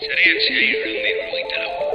Zarean 0.00 0.38
zehar 0.44 0.62
irurun 0.66 0.98
berrogeita 1.04 1.56
lau. 1.62 1.89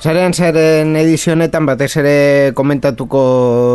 Zarean 0.00 0.32
zaren 0.32 0.94
edizionetan 0.96 1.66
batez 1.68 1.90
ere 2.00 2.12
komentatuko 2.56 3.20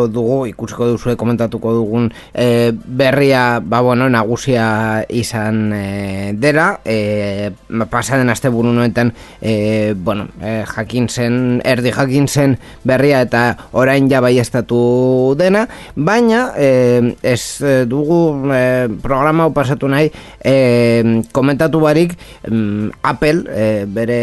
dugu, 0.10 0.40
ikusiko 0.50 0.88
duzu 0.90 1.14
komentatuko 1.22 1.74
dugun 1.76 2.08
e, 2.34 2.72
berria, 2.74 3.60
ba 3.62 3.84
bueno, 3.86 4.08
nagusia 4.10 5.06
izan 5.14 5.70
e, 5.70 6.34
dela, 6.34 6.80
e, 6.82 7.52
pasaden 7.92 8.34
aste 8.34 8.50
buru 8.50 8.72
noetan, 8.74 9.12
e, 9.38 9.94
bueno, 9.94 10.26
e, 10.42 10.64
jakin 10.66 11.06
zen, 11.14 11.38
erdi 11.62 11.94
jakin 11.94 12.26
zen 12.26 12.58
berria 12.82 13.22
eta 13.22 13.44
orain 13.78 14.10
ja 14.10 14.24
bai 14.26 14.40
estatu 14.42 15.36
dena, 15.38 15.68
baina 15.94 16.56
e, 16.58 17.14
ez 17.22 17.62
dugu 17.86 18.50
e, 18.50 18.64
programa 19.06 19.52
pasatu 19.54 19.94
nahi, 19.94 20.10
e, 20.42 21.22
komentatu 21.30 21.86
barik, 21.86 22.18
mm, 22.50 22.98
Apple, 23.14 23.46
e, 23.46 23.70
bere 23.86 24.20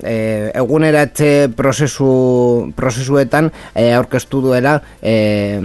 e, 0.00 0.16
egunera 0.56 0.93
eguneratze 0.94 1.48
prozesu, 1.56 2.72
prozesuetan 2.76 3.50
e, 3.74 3.92
aurkeztu 3.94 4.40
duela 4.40 4.80
e, 5.02 5.60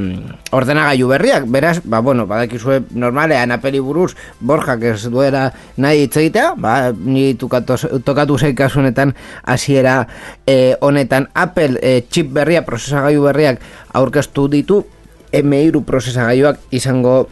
ordenagailu 0.51 1.07
berriak, 1.07 1.45
beraz, 1.45 1.79
ba, 1.83 2.01
bueno, 2.01 2.25
badakizue 2.27 2.81
normalean 2.91 3.51
apeli 3.51 3.79
buruz 3.79 4.15
borjak 4.39 4.83
ez 4.83 5.03
duela 5.09 5.51
nahi 5.77 6.05
hitz 6.05 6.17
egitea, 6.17 6.55
ba, 6.57 6.91
ni 6.91 7.35
tukatu, 7.35 7.77
tokatu 8.03 8.37
zei 8.37 8.55
kasunetan 8.55 9.13
hasiera 9.45 10.07
e, 10.47 10.75
honetan. 10.81 11.29
Apple 11.33 11.79
e, 11.81 12.01
chip 12.09 12.31
berria, 12.33 12.65
prozesagailu 12.65 13.29
berriak 13.29 13.61
aurkeztu 13.93 14.47
ditu, 14.49 14.83
M2 15.31 15.83
prozesagailuak 15.85 16.57
izango 16.73 17.27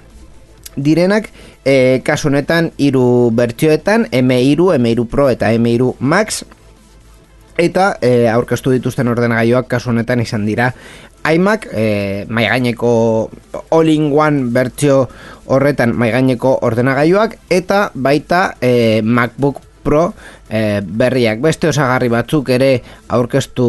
direnak, 0.77 1.31
e, 1.65 2.01
kasu 2.05 2.29
honetan 2.29 2.71
hiru 2.77 3.31
bertsioetan 3.33 4.05
M2, 4.11 4.77
M2 4.77 5.07
Pro 5.09 5.31
eta 5.33 5.49
M2 5.51 5.97
Max 5.99 6.45
eta 7.57 7.97
e, 8.01 8.27
aurkeztu 8.29 8.71
dituzten 8.75 9.09
ordenagailuak 9.11 9.67
kasu 9.67 9.91
honetan 9.91 10.21
izan 10.21 10.45
dira. 10.45 10.71
iMac 11.27 11.67
e, 11.73 12.25
maigaineko 12.29 13.29
all-in-one 13.71 14.51
bertsio 14.53 15.07
horretan 15.51 15.95
maigaineko 15.97 16.59
ordenagailuak 16.61 17.37
eta 17.49 17.89
baita 17.93 18.55
e, 18.61 19.01
MacBook 19.03 19.61
Pro 19.83 20.13
e, 20.49 20.81
berriak. 20.83 21.39
Beste 21.39 21.69
osagarri 21.71 22.09
batzuk 22.11 22.49
ere 22.51 22.81
aurkeztu 23.07 23.67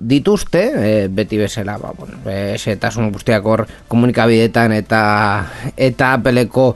dituzte 0.00 0.62
e, 0.74 0.92
beti 1.10 1.38
bezala 1.38 1.78
ba, 1.78 1.92
bueno, 1.98 2.18
esetasun 2.54 3.12
guztiak 3.12 3.46
hor 3.46 3.66
komunikabidetan 3.88 4.72
eta 4.72 5.02
eta 5.76 6.12
Appleko 6.14 6.74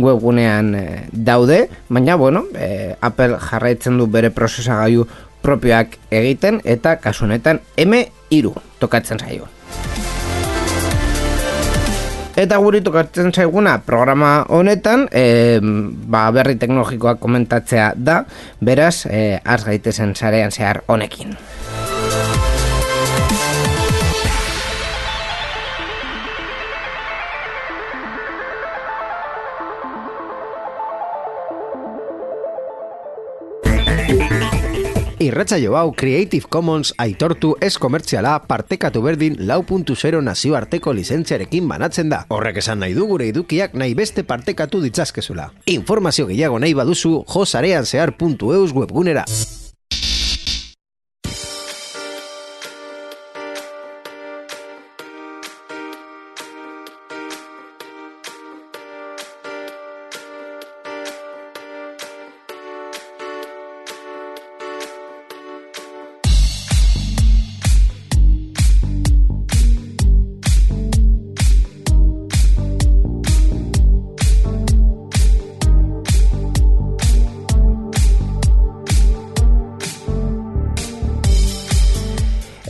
webgunean 0.00 0.70
daude, 1.12 1.66
baina 1.88 2.14
bueno, 2.16 2.46
e, 2.54 2.94
Apple 3.00 3.36
jarraitzen 3.50 3.98
du 3.98 4.06
bere 4.06 4.30
prozesagailu 4.30 5.04
propioak 5.42 5.96
egiten 6.10 6.60
eta 6.64 6.96
kasu 6.96 7.24
honetan 7.24 7.60
M3 7.76 8.52
tokatzen 8.80 9.18
zaio. 9.18 9.48
Eta 12.40 12.56
guri 12.62 12.80
tokatzen 12.80 13.32
zaiguna 13.34 13.74
programa 13.84 14.46
honetan 14.48 15.08
e, 15.12 15.58
ba, 15.60 16.28
berri 16.32 16.54
teknologikoak 16.56 17.18
komentatzea 17.20 17.90
da, 17.96 18.22
beraz, 18.64 19.04
e, 19.10 19.40
az 19.44 19.64
gaitezen 19.66 20.14
zarean 20.14 20.54
zehar 20.54 20.80
honekin. 20.88 21.36
Irratsaio 35.20 35.74
hau 35.76 35.90
Creative 35.92 36.48
Commons 36.48 36.94
aitortu 36.96 37.50
ez 37.60 37.74
komertziala 37.76 38.38
partekatu 38.48 39.02
berdin 39.04 39.36
lau 39.50 39.58
puntu 39.68 39.92
zero 39.92 40.22
nazioarteko 40.24 40.94
lizentziarekin 40.96 41.68
banatzen 41.68 42.08
da. 42.08 42.22
Horrek 42.32 42.62
esan 42.64 42.80
nahi 42.80 42.96
du 42.96 43.04
gure 43.10 43.28
edukiak 43.28 43.76
nahi 43.76 43.92
beste 43.92 44.24
partekatu 44.24 44.80
ditzazkezula. 44.80 45.50
Informazio 45.76 46.24
gehiago 46.32 46.58
nahi 46.58 46.72
baduzu 46.72 47.18
josareanzear.eus 47.28 48.72
webgunera. 48.72 49.28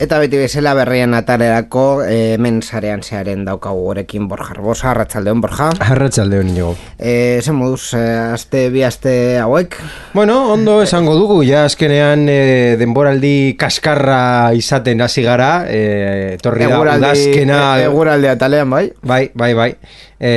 Eta 0.01 0.17
beti 0.17 0.39
bezala 0.41 0.71
berrian 0.73 1.13
atalerako 1.13 2.01
e, 2.01 2.33
hemen 2.33 2.55
zarean 2.65 3.03
zearen 3.05 3.43
daukagu 3.45 3.83
gorekin 3.85 4.25
Borja 4.25 4.55
Arbosa, 4.55 4.87
Arratxaldeon 4.95 5.43
Borja. 5.43 5.67
Arratxaldeon 5.93 6.49
inigo. 6.49 6.71
E, 6.97 7.37
zen 7.43 7.59
moduz, 7.59 7.93
e, 7.93 8.01
azte 8.33 8.63
bi 8.73 8.81
azte 8.81 9.13
hauek? 9.43 9.77
Bueno, 10.15 10.39
ondo 10.55 10.79
esango 10.81 11.13
dugu, 11.19 11.43
ja 11.45 11.67
azkenean 11.69 12.25
e, 12.33 12.39
denboraldi 12.81 13.53
kaskarra 13.61 14.21
izaten 14.57 15.05
hasi 15.05 15.21
gara, 15.21 15.51
e, 15.69 16.39
torri 16.41 16.65
da 16.65 16.81
udazkena... 16.81 17.59
E, 17.77 17.85
eguraldi 17.91 18.33
atalean 18.33 18.73
bai? 18.73 18.87
Bai, 19.05 19.27
bai, 19.37 19.53
bai. 19.53 19.73
E, 20.17 20.31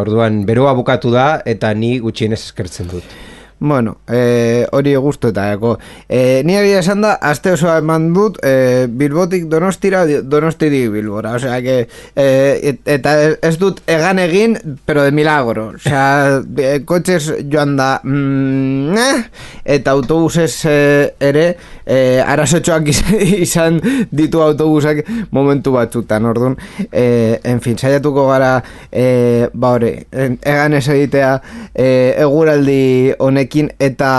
orduan, 0.00 0.46
beroa 0.48 0.72
bukatu 0.80 1.12
da 1.12 1.34
eta 1.44 1.76
ni 1.76 1.98
gutxienez 2.00 2.40
eskertzen 2.40 2.88
dut. 2.88 3.20
Bueno, 3.62 3.98
eh, 4.08 4.66
hori 4.72 4.94
gustu 4.96 5.28
eta 5.28 5.50
eko. 5.52 5.74
Eh, 6.08 6.40
ni 6.48 6.54
egia 6.56 6.78
esan 6.80 7.02
da, 7.04 7.10
azte 7.20 7.52
osoa 7.52 7.74
eman 7.82 8.06
dut, 8.16 8.38
eh, 8.42 8.86
bilbotik 8.88 9.50
donostira, 9.52 10.06
donostirik 10.06 10.88
bilbora. 10.94 11.34
Osea, 11.36 11.58
que, 11.60 11.86
eh, 12.16 12.78
eta 12.86 13.12
ez 13.36 13.58
dut 13.60 13.82
egan 13.86 14.18
egin, 14.18 14.56
pero 14.86 15.02
de 15.04 15.12
milagro. 15.12 15.74
Osea, 15.76 16.40
eh, 16.56 16.80
kotxez 16.88 17.34
joan 17.52 17.76
da, 17.76 18.00
mm, 18.02 18.96
eh, 18.96 19.28
eta 19.76 19.90
autobuses 19.90 20.64
eh, 20.64 21.12
ere, 21.20 21.44
eh, 21.84 22.24
arazotxoak 22.24 22.88
izan 23.44 23.76
ditu 24.10 24.40
autobusak 24.40 25.04
momentu 25.36 25.76
batzutan, 25.76 26.24
orduan. 26.24 26.56
Eh, 26.90 27.38
en 27.44 27.60
fin, 27.60 27.76
saiatuko 27.76 28.24
gara, 28.30 28.56
eh, 28.90 29.50
ba 29.52 29.76
hori, 29.76 29.92
egan 30.16 30.80
ez 30.80 30.86
egitea, 30.88 31.36
eh, 31.74 32.16
eguraldi 32.24 33.12
honek 33.18 33.49
eta 33.78 34.10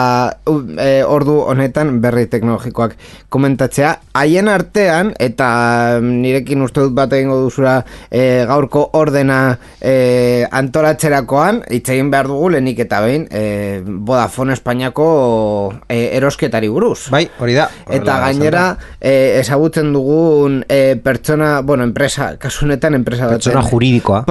e, 0.77 1.03
ordu 1.07 1.37
honetan 1.47 2.01
berri 2.01 2.27
teknologikoak 2.27 2.95
komentatzea. 3.29 3.93
Haien 4.13 4.49
artean, 4.51 5.13
eta 5.19 5.99
nirekin 6.03 6.61
uste 6.61 6.83
dut 6.83 6.93
bat 6.97 7.13
egingo 7.13 7.39
duzura 7.41 7.79
e, 8.09 8.43
gaurko 8.49 8.89
ordena 8.99 9.57
e, 9.79 10.45
antolatzerakoan, 10.51 11.63
itxegin 11.71 12.11
behar 12.11 12.27
dugu 12.31 12.51
lehenik 12.55 12.83
eta 12.85 13.01
behin, 13.05 13.27
e, 13.31 13.81
Vodafone 13.85 14.53
Espainiako 14.53 15.07
e, 15.87 16.11
erosketari 16.17 16.69
buruz. 16.69 17.09
Bai, 17.13 17.25
hori 17.39 17.55
da. 17.57 17.69
Eta 17.89 18.19
gainera, 18.25 18.65
e, 18.99 19.39
ezagutzen 19.39 19.93
dugun 19.93 20.61
e, 20.67 20.97
pertsona, 21.01 21.61
bueno, 21.61 21.87
enpresa, 21.87 22.35
kasunetan 22.41 22.99
enpresa 22.99 23.31
Pertsona 23.31 23.63
juridikoa. 23.63 24.23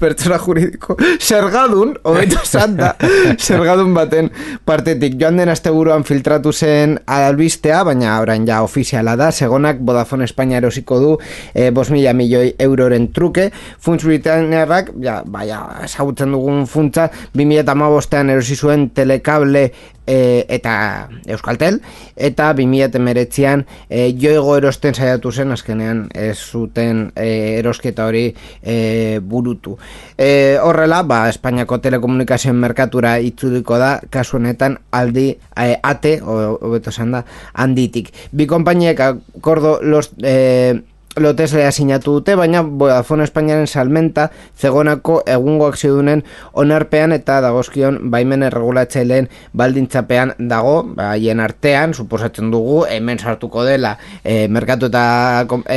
Pertsona 0.00 0.38
juridiko. 0.38 0.96
Sergadun, 1.18 1.96
hobeto 2.04 2.42
santa, 2.44 2.94
sergadun 3.38 3.94
baten 3.98 4.30
partetik 4.64 5.16
joan 5.20 5.40
den 5.40 5.50
asteburuan 5.52 6.04
filtratu 6.04 6.52
zen 6.52 6.96
albistea, 7.06 7.82
baina 7.86 8.18
orain 8.22 8.46
ja 8.48 8.62
ofiziala 8.64 9.16
da, 9.16 9.30
segonak 9.32 9.80
Vodafone 9.86 10.24
Espainia 10.28 10.60
erosiko 10.62 11.00
du 11.02 11.12
e, 11.54 11.70
bos 11.70 11.88
mila 11.94 12.12
milioi 12.16 12.54
euroren 12.58 13.10
truke, 13.12 13.50
funts 13.80 14.04
britainiarrak, 14.06 14.92
ja, 15.02 15.20
baina, 15.26 15.62
esagutzen 15.84 16.34
dugun 16.34 16.66
funtza, 16.70 17.10
2008an 17.36 18.34
erosi 18.36 18.56
zuen 18.56 18.90
telekable 18.96 19.68
e, 20.06 20.46
eta 20.48 21.08
Euskaltel 21.26 21.80
eta 22.16 22.52
2019an 22.54 23.64
e, 23.90 24.12
joigo 24.18 24.56
erosten 24.56 24.94
saiatu 24.94 25.32
zen 25.32 25.52
azkenean 25.52 26.06
ez 26.14 26.38
zuten 26.38 27.10
e, 27.14 27.58
erosketa 27.58 28.06
hori 28.06 28.26
e, 28.62 29.18
burutu. 29.20 29.76
E, 30.16 30.58
horrela, 30.62 31.02
ba, 31.02 31.26
Espainiako 31.28 31.78
telekomunikazioen 31.84 32.56
merkatura 32.56 33.16
itzuliko 33.18 33.78
da 33.82 33.96
kasu 34.10 34.38
honetan 34.38 34.78
aldi 34.92 35.28
e, 35.34 35.72
ate, 35.82 36.18
hobeto 36.22 36.90
da, 37.12 37.24
handitik. 37.54 38.12
Bi 38.32 38.46
konpainiek 38.46 39.00
akordo 39.00 39.80
los... 39.82 40.12
E, 40.22 40.95
loteslea 41.16 41.70
sinatu 41.72 42.18
dute, 42.18 42.34
baina 42.36 42.62
Vodafone 42.62 43.24
Espainiaren 43.24 43.66
salmenta 43.66 44.28
zegonako 44.58 45.20
egungo 45.26 45.68
akziodunen 45.70 46.22
onarpean 46.52 47.12
eta 47.16 47.40
dagozkion 47.44 47.98
baimen 48.12 48.44
erregulatzaileen 48.46 49.28
baldintzapean 49.56 50.34
dago, 50.50 50.76
haien 51.02 51.40
artean, 51.40 51.94
suposatzen 51.94 52.50
dugu, 52.52 52.82
hemen 52.90 53.18
sartuko 53.18 53.64
dela 53.64 53.96
e, 54.22 54.46
merkatu 54.48 54.90
eta, 54.92 55.06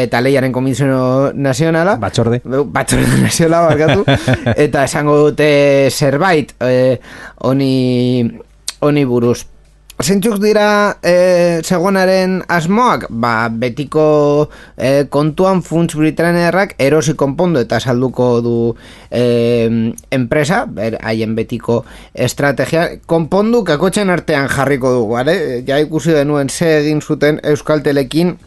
eta 0.02 0.22
leiaren 0.22 0.54
komisio 0.56 1.32
nazionala, 1.34 1.96
Batzorde. 2.00 2.42
batzorde 2.46 3.22
naziola 3.26 3.62
barkatu. 3.68 4.06
Eta 4.66 4.84
esango 4.88 5.16
dute 5.20 5.48
zerbait 5.92 6.52
eh, 6.66 7.00
honi 7.46 7.70
honi 8.80 9.06
buruz 9.06 9.44
Zeintzuk 10.00 10.38
dira 10.40 10.96
e, 11.04 11.60
segonaren 11.60 12.38
asmoak? 12.48 13.10
Ba, 13.12 13.50
betiko 13.52 14.48
e, 14.80 15.04
kontuan 15.12 15.60
funts 15.60 15.98
britanerrak 16.00 16.78
erosi 16.80 17.18
konpondo 17.20 17.60
eta 17.60 17.82
salduko 17.84 18.30
du 18.46 18.56
e, 19.12 19.24
enpresa, 20.16 20.62
ber, 20.72 20.96
haien 21.04 21.36
betiko 21.36 21.82
estrategia, 22.16 22.86
konpondu 23.12 23.66
kakotxen 23.68 24.14
artean 24.16 24.48
jarriko 24.48 24.94
dugu, 25.02 25.18
bale? 25.18 25.36
Ja 25.68 25.82
ikusi 25.84 26.16
denuen 26.16 26.48
ze 26.48 26.78
egin 26.78 27.04
zuten 27.04 27.44
Euskaltelekin 27.44 28.38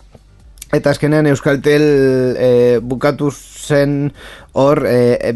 Eta 0.73 0.89
azkenean 0.95 1.27
Euskaltel 1.29 1.83
e, 2.41 2.49
bukatu 2.81 3.29
zen 3.29 4.07
hor 4.55 4.85
e, 4.87 5.19
e, 5.23 5.35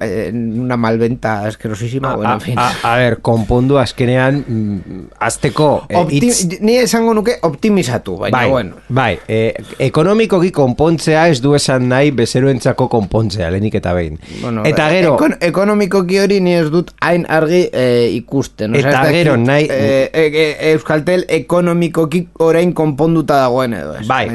e, 0.00 0.30
una 0.32 0.76
malventa 0.76 1.44
asquerosísima, 1.46 2.16
bueno, 2.16 2.32
en 2.34 2.40
fin. 2.40 2.58
A, 2.58 2.68
a, 2.82 2.94
a 2.94 2.96
ver, 2.98 3.20
konpondu 3.22 3.78
azkenean 3.78 4.40
mm, 4.48 5.00
azteko 5.20 5.84
eh, 5.88 5.96
Opti 5.96 6.18
hitz- 6.26 6.58
Ni 6.60 6.74
esango 6.76 7.14
nuke 7.14 7.36
optimizatu, 7.42 8.16
baina 8.18 8.38
bai, 8.38 8.50
bueno. 8.50 8.74
bai 8.88 9.18
eh, 9.28 9.54
ekonomikoki 9.78 10.50
konpontzea 10.50 11.28
ez 11.28 11.40
du 11.40 11.54
esan 11.54 11.86
nahi 11.88 12.10
bezeroentzako 12.10 12.88
konpontzea, 12.88 13.50
lehenik 13.54 13.76
eta 13.78 13.92
behin. 13.94 14.18
Bueno, 14.42 14.64
eta 14.66 14.88
gero, 14.90 15.14
ekon, 15.14 15.36
ekonomikoki 15.40 16.18
hori 16.18 16.40
ni 16.40 16.54
ez 16.58 16.66
dut 16.74 16.90
hain 17.00 17.26
argi 17.28 17.68
e, 17.72 17.86
ikusten. 18.18 18.74
Eta 18.74 18.88
ez 18.88 18.94
dakit, 18.96 19.12
gero 19.20 19.36
nahi- 19.36 19.68
E, 19.70 20.10
e, 20.12 20.26
e, 20.26 20.72
Euskaltel 20.72 21.24
ekonomikoki 21.28 22.24
orain 22.44 22.72
konponduta 22.74 23.36
dagoen 23.44 23.74
edo 23.74 23.94
ez. 24.00 24.06
Bai, 24.08 24.26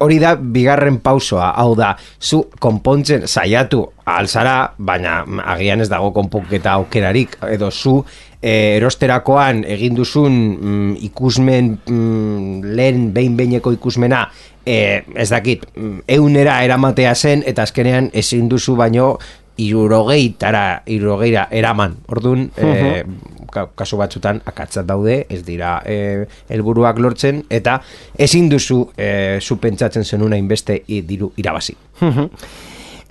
hori 0.00 0.18
da 0.20 0.34
bigarren 0.36 0.98
pausoa, 1.00 1.52
hau 1.56 1.74
da, 1.78 1.94
zu 2.20 2.44
konpontzen 2.60 3.26
saiatu 3.62 3.92
alzara, 4.06 4.74
baina 4.78 5.22
agian 5.46 5.80
ez 5.80 5.88
dago 5.88 6.10
konponketa 6.12 6.72
aukerarik, 6.78 7.36
edo 7.50 7.70
zu 7.70 8.04
eh, 8.42 8.76
erosterakoan 8.76 9.64
egin 9.64 9.94
duzun 9.94 10.32
mm, 10.32 10.96
ikusmen 11.08 11.78
mm, 11.86 12.62
lehen 12.74 13.12
behin-behineko 13.14 13.72
ikusmena 13.76 14.24
eh, 14.66 15.02
ez 15.14 15.28
dakit, 15.30 15.66
mm, 15.76 16.02
eunera 16.08 16.62
eramatea 16.64 17.14
zen, 17.14 17.42
eta 17.46 17.62
azkenean 17.62 18.10
ezin 18.12 18.48
duzu 18.48 18.74
baino 18.76 19.18
irurogeitara, 19.58 20.82
irurogeira 20.86 21.46
eraman. 21.52 21.96
Orduan, 22.08 22.48
eh, 22.56 23.04
ka- 23.52 23.68
kasu 23.76 23.96
batzutan 24.00 24.40
akatzat 24.48 24.86
daude, 24.88 25.26
ez 25.28 25.42
dira 25.44 25.82
eh, 25.86 26.24
helburuak 26.48 26.98
lortzen, 26.98 27.44
eta 27.50 27.78
ezin 28.18 28.48
duzu 28.50 28.88
eh, 28.96 29.38
zu 29.40 29.58
pentsatzen 29.60 30.04
zenuna 30.04 30.36
inbeste 30.40 30.82
diru 30.88 31.30
irabazi. 31.36 31.76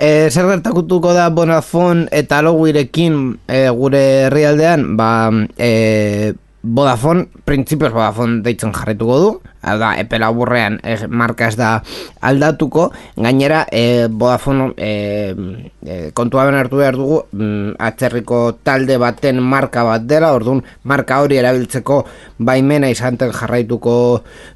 E, 0.01 0.31
zer 0.33 0.47
gertakutuko 0.49 1.11
da 1.13 1.27
Bonafon 1.29 2.07
eta 2.09 2.39
Loguirekin 2.41 3.35
e, 3.45 3.67
gure 3.69 4.01
herrialdean, 4.25 4.95
ba, 4.97 5.11
e, 5.61 6.33
Vodafone, 6.63 7.27
printzipioz 7.45 7.91
Vodafone 7.93 8.41
deitzen 8.45 8.73
jarrituko 8.73 9.19
du, 9.21 9.29
hau 9.61 9.77
da, 9.81 9.91
epe 10.01 10.17
laburrean 10.21 10.79
ez, 10.81 11.03
marka 11.05 11.47
ez 11.49 11.55
da 11.57 11.69
aldatuko, 12.25 12.87
gainera 13.17 13.63
e, 13.69 14.07
Vodafone 14.09 14.71
e, 14.77 14.91
e, 15.85 15.97
kontua 16.17 16.45
ben 16.49 16.57
hartu 16.57 16.81
behar 16.81 16.97
dugu, 16.97 17.23
mm, 17.37 17.77
atzerriko 17.77 18.43
talde 18.65 18.97
baten 19.01 19.41
marka 19.41 19.85
bat 19.85 20.05
dela, 20.09 20.33
orduan 20.37 20.61
marka 20.81 21.21
hori 21.21 21.37
erabiltzeko 21.41 22.03
baimena 22.41 22.89
izanten 22.89 23.33
jarraituko 23.37 23.97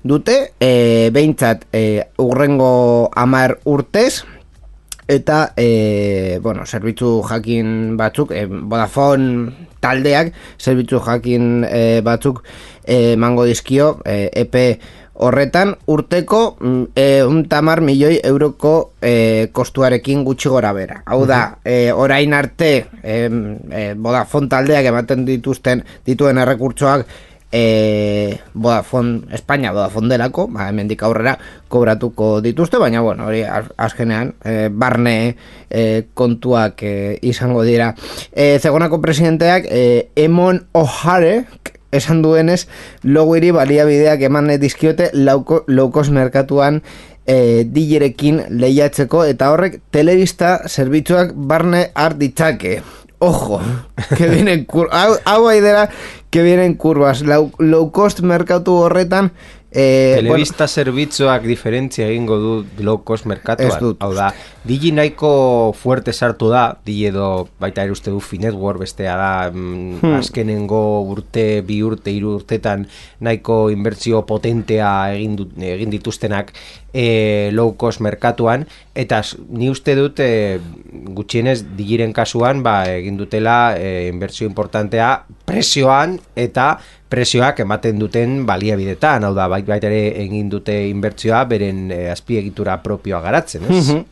dute, 0.02 0.40
e, 0.58 1.10
behintzat 1.14 1.70
e, 1.74 1.84
urrengo 2.22 3.12
amar 3.14 3.60
urtez, 3.66 4.24
eta 5.08 5.54
e, 5.58 6.40
bueno, 6.42 6.66
zerbitzu 6.66 7.22
jakin 7.30 7.98
batzuk 7.98 8.32
e, 8.32 8.46
Vodafone 8.46 9.68
taldeak 9.80 10.34
zerbitzu 10.60 11.00
jakin 11.06 11.66
e, 11.70 12.02
batzuk 12.02 12.44
e, 12.84 13.16
mango 13.16 13.46
dizkio 13.46 14.00
e, 14.06 14.30
EP 14.34 14.56
horretan 15.16 15.76
urteko 15.88 16.58
mm, 16.60 16.84
e, 16.96 17.24
un 17.24 17.46
tamar 17.48 17.82
milioi 17.82 18.20
euroko 18.24 18.94
e, 19.02 19.48
kostuarekin 19.56 20.26
gutxi 20.26 20.50
gora 20.52 20.74
bera. 20.76 21.02
Hau 21.06 21.24
da, 21.30 21.60
e, 21.64 21.92
orain 21.94 22.34
arte 22.34 22.72
e, 23.02 23.16
e, 23.72 23.86
Vodafone 23.96 24.52
taldeak 24.52 24.90
ematen 24.92 25.24
dituzten 25.28 25.86
dituen 26.06 26.42
errekurtsoak 26.44 27.08
e, 27.56 28.38
Vodafone 28.54 29.22
España, 29.32 29.72
Vodafone 29.72 30.10
delako, 30.12 30.48
ba, 30.52 30.68
hemendik 30.68 31.04
aurrera 31.08 31.38
kobratuko 31.72 32.42
dituzte, 32.44 32.78
baina 32.82 33.00
bueno, 33.02 33.30
hori 33.30 33.44
az- 33.48 33.72
azkenean 33.78 34.34
e, 34.44 34.68
barne 34.72 35.38
e, 35.70 36.04
kontuak 36.14 36.84
e, 36.84 37.18
izango 37.24 37.64
dira. 37.64 37.94
E, 38.36 38.60
zegonako 38.60 39.00
presidenteak 39.02 39.70
e, 39.72 40.10
Emon 40.20 40.66
O'Hare 40.76 41.46
esan 41.96 42.20
duenez 42.26 42.66
logoiri 43.08 43.54
baliabideak 43.56 44.26
eman 44.28 44.52
dizkiote 44.60 45.12
lauko, 45.16 45.62
low-cost 45.72 46.12
merkatuan 46.12 46.82
e, 47.26 47.64
dilerekin 47.64 48.42
lehiatzeko 48.60 49.24
eta 49.32 49.54
horrek 49.54 49.80
telebista 49.96 50.58
zerbitzuak 50.68 51.32
barne 51.36 51.86
har 51.96 52.18
ditzake. 52.20 52.82
Ojo, 53.20 53.62
que 54.18 54.28
vienen 54.28 54.66
kur 54.66 54.90
hau, 54.92 55.16
hau 55.26 55.48
aidera 55.52 55.90
que 56.30 56.44
vienen 56.44 56.76
curvas. 56.76 57.22
Low, 57.22 57.52
low 57.60 57.92
cost 57.92 58.20
merkatu 58.22 58.76
horretan 58.84 59.32
eh, 59.76 60.16
Telebista 60.18 60.68
zerbitzuak 60.68 61.44
diferentzia 61.44 62.08
egingo 62.08 62.38
du 62.40 62.54
low 62.80 63.04
cost 63.04 63.28
merkatuan. 63.28 63.76
Dut 63.82 64.02
Hau 64.02 64.14
da, 64.16 64.32
Digi 64.66 64.94
nahiko 64.96 65.74
fuerte 65.78 66.14
sartu 66.14 66.50
da, 66.50 66.78
Digi 66.86 67.10
edo 67.12 67.50
baita 67.60 67.84
ere 67.84 67.94
uste 67.94 68.10
du 68.10 68.24
Finetwork 68.24 68.80
bestea 68.82 69.18
da, 69.20 69.52
mm, 69.52 70.00
Hmm. 70.06 70.20
azkenengo 70.20 70.82
urte, 71.12 71.62
bi 71.66 71.82
urte, 71.84 72.14
hiru 72.14 72.36
urtetan 72.40 72.88
nahiko 73.26 73.70
inbertsio 73.74 74.24
potentea 74.28 74.90
egin, 75.16 75.36
dut, 75.40 75.54
egin 75.58 75.94
dituztenak 75.94 76.54
e, 76.94 77.50
low 77.56 77.76
cost 77.78 78.02
merkatuan, 78.06 78.66
eta 78.96 79.22
ni 79.50 79.70
uste 79.70 79.96
dut 79.98 80.22
e, 80.24 80.60
gutxienez 81.16 81.62
digiren 81.78 82.14
kasuan 82.16 82.64
ba, 82.64 82.84
egin 82.92 83.18
dutela 83.20 83.76
e, 83.78 84.08
inbertsio 84.12 84.48
importantea 84.48 85.26
presioan 85.46 86.20
eta 86.36 86.76
prezioak 87.16 87.62
ematen 87.64 88.00
duten 88.02 88.42
baliabidetan, 88.48 89.24
hau 89.24 89.32
da, 89.38 89.48
bait 89.52 89.64
baita 89.68 89.88
ere 89.88 90.02
egin 90.26 90.50
dute 90.52 90.76
inbertsioa 90.90 91.46
beren 91.48 91.86
e, 91.96 92.02
azpiegitura 92.12 92.82
propioa 92.84 93.22
garatzen, 93.24 93.64
ez? 93.70 93.80
Mhm. 93.80 94.04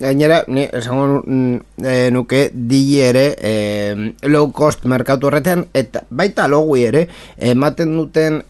Gainera, 0.00 0.38
ni 0.48 0.62
esango 0.64 1.20
eh, 1.84 2.08
nuke 2.12 2.46
digi 2.52 2.96
ere 3.04 3.26
eh, 3.36 3.92
low 4.32 4.48
cost 4.56 4.84
merkatu 4.88 5.28
horretan 5.28 5.66
eta 5.76 6.02
baita 6.08 6.46
logui 6.48 6.86
ere 6.88 7.02
ematen 7.52 7.92
duten 7.98 8.40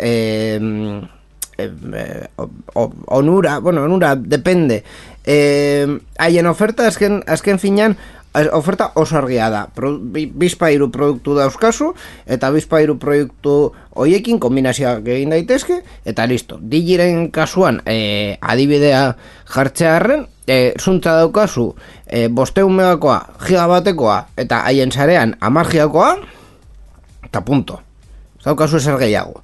o- 2.74 2.92
onura, 3.06 3.58
bueno, 3.60 3.82
onura 3.84 4.14
depende. 4.16 4.82
Eh, 5.24 5.86
haien 6.18 6.46
oferta 6.46 6.86
azken, 6.86 7.22
azken 7.26 7.58
finan 7.58 7.96
eh, 7.96 8.15
oferta 8.52 8.90
oso 8.94 9.16
argia 9.18 9.48
da. 9.50 9.66
Pro, 9.74 9.94
bi- 9.98 10.26
bizpa 10.28 10.68
hiru 10.70 10.90
produktu 10.92 11.34
dauzkazu 11.38 11.92
eta 12.26 12.50
bizpa 12.52 12.80
hiru 12.84 12.98
produktu 13.00 13.72
hoiekin 13.96 14.38
kombinazioak 14.40 15.06
egin 15.08 15.30
daitezke 15.32 15.80
eta 16.04 16.26
listo. 16.26 16.58
Digiren 16.60 17.30
kasuan 17.30 17.80
eh, 17.86 18.36
adibidea 18.40 19.16
jartzearren 19.54 20.26
e, 20.46 20.74
zuntza 20.80 21.16
daukazu 21.18 21.74
e, 22.06 22.28
bosteun 22.28 22.74
megakoa, 22.76 23.18
gigabatekoa 23.46 24.18
eta 24.36 24.60
haien 24.68 24.92
sarean 24.92 25.36
amar 25.40 25.66
gigakoa 25.70 26.16
eta 27.26 27.40
punto. 27.40 27.80
Daukazu 28.44 28.76
ezer 28.78 28.98
gehiago. 29.00 29.40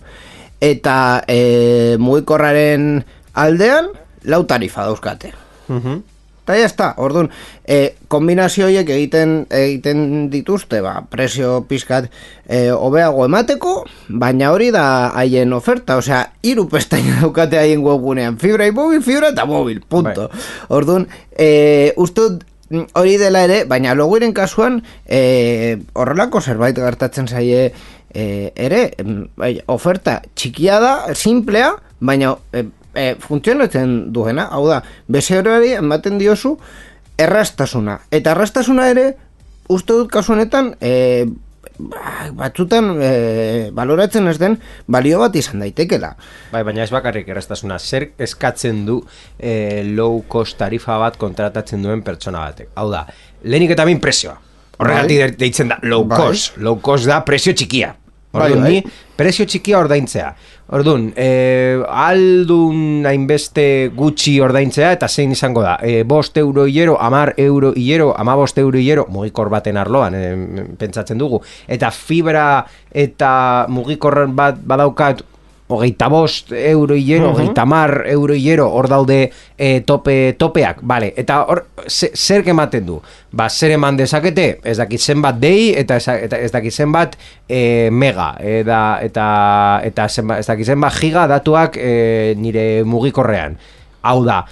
Eta 0.62 1.25
e, 1.26 1.96
mugikorraren 1.99 3.02
aldean 3.34 3.88
lau 4.30 4.44
tarifa 4.46 4.84
dauzkate. 4.87 5.32
Mhm. 5.68 6.02
Eta 6.42 6.56
ya 6.58 6.66
está, 6.66 6.94
orduan, 6.99 7.28
e, 7.62 7.94
kombinazio 8.11 8.66
horiek 8.66 8.88
egiten 8.90 9.44
egiten 9.54 10.00
dituzte, 10.32 10.80
ba, 10.82 10.96
presio 11.06 11.61
pizkat 11.70 12.08
e, 12.49 12.72
hobeago 12.75 13.28
emateko, 13.28 13.75
baina 14.08 14.50
hori 14.50 14.72
da 14.75 15.12
haien 15.14 15.54
oferta, 15.54 16.00
osea, 16.02 16.25
hiru 16.42 16.66
pestaina 16.72 17.20
daukate 17.22 17.61
haien 17.61 17.84
webgunean, 17.87 18.40
fibra 18.42 18.66
y 18.66 18.75
móvil, 18.75 19.04
fibra 19.06 19.30
eta 19.30 19.46
móvil, 19.46 19.84
punto. 19.87 20.30
Orduan, 20.68 21.06
e, 21.30 21.94
uste 21.96 22.26
hori 22.99 23.16
dela 23.22 23.46
ere, 23.46 23.62
baina 23.70 23.94
loguiren 23.94 24.34
kasuan, 24.34 24.82
e, 25.06 25.78
horrelako 25.94 26.42
zerbait 26.42 26.75
gertatzen 26.75 27.30
zaie 27.30 27.68
e, 28.11 28.52
ere, 28.56 28.84
bai, 29.38 29.61
oferta 29.70 30.18
txikia 30.34 30.82
da, 30.82 30.94
simplea, 31.14 31.76
baina 32.02 32.34
e, 32.50 32.66
e, 32.94 33.14
funtzionatzen 33.20 34.12
duena, 34.12 34.49
hau 34.50 34.66
da, 34.68 34.82
bezeroari 35.08 35.72
ematen 35.78 36.18
diozu 36.18 36.56
errastasuna. 37.18 38.00
Eta 38.11 38.32
errastasuna 38.34 38.88
ere, 38.92 39.06
uste 39.72 39.92
dut 39.96 40.11
kasu 40.12 40.32
honetan, 40.34 40.72
e, 40.80 41.26
ba- 41.78 42.30
batzutan 42.37 42.92
e, 43.02 43.11
baloratzen 43.75 44.26
ez 44.28 44.38
den 44.40 44.58
balio 44.87 45.20
bat 45.22 45.37
izan 45.38 45.61
daitekela. 45.64 46.14
Bai, 46.52 46.62
baina 46.66 46.82
ez 46.84 46.90
bakarrik 46.92 47.28
erraztasuna, 47.32 47.78
zer 47.78 48.11
eskatzen 48.18 48.84
du 48.87 49.00
eh, 49.38 49.82
low 49.87 50.22
cost 50.28 50.58
tarifa 50.61 50.99
bat 51.02 51.16
kontratatzen 51.20 51.82
duen 51.84 52.02
pertsona 52.06 52.46
batek. 52.49 52.72
Hau 52.76 52.88
da, 52.92 53.06
lehenik 53.44 53.75
eta 53.76 53.87
bin 53.88 54.00
presioa. 54.00 54.38
Horregatik 54.82 55.18
Bai. 55.20 55.30
de- 55.30 55.37
deitzen 55.44 55.68
da 55.68 55.78
low 55.82 56.04
Bai. 56.04 56.18
cost. 56.18 56.56
Low 56.58 56.80
cost 56.82 57.06
da 57.06 57.20
presio 57.25 57.52
txikia. 57.54 57.94
Bai, 58.32 58.48
Orduan, 58.48 58.62
bai. 58.64 58.72
ni 58.72 58.82
presio 59.16 59.44
txikia 59.44 59.78
ordaintzea. 59.78 60.28
Orduan, 60.72 61.10
eh, 61.20 61.82
aldun 61.84 63.04
hainbeste 63.04 63.64
gutxi 63.96 64.38
ordaintzea 64.40 64.94
eta 64.96 65.08
zein 65.08 65.34
izango 65.34 65.60
da. 65.62 65.76
Eh, 65.82 66.02
bost 66.08 66.36
euro 66.40 66.64
hilero, 66.66 66.96
amar 67.00 67.34
euro 67.36 67.74
hilero, 67.76 68.14
ama 68.16 68.34
bost 68.34 68.56
euro 68.58 68.78
hilero, 68.78 69.04
mugikor 69.12 69.50
baten 69.52 69.76
arloan, 69.76 70.16
eh, 70.16 70.64
pentsatzen 70.78 71.18
dugu. 71.20 71.42
Eta 71.68 71.90
fibra 71.90 72.64
eta 72.88 73.66
mugikor 73.68 74.26
bat 74.32 74.56
badaukat 74.64 75.22
hogeita 75.76 76.09
bost 76.12 76.52
euro 76.52 76.95
hilero, 76.95 77.33
hogeita 77.33 77.64
mar 77.69 78.02
euro 78.11 78.35
hilero, 78.35 78.69
hor 78.71 78.88
daude 78.91 79.19
e, 79.57 79.81
tope, 79.87 80.35
topeak, 80.38 80.83
bale, 80.83 81.12
eta 81.19 81.41
hor, 81.49 81.64
ze, 81.88 82.11
zer 82.14 82.47
ematen 82.49 82.87
du? 82.87 82.99
Ba, 83.33 83.49
zer 83.50 83.75
eman 83.76 83.97
dezakete, 83.97 84.47
ez 84.64 84.76
dakit 84.81 85.00
zenbat 85.00 85.38
dei, 85.41 85.73
eta 85.79 85.97
ez, 85.97 86.09
eta 86.29 86.38
ez 86.38 86.50
dakit 86.52 86.75
zenbat 86.75 87.17
e, 87.49 87.88
mega, 87.91 88.33
eta, 88.38 88.83
eta, 89.02 89.26
eta 89.88 90.09
zenbat, 90.09 90.43
ez 90.43 90.50
dakit 90.50 90.73
zenbat 90.75 90.99
giga 91.00 91.26
datuak 91.31 91.79
e, 91.81 92.35
nire 92.38 92.67
mugikorrean. 92.85 93.57
Hau 94.02 94.21
da, 94.26 94.43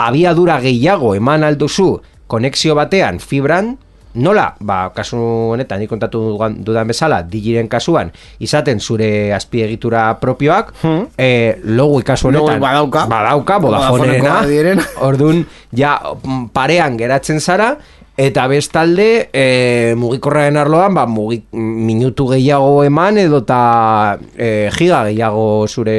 abiadura 0.00 0.60
gehiago 0.62 1.14
eman 1.18 1.44
alduzu 1.44 1.92
konexio 2.30 2.76
batean 2.78 3.18
fibran, 3.20 3.74
Nola, 4.18 4.56
ba, 4.58 4.90
kasu 4.90 5.18
honetan, 5.54 5.78
nik 5.78 5.90
kontatu 5.90 6.34
dudan 6.66 6.88
bezala, 6.90 7.20
digiren 7.22 7.68
kasuan, 7.70 8.10
izaten 8.42 8.80
zure 8.82 9.30
azpiegitura 9.36 10.08
propioak, 10.18 10.72
hmm. 10.82 11.04
e, 11.14 11.54
logu 11.78 12.02
kasu 12.02 12.26
honetan, 12.32 12.58
Logu 12.58 12.64
badauka. 12.64 13.06
badauka, 13.06 13.60
badiren. 13.62 14.82
orduan, 15.06 15.44
ja, 15.70 15.94
mm, 16.16 16.50
parean 16.50 16.98
geratzen 16.98 17.38
zara, 17.38 17.76
eta 18.18 18.48
bestalde, 18.50 19.30
e, 19.30 19.94
mugikorraren 19.94 20.58
arloan, 20.58 20.98
ba, 20.98 21.06
mugi, 21.06 21.44
minutu 21.54 22.26
gehiago 22.34 22.82
eman, 22.82 23.22
edo 23.22 23.44
eta 23.46 24.18
e, 24.34 24.68
giga 24.74 25.04
gehiago 25.06 25.68
zure... 25.70 25.98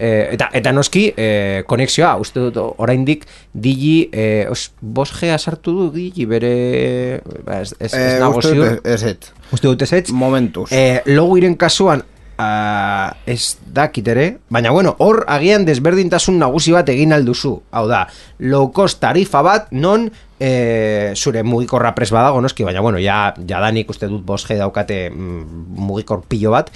mm, 0.00 0.04
E, 0.10 0.34
eta, 0.34 0.48
eta 0.56 0.72
noski, 0.72 1.12
e, 1.16 1.62
konexioa, 1.68 2.14
uste 2.16 2.40
dut 2.40 2.56
oraindik 2.80 3.26
digi, 3.52 4.08
e, 4.12 4.46
os, 4.50 4.72
bos 4.80 5.10
sartu 5.12 5.72
du 5.72 5.90
digi, 5.92 6.24
bere, 6.24 7.20
ba, 7.44 7.60
ez, 7.60 7.74
ez, 7.78 7.92
ez 7.92 8.00
Eh, 8.00 8.18
nago 8.20 8.38
uste 8.38 8.54
ziur. 8.54 8.64
dut 8.64 8.86
ez 8.86 9.02
ez. 9.02 9.32
Uste 9.52 9.68
dut 9.68 9.82
ez 9.82 9.92
ez? 9.92 10.10
Momentuz. 10.10 10.70
E, 10.72 11.02
loguiren 11.06 11.56
kasuan, 11.56 12.02
uh, 12.40 13.10
ez 13.26 13.58
dakit 13.66 14.08
ere, 14.08 14.26
baina 14.52 14.72
bueno, 14.74 14.94
hor 14.98 15.24
agian 15.28 15.66
desberdintasun 15.68 16.38
nagusi 16.40 16.74
bat 16.74 16.88
egin 16.92 17.14
alduzu. 17.16 17.56
Hau 17.70 17.86
da, 17.90 18.06
low 18.38 18.70
cost 18.74 19.00
tarifa 19.02 19.42
bat 19.46 19.70
non 19.72 20.08
e, 20.40 21.12
zure 21.14 21.44
mugikorra 21.44 21.92
pres 21.94 22.10
badago 22.14 22.40
noski, 22.40 22.64
baina 22.66 22.82
bueno, 22.84 23.00
ja, 23.02 23.34
jadanik 23.36 23.90
uste 23.92 24.08
dut 24.10 24.24
5G 24.24 24.58
daukate 24.62 25.02
mm, 25.10 25.66
mugikor 25.76 26.24
pilo 26.28 26.54
bat, 26.56 26.72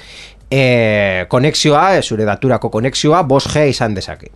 e, 0.51 1.27
konexioa, 1.29 1.97
e, 1.97 2.03
zure 2.03 2.25
daturako 2.25 2.71
konexioa 2.71 3.23
5G 3.25 3.69
izan 3.71 3.95
dezake. 3.95 4.33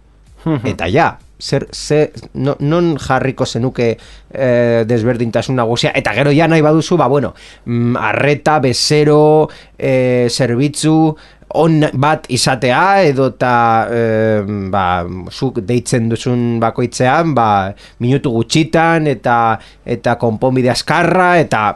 Eta 0.65 0.87
ja, 0.89 1.19
zer, 1.39 1.69
ze, 1.73 2.13
no, 2.35 2.57
non 2.61 2.97
jarriko 2.99 3.47
zenuke 3.47 3.89
eh, 3.95 4.85
desberdintasun 4.89 5.59
nagusia, 5.59 5.93
eta 5.95 6.15
gero 6.17 6.33
ja 6.35 6.49
nahi 6.49 6.63
baduzu, 6.65 6.97
ba, 6.97 7.09
bueno, 7.09 7.35
mm, 7.65 7.97
arreta, 7.97 8.59
bezero, 8.65 9.49
eh, 9.79 10.29
zerbitzu, 10.31 11.15
on 11.59 11.81
bat 11.97 12.27
izatea, 12.29 13.03
edo 13.09 13.31
eta 13.33 13.53
eh, 13.91 14.43
ba, 14.73 15.05
zuk 15.33 15.63
deitzen 15.65 16.09
duzun 16.11 16.59
bakoitzean, 16.61 17.35
ba, 17.35 17.73
minutu 18.05 18.33
gutxitan, 18.35 19.09
eta 19.09 19.59
eta 19.85 20.19
konponbide 20.21 20.73
askarra, 20.75 21.39
eta 21.41 21.71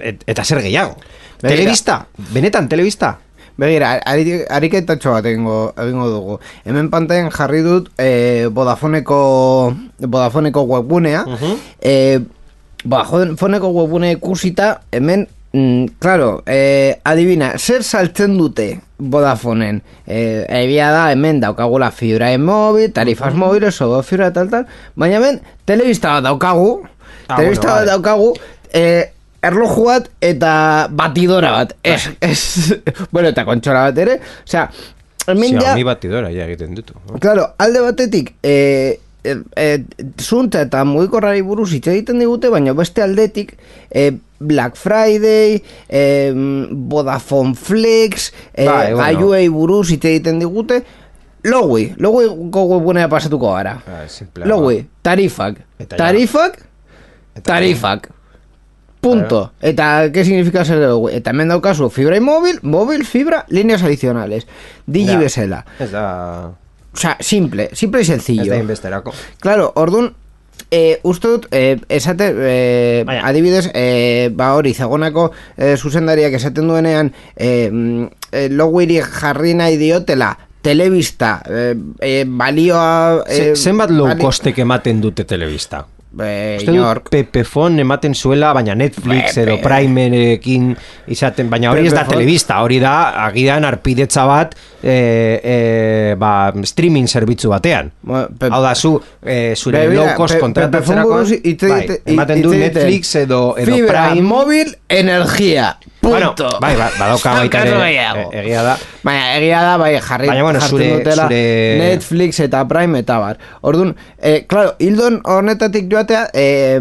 et, 0.00 0.24
eta 0.26 0.44
zer 0.44 0.62
gehiago. 0.66 0.96
Telebista, 1.40 2.02
benetan 2.34 2.68
telebista. 2.68 3.16
Begira, 3.60 3.90
ari- 4.08 4.46
ariketatxo 4.48 5.12
bat 5.12 5.26
egingo, 5.28 5.56
egingo 5.76 6.06
dugu. 6.08 6.36
Hemen 6.64 6.88
pantailan 6.92 7.28
jarri 7.34 7.60
dut 7.66 7.90
eh, 8.00 8.46
Vodafoneko, 8.48 9.18
Vodafoneko 10.00 10.62
webgunea. 10.70 11.24
eh, 11.80 12.20
Vodafoneko 12.84 13.68
webgunea 13.74 14.12
ikusita, 14.16 14.80
hemen, 14.92 15.26
mm, 15.52 15.84
claro, 15.98 16.42
eh, 16.46 16.96
adivina, 17.04 17.52
zer 17.58 17.82
saltzen 17.84 18.38
dute 18.38 18.80
Vodafonen? 18.98 19.82
Eh, 20.06 20.46
egia 20.48 20.90
da, 20.90 21.10
hemen 21.12 21.40
daukagula 21.40 21.90
fibra 21.90 22.30
mobil, 22.38 22.92
tarifas 22.92 23.34
móviles, 23.34 23.74
sodo 23.74 24.02
fibra, 24.02 24.32
tal, 24.32 24.48
tal, 24.48 24.64
baina 24.96 25.16
hemen, 25.20 25.40
telebista 25.66 26.14
bat 26.16 26.24
daukagu, 26.30 26.86
Ah, 27.28 27.36
telebista 27.36 27.68
bueno, 27.68 27.76
bat 27.76 27.86
daukagu, 27.92 28.32
eh, 28.72 29.12
erloju 29.42 29.84
bat 29.88 30.08
eta 30.24 30.52
batidora 30.90 31.52
bat. 31.58 31.76
Ez, 31.82 32.08
ez, 32.20 32.80
bueno, 33.14 33.28
eta 33.30 33.44
kontxora 33.48 33.86
bat 33.88 34.00
ere. 34.04 34.18
Osea, 34.46 34.66
hemen 35.28 35.56
ja, 35.56 35.70
Xiaomi 35.70 35.86
batidora 35.88 36.32
ja 36.34 36.48
egiten 36.48 36.74
ditu. 36.78 36.96
claro, 37.20 37.50
alde 37.58 37.84
batetik, 37.84 38.34
e, 38.42 39.00
e, 39.24 39.36
e, 39.56 39.68
zuntza 40.20 40.64
eta 40.66 40.84
mugikorrari 40.88 41.42
buruz 41.46 41.70
hitz 41.76 41.86
egiten 41.92 42.20
digute, 42.22 42.52
baina 42.52 42.74
beste 42.76 43.04
aldetik, 43.04 43.56
e, 43.90 44.10
Black 44.40 44.76
Friday, 44.80 45.60
e, 45.88 46.32
Vodafone 46.88 47.54
Flex, 47.54 48.32
e, 48.54 48.64
Bai, 48.64 48.92
bueno. 48.92 49.04
gaiuei 49.04 49.48
buruz 49.52 49.90
hitz 49.90 50.04
egiten 50.04 50.40
digute, 50.42 50.84
Logui, 51.40 51.94
logui 51.96 52.26
webgunea 52.28 53.08
pasatuko 53.08 53.54
gara. 53.54 53.78
Ah, 53.88 54.02
Logui, 54.44 54.82
tarifak. 55.00 55.62
Eta 55.80 55.96
ja. 55.96 56.00
Tarifak, 56.02 56.58
Eta 57.32 57.46
tarifak. 57.54 58.10
Punto. 59.00 59.52
Eta, 59.62 60.10
¿qué 60.12 60.24
significa 60.24 60.64
ser 60.64 60.78
logui? 60.78 61.14
Eta 61.14 61.30
hemen 61.30 61.48
daukazu, 61.48 61.88
fibra 61.90 62.16
y 62.16 62.20
móvil, 62.20 62.58
móvil, 62.62 63.04
fibra, 63.06 63.46
líneas 63.48 63.82
adicionales. 63.82 64.46
Digi 64.86 65.12
Ja. 65.12 65.18
bezala. 65.18 65.64
Ez 65.78 65.90
da... 65.90 66.52
O 66.92 66.96
sea, 66.96 67.16
simple, 67.20 67.70
simple 67.72 68.00
y 68.00 68.02
Ez 68.02 68.08
sencillo. 68.08 68.50
da 68.52 68.58
inbesterako. 68.58 69.12
Claro, 69.38 69.72
orduan, 69.76 70.14
eh, 70.70 70.98
uste 71.02 71.28
dut, 71.28 71.46
eh, 71.52 71.78
esate, 71.88 72.34
eh, 72.36 73.04
Baina. 73.06 73.26
adibidez, 73.28 73.70
eh, 73.74 74.28
ba 74.34 74.54
hori, 74.54 74.74
zagonako 74.74 75.30
eh, 75.56 75.76
zuzendariak 75.78 76.32
esaten 76.34 76.66
duenean, 76.68 77.12
eh, 77.36 77.70
mm, 77.72 78.04
eh, 78.32 78.48
loguiri 78.50 79.00
jarri 79.00 79.54
nahi 79.54 79.76
diotela, 79.76 80.36
telebista, 80.62 81.42
eh, 81.48 81.74
eh, 82.00 82.24
balioa... 82.26 83.22
Eh, 83.28 83.54
zenbat 83.56 83.90
low 83.90 84.10
costek 84.18 84.58
ematen 84.58 85.00
dute 85.00 85.24
telebista? 85.24 85.86
Uste 86.10 86.66
dut 86.66 86.74
inork. 86.74 87.08
Pepefon 87.12 87.78
ematen 87.78 88.14
zuela, 88.18 88.52
baina 88.52 88.74
Netflix 88.74 89.34
Pepe. 89.36 89.42
edo 89.44 89.58
Primerekin 89.62 90.72
izaten, 91.06 91.48
baina 91.52 91.70
hori 91.70 91.86
ez 91.86 91.92
da 91.94 92.02
telebista, 92.08 92.56
hori 92.64 92.80
da 92.82 92.94
agian 93.28 93.64
arpidetza 93.64 94.24
bat 94.26 94.56
e, 94.82 94.90
e, 94.90 96.14
ba, 96.18 96.52
streaming 96.66 97.06
zerbitzu 97.06 97.52
batean. 97.52 97.92
Pe- 98.02 98.50
Hau 98.50 98.62
da, 98.64 98.74
zu, 98.74 98.96
e, 99.22 99.54
zure 99.54 99.84
low 99.94 100.08
cost 100.16 100.34
Pe- 100.34 100.40
kontratatzerako, 100.40 101.22
bai, 101.68 102.00
ematen 102.04 102.42
du. 102.42 102.54
Netflix 102.58 103.14
edo, 103.22 103.54
edo 103.56 103.76
Fibra, 103.76 104.08
Prime. 104.10 104.26
móvil, 104.26 104.74
energia. 104.88 105.76
Bueno, 106.02 106.34
Punto. 106.34 106.58
bai, 106.60 106.76
ba, 106.76 106.90
badauka 106.98 107.32
baita 107.38 107.60
ere, 107.60 107.70
gehiago. 107.76 108.30
e- 108.32 108.40
egia 108.40 108.62
da. 108.62 108.76
Baina, 109.02 109.36
egia 109.36 109.60
da, 109.62 109.76
bai, 109.76 110.00
jarri, 110.00 110.28
Baina, 110.28 110.42
bueno, 110.42 110.60
zure- 110.60 110.88
dutela 110.96 111.24
zure- 111.28 111.76
Netflix 111.78 112.40
eta 112.40 112.66
Prime 112.68 112.98
eta 113.04 113.18
bar. 113.18 113.38
Orduan, 113.60 113.94
eh, 114.18 114.46
claro, 114.48 114.76
hildon 114.78 115.20
honetatik 115.24 115.90
joatea, 115.92 116.30
eh, 116.32 116.80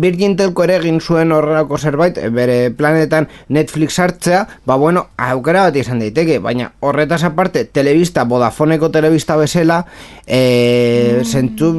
Virgin 0.00 0.36
Telco 0.36 0.64
ere 0.64 0.76
egin 0.76 1.00
zuen 1.00 1.32
horrelako 1.32 1.78
zerbait, 1.78 2.18
eh, 2.18 2.28
bere 2.30 2.70
planetan 2.70 3.28
Netflix 3.48 3.98
hartzea, 3.98 4.46
ba 4.66 4.76
bueno, 4.76 5.06
aukera 5.16 5.62
bat 5.68 5.76
izan 5.76 5.98
daiteke, 6.02 6.38
baina 6.38 6.72
horretaz 6.80 7.22
aparte, 7.24 7.64
telebista, 7.64 8.24
Vodafoneko 8.24 8.90
telebista 8.90 9.36
bezala, 9.36 9.84
eh, 10.26 11.20
zentzu 11.24 11.70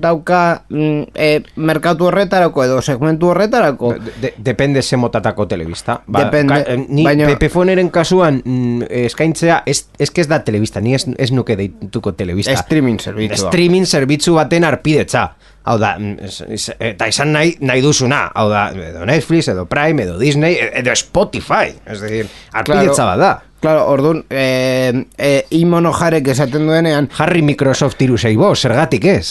dauka 0.00 0.62
mm, 0.68 1.02
e, 1.14 1.42
merkatu 1.56 2.06
horretarako 2.08 2.64
edo 2.64 2.80
segmentu 2.82 3.30
horretarako. 3.34 3.92
De, 3.98 4.12
de, 4.22 4.32
depende 4.38 4.82
ze 4.82 4.96
motatako 4.96 5.46
telebista. 5.46 6.00
Ba, 6.06 6.24
Depende, 6.24 6.54
ka- 6.64 6.72
eh, 6.72 6.84
ni 6.88 7.04
baina- 7.04 7.26
Pepefoneren 7.26 7.90
kasuan 7.90 8.42
mm, 8.44 8.82
eskaintzea, 9.06 9.62
ez, 9.66 9.86
ez 9.98 10.10
que 10.10 10.20
ez 10.24 10.28
da 10.28 10.42
telebista, 10.44 10.80
ni 10.80 10.94
ez, 10.94 11.06
ez 11.18 11.30
nuke 11.32 11.56
deituko 11.56 12.12
telebista. 12.14 12.56
Streaming 12.64 13.00
zerbitzua. 13.00 13.48
Streaming 13.50 13.86
zerbitzu 13.86 14.34
baten 14.34 14.64
arpidetza. 14.64 15.30
Hau 15.70 15.76
da, 15.78 15.92
mm, 15.98 16.16
es- 16.50 16.72
eta 16.82 17.06
izan 17.06 17.30
nahi, 17.32 17.52
nahi 17.62 17.80
duzuna. 17.84 18.24
Hau 18.34 18.48
da, 18.50 18.64
edo 18.74 19.04
Netflix, 19.06 19.46
edo 19.52 19.66
Prime, 19.70 20.02
edo 20.02 20.16
Disney, 20.18 20.56
edo 20.58 20.90
Spotify. 20.98 21.70
Ez 21.86 22.00
decir, 22.02 22.26
arpidetza 22.52 23.04
bat 23.12 23.18
da. 23.22 23.30
Claro, 23.60 23.84
orduan, 23.92 24.24
e, 24.32 25.04
e, 25.18 25.44
imono 25.60 25.92
jarek 25.92 26.26
esaten 26.32 26.64
duenean, 26.66 27.10
Harry 27.18 27.42
Microsoft 27.44 28.00
irusei 28.02 28.34
bo, 28.40 28.54
zergatik 28.56 29.04
ez? 29.04 29.28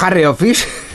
Harry 0.00 0.24
Office, 0.24 0.64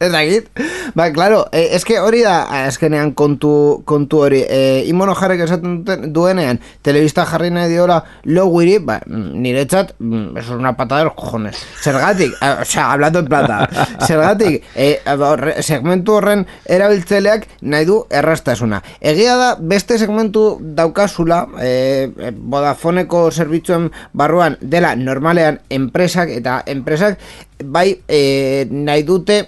ez 0.00 0.10
dakit. 0.12 0.50
Ba, 0.94 1.10
claro, 1.12 1.44
e, 1.52 1.68
eske 1.76 1.98
hori 2.00 2.22
da, 2.24 2.42
azkenean 2.66 3.12
kontu, 3.18 3.82
kontu 3.88 4.22
hori, 4.26 4.42
e, 4.42 4.84
imono 4.88 5.14
jarek 5.18 5.42
esaten 5.46 5.80
duenean, 6.14 6.60
telebista 6.86 7.26
jarri 7.28 7.50
nahi 7.54 7.70
diola 7.72 8.00
loguiri, 8.24 8.78
ba, 8.78 9.00
mm, 9.04 9.42
niretzat, 9.42 9.94
mm, 9.98 10.36
eso 10.36 10.54
es 10.54 10.58
una 10.58 10.76
patada 10.76 11.00
de 11.00 11.04
los 11.06 11.14
cojones. 11.14 11.56
Zergatik, 11.82 12.32
eh, 12.40 12.54
o 12.62 12.64
sea, 12.64 12.92
hablando 12.92 13.18
en 13.20 13.26
plata, 13.26 13.68
zergatik, 14.06 14.64
e, 14.74 15.00
horre, 15.06 15.62
segmentu 15.62 16.16
horren 16.16 16.46
erabiltzeleak 16.64 17.48
nahi 17.62 17.84
du 17.84 18.02
errastasuna. 18.10 18.82
Egia 19.00 19.36
da, 19.36 19.50
beste 19.60 19.98
segmentu 19.98 20.58
daukazula, 20.60 21.46
e, 21.60 22.10
e, 22.16 22.32
Vodafoneko 22.36 23.30
zerbitzuen 23.30 23.90
barruan 24.12 24.56
dela 24.60 24.94
normalean 24.96 25.60
enpresak 25.70 26.30
eta 26.30 26.60
enpresak 26.66 27.18
bai 27.64 27.88
e, 28.08 28.66
nahi 28.70 29.04
dute 29.06 29.46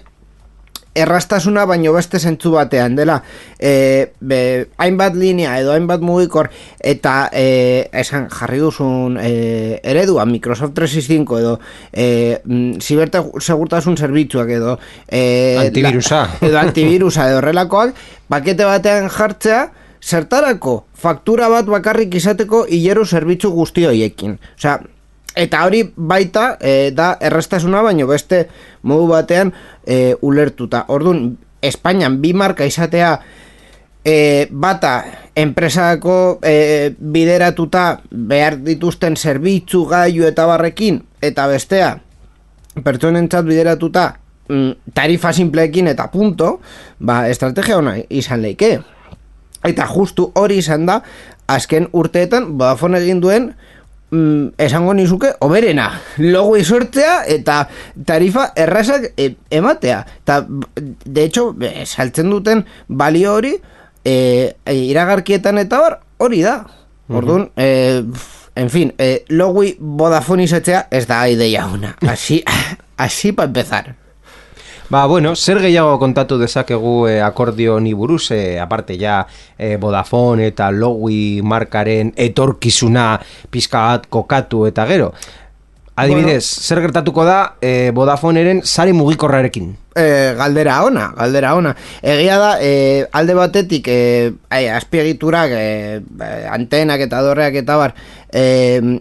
errastasuna 1.01 1.65
baino 1.69 1.93
beste 1.95 2.19
zentzu 2.19 2.51
batean 2.55 2.95
dela 2.95 3.21
e, 3.59 4.11
be, 4.19 4.67
hainbat 4.77 5.15
linea 5.15 5.57
edo 5.61 5.71
hainbat 5.73 6.01
mugikor 6.05 6.49
eta 6.79 7.29
e, 7.33 7.89
esan 8.03 8.27
jarri 8.29 8.59
duzun 8.63 9.17
e, 9.21 9.79
eredua 9.83 10.25
Microsoft 10.29 10.73
365 10.77 11.39
edo 11.39 11.59
e, 11.93 12.39
mm, 12.43 12.79
ziberte 12.81 13.23
segurtasun 13.39 13.97
zerbitzuak 13.97 14.49
edo 14.59 14.77
e, 15.07 15.57
Antibirusa. 15.65 16.21
la- 16.27 16.47
edo 16.49 16.59
antibirusa 16.59 17.29
edo 17.29 17.37
horrelakoak 17.41 17.95
pakete 18.29 18.65
batean 18.65 19.09
jartzea 19.09 19.65
zertarako 20.03 20.85
faktura 20.95 21.49
bat 21.51 21.65
bakarrik 21.67 22.13
izateko 22.15 22.65
hilero 22.69 23.03
zerbitzu 23.05 23.51
guzti 23.51 23.83
hoiekin 23.89 24.37
osea 24.57 24.77
Eta 25.39 25.63
hori 25.63 25.85
baita 25.95 26.57
e, 26.59 26.91
da 26.91 27.13
errestasuna 27.23 27.81
baino 27.85 28.07
beste 28.09 28.47
modu 28.83 29.07
batean 29.13 29.53
e, 29.87 30.15
ulertuta. 30.21 30.83
Orduan, 30.91 31.37
Espainian 31.61 32.19
bi 32.21 32.33
marka 32.33 32.67
izatea 32.67 33.13
e, 34.03 34.47
bata 34.51 34.93
enpresako 35.35 36.39
e, 36.43 36.91
bideratuta 36.99 38.01
behar 38.11 38.59
dituzten 38.63 39.15
zerbitzu 39.15 39.85
gaiu 39.87 40.27
eta 40.27 40.47
barrekin 40.47 41.01
eta 41.21 41.47
bestea 41.47 41.93
pertsonentzat 42.83 43.47
bideratuta 43.47 44.05
mm, 44.49 44.93
tarifa 44.93 45.33
simpleekin 45.33 45.87
eta 45.91 46.07
punto, 46.11 46.59
ba, 46.99 47.27
estrategia 47.29 47.79
ona 47.79 47.97
izan 48.09 48.43
leike. 48.43 48.79
Eta 49.67 49.87
justu 49.91 50.29
hori 50.39 50.59
izan 50.61 50.85
da, 50.87 51.01
azken 51.49 51.89
urteetan 51.91 52.53
Vodafone 52.57 53.01
egin 53.01 53.19
duen 53.23 53.51
mm, 54.11 54.55
esango 54.57 54.93
nizuke 54.93 55.33
oberena 55.45 55.89
logo 56.17 56.57
sortzea 56.63 57.23
eta 57.27 57.67
tarifa 58.05 58.51
errazak 58.55 59.13
e, 59.17 59.35
ematea. 59.49 60.05
Eta 60.23 60.45
de 60.47 61.23
hecho 61.23 61.55
saltzen 61.85 62.29
duten 62.29 62.65
balio 62.87 63.35
hori 63.35 63.55
e, 64.03 64.55
e, 64.65 64.75
iragarkietan 64.75 65.57
eta 65.57 65.79
bar 65.79 65.99
hori 66.17 66.41
da. 66.41 66.63
Orduan 67.09 67.49
e, 67.57 68.03
en 68.55 68.69
fin 68.69 68.93
e, 68.97 69.23
logui 69.29 69.75
Vodafone 69.79 70.45
izatzea 70.45 70.87
ez 70.91 71.07
da 71.07 71.23
ideia 71.29 71.65
ona. 71.67 71.95
Así, 72.07 72.43
así 72.97 73.31
pa 73.31 73.49
empezar 73.49 73.98
Ba, 74.89 75.05
bueno, 75.05 75.35
zer 75.35 75.59
gehiago 75.61 75.99
kontatu 76.01 76.39
dezakegu 76.41 76.93
eh, 77.05 77.19
akordio 77.21 77.75
ni 77.79 77.91
buruz, 77.93 78.31
eh, 78.33 78.57
aparte 78.57 78.95
ja 78.97 79.19
eh, 79.55 79.77
Vodafone 79.77 80.47
eta 80.49 80.71
Logi 80.73 81.43
markaren 81.45 82.09
etorkizuna 82.17 83.11
pizka 83.53 83.83
bat 83.91 84.07
kokatu 84.09 84.63
eta 84.65 84.87
gero. 84.89 85.11
Adibidez, 85.99 86.41
zer 86.41 86.81
gertatuko 86.81 87.21
da 87.27 87.37
eh, 87.61 87.91
Vodafoneren 87.93 88.63
sare 88.65 88.95
mugikorrarekin? 88.97 89.75
e, 89.99 90.33
galdera 90.37 90.83
ona, 90.83 91.09
galdera 91.17 91.53
ona. 91.55 91.75
Egia 92.01 92.37
da, 92.39 92.51
e, 92.61 93.05
alde 93.11 93.35
batetik 93.37 93.87
e, 93.91 93.99
ai, 94.49 94.65
azpiegiturak, 94.73 95.53
e, 95.53 96.01
antenak 96.51 97.05
eta 97.07 97.21
dorreak 97.25 97.59
eta 97.63 97.77
bar, 97.79 97.95
e, 98.31 98.99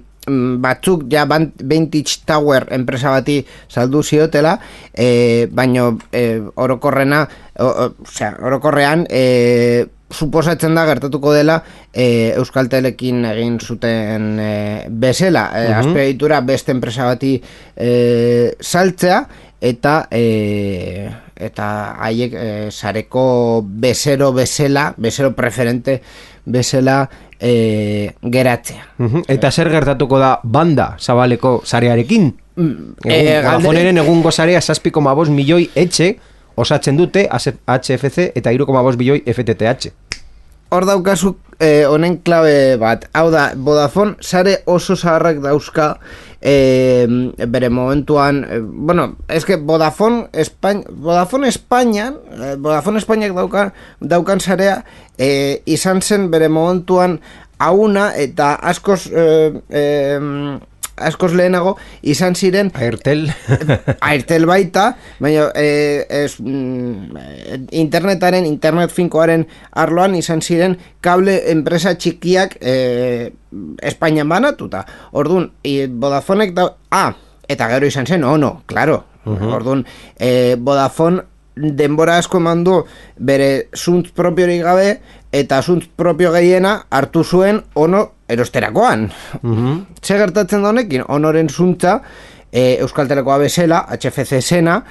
batzuk 0.62 1.07
ja 1.12 1.27
Vantage 1.29 2.23
Tower 2.27 2.69
enpresa 2.75 3.11
bati 3.11 3.41
saldu 3.69 4.03
ziotela, 4.03 4.59
e, 4.93 5.49
baino 5.51 5.99
e, 6.12 6.41
orokorrena, 6.57 7.27
o, 7.59 7.67
o, 7.67 7.93
osea, 8.07 8.35
orokorrean, 8.43 9.07
e, 9.11 9.87
suposatzen 10.11 10.75
da 10.75 10.87
gertatuko 10.88 11.35
dela 11.37 11.59
e, 11.93 12.33
Euskaltelekin 12.38 13.27
egin 13.29 13.59
zuten 13.61 14.38
e, 14.41 14.53
bezala, 14.88 15.49
e, 15.53 15.69
azpiegitura 15.83 16.41
beste 16.41 16.73
enpresa 16.73 17.09
bati 17.11 17.37
e, 17.77 18.55
saltzea 18.61 19.21
eta 19.61 20.07
e, 20.11 21.09
eta 21.38 21.69
haiek 22.03 22.35
e, 22.35 22.49
sareko 22.71 23.62
bezero 23.62 24.33
bezala, 24.33 24.93
bezero 24.97 25.35
preferente 25.37 26.01
bezala 26.49 27.03
e, 27.40 28.12
geratzea. 28.22 28.85
Eta 29.29 29.51
zer 29.51 29.70
gertatuko 29.70 30.18
da 30.18 30.38
banda 30.42 30.94
zabaleko 30.98 31.61
sarearekin? 31.64 32.33
Egun, 32.59 32.96
eh, 33.07 33.40
Vodafoneren 33.44 33.98
egungo 34.03 34.33
sarea 34.33 34.61
7,5 34.61 35.31
milioi 35.31 35.68
etxe 35.79 36.16
osatzen 36.59 36.96
dute 36.98 37.29
HFC 37.31 38.33
eta 38.35 38.51
3,5 38.51 38.96
milioi 38.98 39.22
FTTH. 39.27 39.92
Hor 40.74 40.85
daukazu 40.85 41.37
eh, 41.61 41.87
honen 41.88 42.18
klabe 42.24 42.77
bat. 42.81 43.07
Hau 43.14 43.31
da, 43.31 43.53
Vodafone 43.55 44.16
sare 44.20 44.59
oso 44.66 44.96
zaharrak 44.96 45.38
dauzka 45.44 45.94
eh, 46.40 47.07
bere 47.48 47.70
momentuan, 47.70 48.46
eh, 48.48 48.61
bueno, 48.62 49.16
es 49.29 49.44
que 49.44 49.57
Vodafone 49.57 50.29
España, 50.33 50.85
Vodafone 50.90 51.48
Espainian, 51.48 52.18
eh, 52.33 52.57
Vodafone 52.59 52.98
Espainiak 52.98 53.35
daukan, 53.35 53.72
daukan 54.01 54.40
sarea 54.40 54.85
eh, 55.18 55.62
izan 55.66 56.03
zen 56.03 56.31
bere 56.31 56.48
momentuan 56.48 57.20
hauna 57.59 58.14
eta 58.14 58.55
askoz 58.55 59.11
eh, 59.11 59.51
eh, 59.68 60.20
askoz 61.06 61.32
lehenago 61.37 61.76
izan 62.02 62.34
ziren 62.34 62.72
Airtel. 62.74 63.26
Airtel 64.11 64.46
baita, 64.48 64.90
baina 65.20 65.48
e, 65.54 66.04
ez, 66.24 66.38
mm, 66.40 67.68
internetaren, 67.82 68.46
internet 68.48 68.92
finkoaren 68.94 69.46
arloan 69.72 70.16
izan 70.18 70.42
ziren 70.42 70.78
kable 71.04 71.38
enpresa 71.52 71.94
txikiak 71.94 72.58
e, 72.61 73.32
Espainian 73.82 74.28
banatuta. 74.28 74.84
Orduan, 75.12 75.50
i, 75.64 75.87
Vodafonek 75.88 76.54
da... 76.56 76.68
Ah, 76.90 77.14
eta 77.48 77.68
gero 77.72 77.88
izan 77.88 78.06
zen, 78.06 78.24
ono, 78.24 78.62
claro. 78.68 79.02
Orduan, 79.28 79.82
e, 80.16 80.56
Vodafone 80.56 81.24
denbora 81.58 82.18
asko 82.18 82.38
eman 82.38 82.62
du 82.64 82.76
bere 83.18 83.68
zuntz 83.76 84.11
propiorik 84.14 84.62
gabe 84.62 85.00
eta 85.34 85.61
zuntz 85.62 85.88
propio 85.96 86.32
gehiena 86.32 86.84
hartu 86.90 87.24
zuen 87.24 87.62
ono 87.74 88.04
erosterakoan. 88.29 89.09
Ze 90.03 90.19
gertatzen 90.19 90.62
da 90.62 90.73
honekin, 90.73 91.05
onoren 91.09 91.49
zuntza 91.49 91.99
e, 92.53 92.79
Euskaltelekoa 92.81 93.38
bezala, 93.38 93.85
HFC 93.95 94.43
zena, 94.43 94.83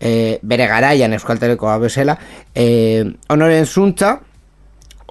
e, 0.00 0.38
bere 0.42 0.66
garaian 0.70 1.14
Euskaltelekoa 1.16 1.78
bezala, 1.82 2.16
e, 2.54 3.04
onoren 3.28 3.66
zuntza 3.66 4.16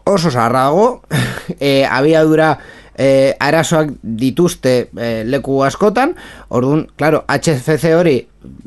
oso 0.10 0.32
zarrago, 0.32 1.04
e, 1.60 1.86
abiadura 1.86 2.58
e, 2.98 3.36
arazoak 3.40 3.94
dituzte 4.04 4.90
e, 4.98 5.12
leku 5.26 5.62
askotan, 5.64 6.16
orduan, 6.50 6.88
claro, 6.98 7.24
HFC 7.30 7.94
hori 7.96 8.18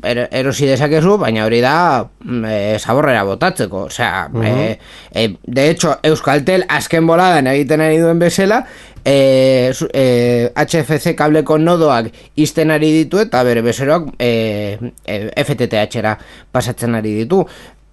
erosi 0.03 0.67
dezakezu, 0.69 1.17
baina 1.17 1.45
hori 1.47 1.59
da 1.63 1.75
mm, 2.03 2.45
e, 2.45 2.79
zaborrera 2.79 3.23
botatzeko, 3.25 3.87
osea, 3.89 4.27
e, 4.43 4.77
e, 5.11 5.27
de 5.43 5.69
hecho, 5.69 5.95
Euskaltel 6.03 6.65
azken 6.69 7.07
boladan 7.07 7.49
egiten 7.49 7.81
ari 7.81 7.97
duen 8.03 8.19
bezala, 8.21 8.63
e, 9.05 9.73
e, 9.93 10.05
HFC 10.55 11.15
kableko 11.17 11.57
nodoak 11.57 12.11
izten 12.39 12.71
ari 12.71 12.91
ditu 12.99 13.19
eta 13.23 13.43
bere 13.43 13.63
bezeroak 13.65 14.13
e, 14.19 14.93
e, 15.05 15.19
FTTH-era 15.43 16.17
pasatzen 16.51 16.95
ari 16.95 17.17
ditu. 17.23 17.43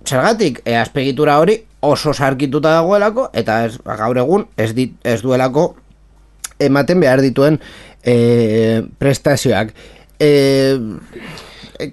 Zergatik, 0.07 0.63
e, 0.65 0.77
azpegitura 0.77 1.39
hori 1.41 1.59
oso 1.81 2.13
sarkituta 2.15 2.77
dagoelako 2.79 3.31
eta 3.37 3.65
ez, 3.67 3.79
gaur 3.85 4.21
egun 4.21 4.47
ez, 4.57 4.73
dit, 4.77 4.95
ez 5.05 5.21
duelako 5.23 5.75
ematen 6.61 7.01
behar 7.01 7.23
dituen 7.25 7.59
e, 8.05 8.83
prestazioak. 9.01 9.73
E, 10.21 10.31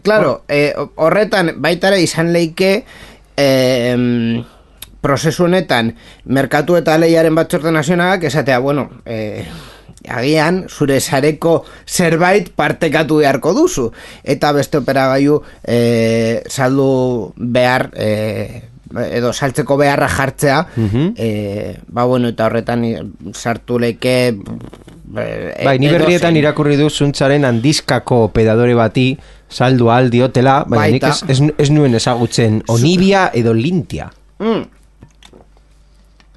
claro, 0.03 0.43
e, 0.49 0.73
horretan 0.95 1.53
baitara 1.63 1.97
izan 1.97 2.33
leike 2.33 2.83
e, 3.37 3.47
em, 3.93 4.43
prozesu 5.01 5.45
honetan 5.45 5.93
merkatu 6.25 6.75
eta 6.79 6.97
lehiaren 6.97 7.35
batzorde 7.37 7.71
nazionalak 7.71 8.23
esatea, 8.27 8.59
bueno, 8.59 8.89
e, 9.05 9.45
agian 10.07 10.65
zure 10.69 10.99
sareko 11.01 11.65
zerbait 11.85 12.49
partekatu 12.55 13.17
beharko 13.21 13.53
duzu 13.53 13.89
eta 14.23 14.51
beste 14.55 14.79
operagailu 14.79 15.41
e, 15.67 16.43
saldu 16.47 17.33
behar 17.35 17.89
e, 17.95 18.61
edo 19.11 19.33
saltzeko 19.33 19.75
beharra 19.77 20.07
jartzea 20.07 20.61
Mhm. 20.77 21.13
e, 21.17 21.75
ba 21.87 22.05
bueno 22.05 22.29
eta 22.29 22.45
horretan 22.45 22.85
sartu 23.33 23.79
leke 23.79 24.15
e, 24.29 25.63
Bai, 25.65 25.77
ni 25.79 25.89
berrietan 25.89 26.35
irakurri 26.39 26.77
du 26.77 26.89
zuntzaren 26.89 27.43
handizkako 27.45 28.23
opedadore 28.29 28.75
bati 28.75 29.17
saldu 29.49 29.89
al 29.89 30.09
diotela, 30.09 30.63
baina 30.67 30.87
nik 30.91 31.01
Baita. 31.03 31.25
ez, 31.29 31.39
ez, 31.39 31.51
ez 31.57 31.69
nuen 31.71 31.95
ezagutzen 31.95 32.61
onibia 32.67 33.29
edo 33.33 33.53
lintia. 33.53 34.09
Mm. 34.39 34.65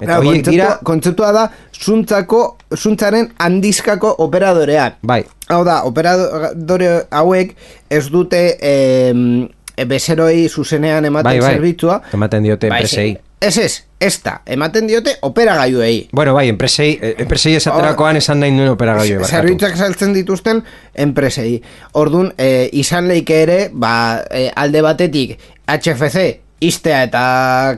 Eta 0.00 0.16
horiek 0.18 0.46
dira, 0.46 0.68
kontzeptua 0.86 1.28
da 1.36 1.42
zuntzako, 1.76 2.56
zuntzaren 2.76 3.26
handizkako 3.38 4.14
operadorea. 4.24 4.94
bai, 5.02 5.24
Hau 5.50 5.64
da, 5.66 5.82
operadore 5.84 6.88
hauek 7.10 7.56
ez 7.90 8.06
dute 8.08 8.40
em, 8.62 9.48
bezeroi 9.90 10.48
zuzenean 10.48 11.04
ematen 11.04 11.24
bai, 11.32 11.40
bai, 11.40 11.52
zerbitzua. 11.54 12.00
ematen 12.14 12.42
diote 12.46 12.68
Bai, 12.70 12.78
enpresei. 12.80 13.16
Ez 13.40 13.56
ez, 13.56 13.84
ez 14.00 14.18
da, 14.20 14.42
ematen 14.44 14.84
diote 14.86 15.14
operagailuei. 15.24 16.10
Bueno, 16.12 16.34
bai, 16.36 16.50
enpresei, 16.52 16.98
eh, 17.00 17.14
enpresei 17.24 17.54
esaterakoan 17.56 18.18
esan 18.20 18.42
nahi 18.42 18.52
nuen 18.52 18.68
operagaioi 18.74 19.16
barkatu. 19.22 19.36
Zerbitzak 19.38 19.78
saltzen 19.80 20.12
dituzten 20.12 20.60
enpresei. 20.92 21.54
Ordun 21.96 22.34
e, 22.36 22.68
izan 22.82 23.08
leike 23.08 23.40
ere, 23.46 23.58
ba, 23.72 23.94
e, 24.28 24.50
alde 24.52 24.84
batetik 24.84 25.38
HFC 25.64 26.26
istea 26.60 27.02
eta 27.08 27.24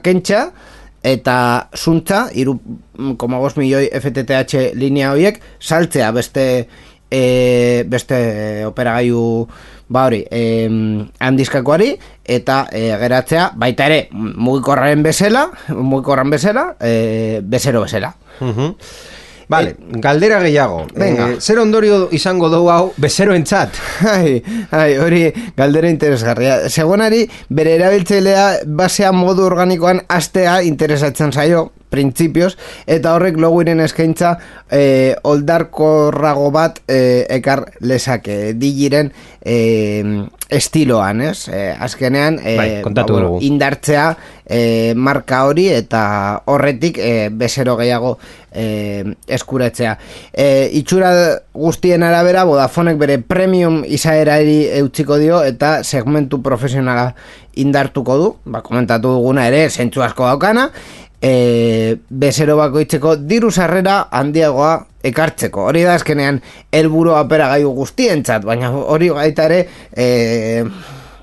kentxa, 0.03 0.49
eta 1.07 1.37
zuntza, 1.79 2.25
iru, 2.35 2.57
koma 3.19 3.39
bost 3.39 3.61
milioi 3.61 3.87
FTTH 4.01 4.73
linea 4.75 5.13
horiek, 5.15 5.39
saltzea 5.63 6.11
beste 6.11 6.47
e, 7.07 7.23
beste 7.87 8.19
operagailu 8.67 9.47
ba 9.93 10.07
hori, 10.09 10.23
e, 10.31 10.43
handizkakoari 11.21 11.93
eta 12.25 12.65
e, 12.73 12.87
geratzea 13.03 13.51
baita 13.61 13.89
ere 13.91 14.07
mugikorraren 14.13 15.03
bezala, 15.05 15.49
mugikorran 15.69 16.33
bezala, 16.33 16.71
e, 16.81 17.41
bezero 17.45 17.85
bezala. 17.85 18.15
Mhm. 18.41 18.77
Vale, 19.53 19.75
galdera 20.01 20.41
gehiago. 20.41 20.87
Venga. 20.95 21.27
Eh, 21.29 21.41
zer 21.41 21.59
ondorio 21.61 22.07
izango 22.17 22.49
dugu 22.49 22.71
hau 22.73 22.93
bezeroentzat? 22.97 23.77
Ai, 24.15 24.39
ai, 24.71 24.97
hori 24.97 25.27
galdera 25.59 25.91
interesgarria. 25.93 26.71
Segonari, 26.71 27.27
bere 27.51 27.75
erabiltzailea 27.77 28.47
basea 28.81 29.13
modu 29.13 29.45
organikoan 29.45 30.01
astea 30.09 30.63
interesatzen 30.65 31.35
zaio, 31.37 31.67
printzipioz, 31.93 32.57
eta 32.89 33.15
horrek 33.15 33.37
loguiren 33.41 33.83
eskaintza 33.85 34.35
eh, 34.73 35.15
oldarkorrago 35.29 36.51
bat 36.55 36.81
eh, 36.89 37.27
ekar 37.39 37.67
lezake, 37.85 38.55
digiren 38.59 39.13
eh, 39.45 40.25
estiloan, 40.53 41.23
ez? 41.25 41.49
Eh, 41.49 41.73
azkenean, 41.81 42.39
eh, 42.43 42.57
Bai, 42.59 42.71
kontatu 42.85 43.17
dugu. 43.21 43.39
indartzea 43.47 44.07
eh, 44.45 44.93
marka 44.97 45.45
hori 45.49 45.69
eta 45.73 46.43
horretik 46.53 46.99
eh, 47.01 47.29
bezero 47.33 47.77
gehiago 47.81 48.19
eh, 48.53 49.15
eskuratzea. 49.33 49.97
Eh, 50.33 50.69
itxura 50.77 51.13
guztien 51.57 52.03
arabera 52.05 52.45
Vodafonek 52.45 52.99
bere 53.01 53.19
premium 53.19 53.81
izaerari 53.89 54.67
eutziko 54.83 55.17
dio 55.17 55.41
eta 55.45 55.79
segmentu 55.85 56.43
profesionala 56.45 57.15
indartuko 57.55 58.17
du, 58.21 58.29
ba, 58.45 58.61
komentatu 58.65 59.17
duguna 59.17 59.47
ere, 59.49 59.67
zentzu 59.71 60.05
asko 60.05 60.29
daukana, 60.29 60.71
e, 61.23 61.97
bezero 62.11 62.57
bakoitzeko 62.59 63.17
diru 63.17 63.51
sarrera 63.51 64.09
handiagoa 64.11 64.73
ekartzeko. 65.03 65.69
Hori 65.71 65.85
da 65.87 65.95
azkenean 65.95 66.41
helburu 66.73 67.15
aperagailu 67.19 67.71
guztientzat, 67.79 68.45
baina 68.45 68.71
hori 68.73 69.11
baita 69.15 69.47
ere 69.51 69.63
e, 69.95 70.11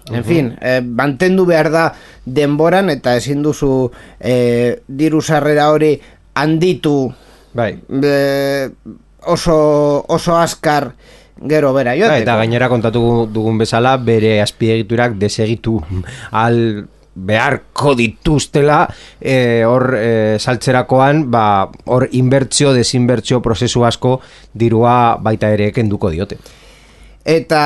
En 0.10 0.24
fin, 0.26 0.56
eh, 0.62 0.82
mantendu 0.82 1.46
behar 1.46 1.70
da 1.70 1.84
denboran 2.26 2.90
eta 2.90 3.16
ezin 3.20 3.44
duzu 3.46 3.92
eh, 4.20 4.82
diru 4.88 5.22
sarrera 5.22 5.70
hori 5.70 6.00
handitu 6.34 7.14
Bai. 7.54 7.78
eh, 8.04 8.70
oso, 9.28 10.06
oso 10.08 10.38
askar 10.38 10.94
gero 11.40 11.74
bera 11.74 11.92
Bai, 11.92 12.00
joateko. 12.00 12.24
eta 12.24 12.36
gainera 12.42 12.70
kontatu 12.70 13.28
dugun 13.32 13.58
bezala 13.58 13.98
bere 13.98 14.42
azpiegiturak 14.42 15.14
desegitu 15.22 15.80
al 16.32 16.88
beharko 17.26 17.96
dituztela 18.00 18.86
eh, 19.20 19.64
hor 19.68 19.94
eh, 19.98 20.38
saltzerakoan 20.40 21.26
ba, 21.32 21.68
hor 21.86 22.08
inbertsio, 22.12 22.74
desinbertsio 22.74 23.42
prozesu 23.42 23.86
asko 23.86 24.20
dirua 24.54 25.18
baita 25.22 25.52
ere 25.56 25.72
kenduko 25.76 26.12
diote. 26.14 26.40
Eta... 27.30 27.62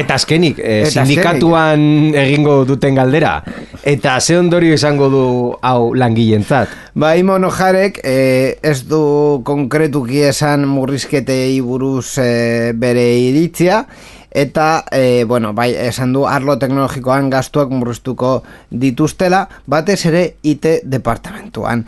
Eta 0.00 0.16
azkenik, 0.16 0.58
Ah. 0.58 0.88
Eta 0.88 1.04
sindikatuan 1.04 2.14
egingo 2.16 2.64
duten 2.66 2.96
galdera. 2.96 3.42
Eta 3.84 4.18
ze 4.20 4.38
ondorio 4.38 4.74
izango 4.74 5.08
du 5.12 5.24
hau 5.62 5.94
langileentzat. 5.94 6.68
Ba, 6.94 7.14
Imono 7.16 7.50
Jarek 7.50 8.00
eh, 8.02 8.58
ez 8.62 8.82
du 8.88 9.42
konkretuki 9.44 10.24
esan 10.26 10.66
murrizketei 10.68 11.60
buruz 11.60 12.18
eh, 12.18 12.72
bere 12.74 13.04
iritzia, 13.20 13.84
eta, 14.30 14.84
eh, 14.92 15.24
bueno, 15.26 15.52
bai, 15.54 15.74
esan 15.74 16.12
du 16.12 16.26
arlo 16.26 16.58
teknologikoan 16.58 17.30
gastuak 17.30 17.70
murriztuko 17.70 18.42
dituztela, 18.70 19.48
batez 19.66 20.04
ere 20.06 20.36
IT 20.42 20.66
departamentuan. 20.84 21.86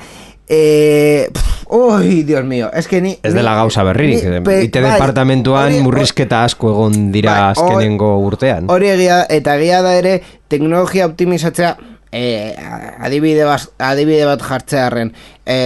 Eh, 0.48 1.30
oi, 1.66 2.24
Dios 2.24 2.44
mío, 2.44 2.70
es 2.74 2.86
que 2.88 3.00
ni... 3.00 3.16
Ez 3.22 3.32
dela 3.32 3.54
gauza 3.54 3.82
berririk. 3.84 4.18
Ite 4.20 4.80
bai, 4.82 4.90
departamentuan 4.92 5.70
hori- 5.72 5.80
murrizketa 5.80 6.42
asko 6.44 6.72
egon 6.74 7.12
dira 7.12 7.32
Bai, 7.32 7.52
azkenengo 7.54 8.10
urtean. 8.26 8.68
Hori 8.68 8.90
egia, 8.92 9.22
eta 9.30 9.56
egia 9.56 9.80
da 9.82 9.94
ere 9.96 10.18
teknologia 10.52 11.06
optimizatzea 11.06 11.76
e, 12.12 12.54
adibide, 13.00 13.44
bat, 13.48 13.64
adibide 13.80 14.26
bat 14.28 14.42
jartzearen 14.44 15.10
e, 15.46 15.56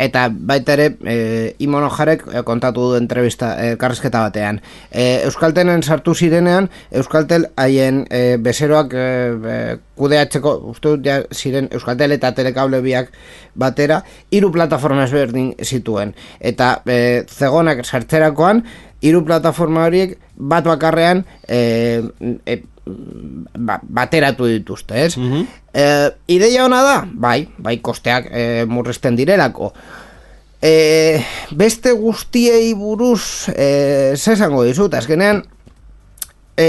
eta 0.00 0.28
baita 0.32 0.76
ere 0.76 0.86
e, 1.02 1.16
Imono 1.66 1.90
Jarek 1.90 2.24
e, 2.30 2.42
kontatu 2.46 2.90
du 2.90 2.98
entrevista 2.98 3.52
e, 3.58 3.74
karrezketa 3.80 4.22
batean. 4.28 4.60
E, 4.90 5.24
Euskaltenen 5.26 5.82
sartu 5.82 6.14
zirenean 6.14 6.70
Euskaltel 6.94 7.48
haien 7.60 8.04
e, 8.08 8.36
bezeroak 8.40 8.94
e, 8.94 9.58
kudeatzeko 9.98 10.54
uste 10.70 10.94
dut 10.94 11.06
ja 11.06 11.20
ziren 11.34 11.68
Euskaltel 11.74 12.16
eta 12.16 12.32
Telekable 12.38 12.80
biak 12.84 13.10
batera 13.54 14.00
hiru 14.30 14.52
plataforma 14.54 15.08
ezberdin 15.08 15.52
zituen. 15.62 16.14
Eta 16.40 16.76
e, 16.86 17.24
zegonak 17.28 17.84
sartzerakoan 17.84 18.62
hiru 19.04 19.24
plataforma 19.26 19.84
horiek 19.88 20.16
bat 20.34 20.64
bakarrean 20.64 21.26
e, 21.48 21.58
e, 22.46 22.62
ba, 22.86 23.78
bateratu 23.82 24.48
dituzte, 24.48 25.04
ez? 25.04 25.16
E, 25.74 26.12
ideia 26.26 26.64
ona 26.64 26.82
da? 26.82 26.96
Bai, 27.04 27.48
bai 27.58 27.78
kosteak 27.82 28.30
e, 28.30 28.64
murrizten 28.70 29.16
direlako. 29.18 29.72
E, 30.62 31.20
beste 31.52 31.92
guztiei 31.92 32.72
buruz 32.78 33.50
e, 33.52 34.14
zesango 34.16 34.64
dizut, 34.64 34.94
azkenean 34.94 35.42
e, 36.56 36.68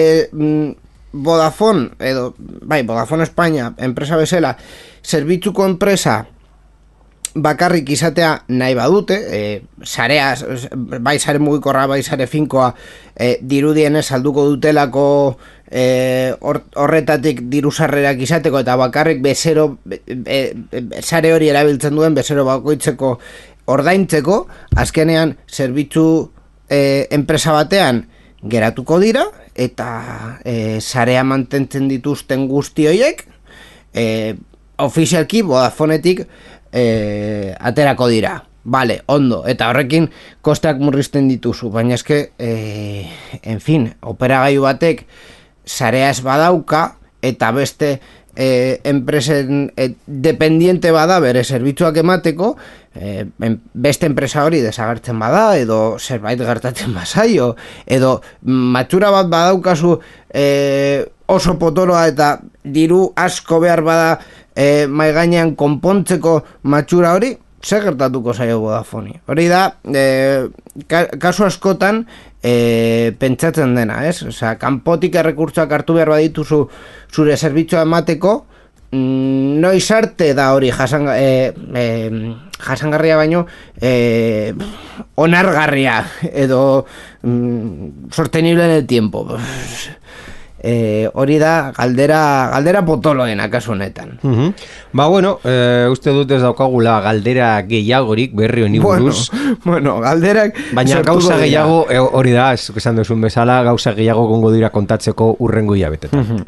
Vodafone 1.15 1.91
edo, 2.03 2.33
bai, 2.37 2.83
Vodafone 2.83 3.23
España 3.23 3.71
enpresa 3.77 4.17
bezala, 4.19 4.57
zerbitzuko 5.05 5.63
enpresa 5.63 6.25
bakarrik 7.35 7.89
izatea 7.91 8.45
nahi 8.47 8.75
badute, 8.75 9.15
e, 9.27 9.61
sarea, 9.83 10.33
bai 11.03 11.17
sare 11.19 11.39
mugikorra, 11.39 11.85
bai 11.87 12.01
sare 12.03 12.27
finkoa, 12.27 12.69
e, 13.15 13.37
dirudienez 13.41 14.05
salduko 14.07 14.45
dutelako 14.49 15.37
e, 15.69 16.33
hor- 16.39 16.63
horretatik 16.79 17.43
diru 17.51 17.71
sarrerak 17.71 18.21
izateko 18.23 18.63
eta 18.63 18.77
bakarrik 18.79 19.21
bezero, 19.21 19.77
e, 19.91 19.99
e, 20.25 20.39
sare 21.01 21.33
hori 21.35 21.51
erabiltzen 21.51 21.95
duen 21.95 22.15
bezero 22.15 22.45
bakoitzeko 22.47 23.17
ordaintzeko, 23.67 24.45
azkenean 24.79 25.35
zerbitzu 25.51 26.07
e, 26.69 27.07
enpresa 27.11 27.51
batean 27.51 28.05
geratuko 28.45 28.99
dira 29.01 29.25
eta 29.55 30.39
e, 30.45 30.79
sarea 30.79 31.23
mantentzen 31.23 31.89
dituzten 31.89 32.47
guzti 32.47 32.87
horiek 32.87 33.25
e, 33.93 34.35
ofizialki 34.77 35.41
Vodafonetik 35.41 36.25
e, 36.75 37.55
aterako 37.59 38.09
dira. 38.11 38.43
Vale, 38.65 39.03
ondo, 39.05 39.43
eta 39.45 39.69
horrekin 39.69 40.09
kosteak 40.41 40.79
murrizten 40.81 41.27
dituzu, 41.29 41.69
baina 41.69 41.93
eske, 41.99 42.31
e, 42.41 43.05
en 43.45 43.61
fin, 43.61 43.91
operagailu 44.01 44.65
batek 44.65 45.05
sarea 45.65 46.09
ez 46.09 46.23
badauka, 46.25 46.95
eta 47.21 47.51
beste 47.53 47.99
e, 48.35 48.81
enpresen 48.83 49.69
e, 49.77 49.91
dependiente 50.05 50.89
bada 50.91 51.19
bere 51.21 51.43
zerbitzuak 51.45 52.01
emateko, 52.01 52.55
e, 52.97 53.27
en, 53.45 53.59
beste 53.73 54.09
enpresa 54.09 54.43
hori 54.49 54.63
desagertzen 54.65 55.21
bada, 55.21 55.59
edo 55.61 55.99
zerbait 55.99 56.41
gertatzen 56.41 56.97
bazaio, 56.97 57.53
edo 57.85 58.17
matxura 58.41 59.13
bat 59.13 59.29
badaukazu 59.29 59.99
e, 60.33 61.05
oso 61.29 61.57
potoloa 61.61 62.07
eta 62.09 62.39
diru 62.63 63.11
asko 63.15 63.61
behar 63.61 63.81
bada 63.85 64.17
e, 64.55 64.87
mai 64.87 65.11
gainean 65.13 65.53
konpontzeko 65.59 66.39
matxura 66.63 67.13
hori, 67.17 67.35
zer 67.65 67.83
gertatuko 67.83 68.33
zaio 68.33 68.59
Vodafone. 68.61 69.19
Hori 69.27 69.47
da, 69.49 69.67
e, 69.89 70.47
ka, 70.87 71.05
kasu 71.21 71.45
askotan 71.47 72.03
e, 72.43 73.13
pentsatzen 73.19 73.75
dena, 73.77 74.03
ez? 74.07 74.21
Osea, 74.29 74.55
kanpotik 74.61 75.17
errekurtsoak 75.21 75.71
hartu 75.79 75.97
behar 75.97 76.13
badituzu 76.13 76.61
zure 77.11 77.37
zerbitzua 77.37 77.83
emateko, 77.87 78.35
mm, 78.91 79.61
noiz 79.65 79.85
arte 79.91 80.33
da 80.37 80.51
hori 80.53 80.71
jasan, 80.71 81.09
e, 81.15 81.53
e, 81.73 81.85
jasangarria 82.61 83.17
baino 83.17 83.45
e, 83.81 84.53
onargarria 85.15 86.03
edo 86.31 86.85
mm, 87.23 88.11
sostenible 88.11 88.65
en 88.65 88.71
el 88.71 88.85
tiempo. 88.87 89.25
E, 90.65 91.09
hori 91.13 91.35
da 91.37 91.71
galdera 91.77 92.49
galdera 92.49 92.81
potoloena 92.85 93.45
kasu 93.53 93.75
honetan. 93.75 94.15
Mhm. 94.23 94.53
Ba, 94.97 95.05
bueno, 95.07 95.35
e, 95.45 95.85
uste 95.91 96.09
dut 96.15 96.31
ez 96.33 96.41
daukagula 96.41 96.97
galdera 97.05 97.61
gehiagorik 97.69 98.33
berri 98.33 98.63
honi 98.65 98.79
Bueno, 98.79 99.03
buruz. 99.05 99.29
bueno, 99.63 99.99
galderak 100.01 100.57
Baina 100.73 101.03
gauza 101.05 101.37
gehiago, 101.37 101.85
e, 101.89 101.99
hori 101.99 102.31
da, 102.33 102.53
esan 102.57 102.95
duzun 102.97 103.21
bezala, 103.21 103.61
gauza 103.63 103.93
gehiago 103.93 104.25
gongo 104.27 104.51
dira 104.51 104.71
kontatzeko 104.73 105.35
urrengo 105.39 105.75
hilabetetan. 105.77 106.45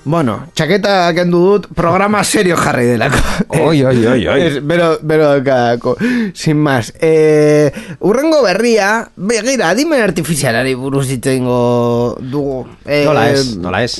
Bueno, 0.00 0.46
txaketa 0.56 1.10
kendu 1.12 1.38
dut, 1.44 1.66
programa 1.76 2.22
serio 2.24 2.56
jarri 2.56 2.86
delako. 2.94 3.18
Oi, 3.60 3.82
oi, 3.84 3.98
oi, 4.08 4.22
oi. 4.32 4.60
Bero, 4.64 4.94
bero 5.04 5.26
daukadako, 5.34 5.92
sin 6.32 6.56
más. 6.56 6.94
Eh, 7.04 7.70
urrengo 8.00 8.40
berria, 8.42 9.10
begira, 9.16 9.68
adimen 9.68 10.00
artifizialari 10.00 10.72
buruz 10.74 11.04
hitz 11.10 11.26
egingo 11.34 12.16
dugu. 12.32 12.62
Eh, 12.86 13.02
Nola 13.04 13.26
ez, 13.28 13.44
nola 13.60 13.82
ez. 13.84 13.98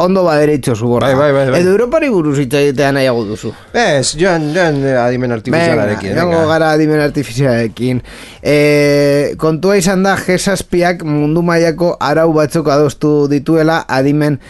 Ondo 0.00 0.24
baderitxo 0.24 0.74
zu 0.74 0.88
borra. 0.88 1.10
Bai, 1.12 1.18
bai, 1.18 1.32
bai, 1.36 1.50
bai. 1.50 1.60
Edo 1.60 1.74
Europari 1.74 2.08
buruz 2.08 2.38
hitz 2.40 2.54
egitea 2.62 2.90
nahiago 2.96 3.26
duzu. 3.28 3.52
Ez, 3.74 4.14
joan, 4.16 4.48
joan, 4.56 4.80
eh, 4.86 4.96
adimen 5.02 5.36
artifizialarekin. 5.36 6.14
Venga, 6.14 6.24
joango 6.24 6.48
gara 6.48 6.72
adimen 6.78 7.04
artifizialarekin. 7.04 8.00
E, 8.40 9.34
kontua 9.36 9.76
izan 9.76 10.00
da 10.06 10.16
G6ak 10.16 11.04
mundu 11.04 11.44
mailako 11.44 11.92
arau 12.00 12.30
batzuk 12.32 12.72
adostu 12.72 13.28
dituela 13.28 13.82
adimen 13.84 14.40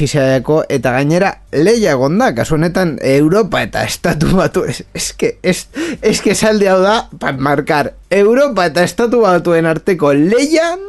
artifizialeko 0.00 0.62
eta 0.72 0.92
gainera 0.94 1.30
leia 1.52 1.94
gonda, 1.94 2.30
kasu 2.34 2.54
honetan 2.56 2.96
Europa 3.04 3.60
eta 3.60 3.82
Estatu 3.84 4.30
batu 4.36 4.64
es, 4.64 4.82
eske, 4.94 5.36
es, 5.42 5.68
eske 6.00 6.34
salde 6.34 6.68
hau 6.68 6.80
da 6.80 7.08
pa 7.20 7.32
markar 7.32 7.92
Europa 8.08 8.64
eta 8.70 8.82
Estatu 8.82 9.20
batuen 9.20 9.66
arteko 9.66 10.14
leian 10.14 10.80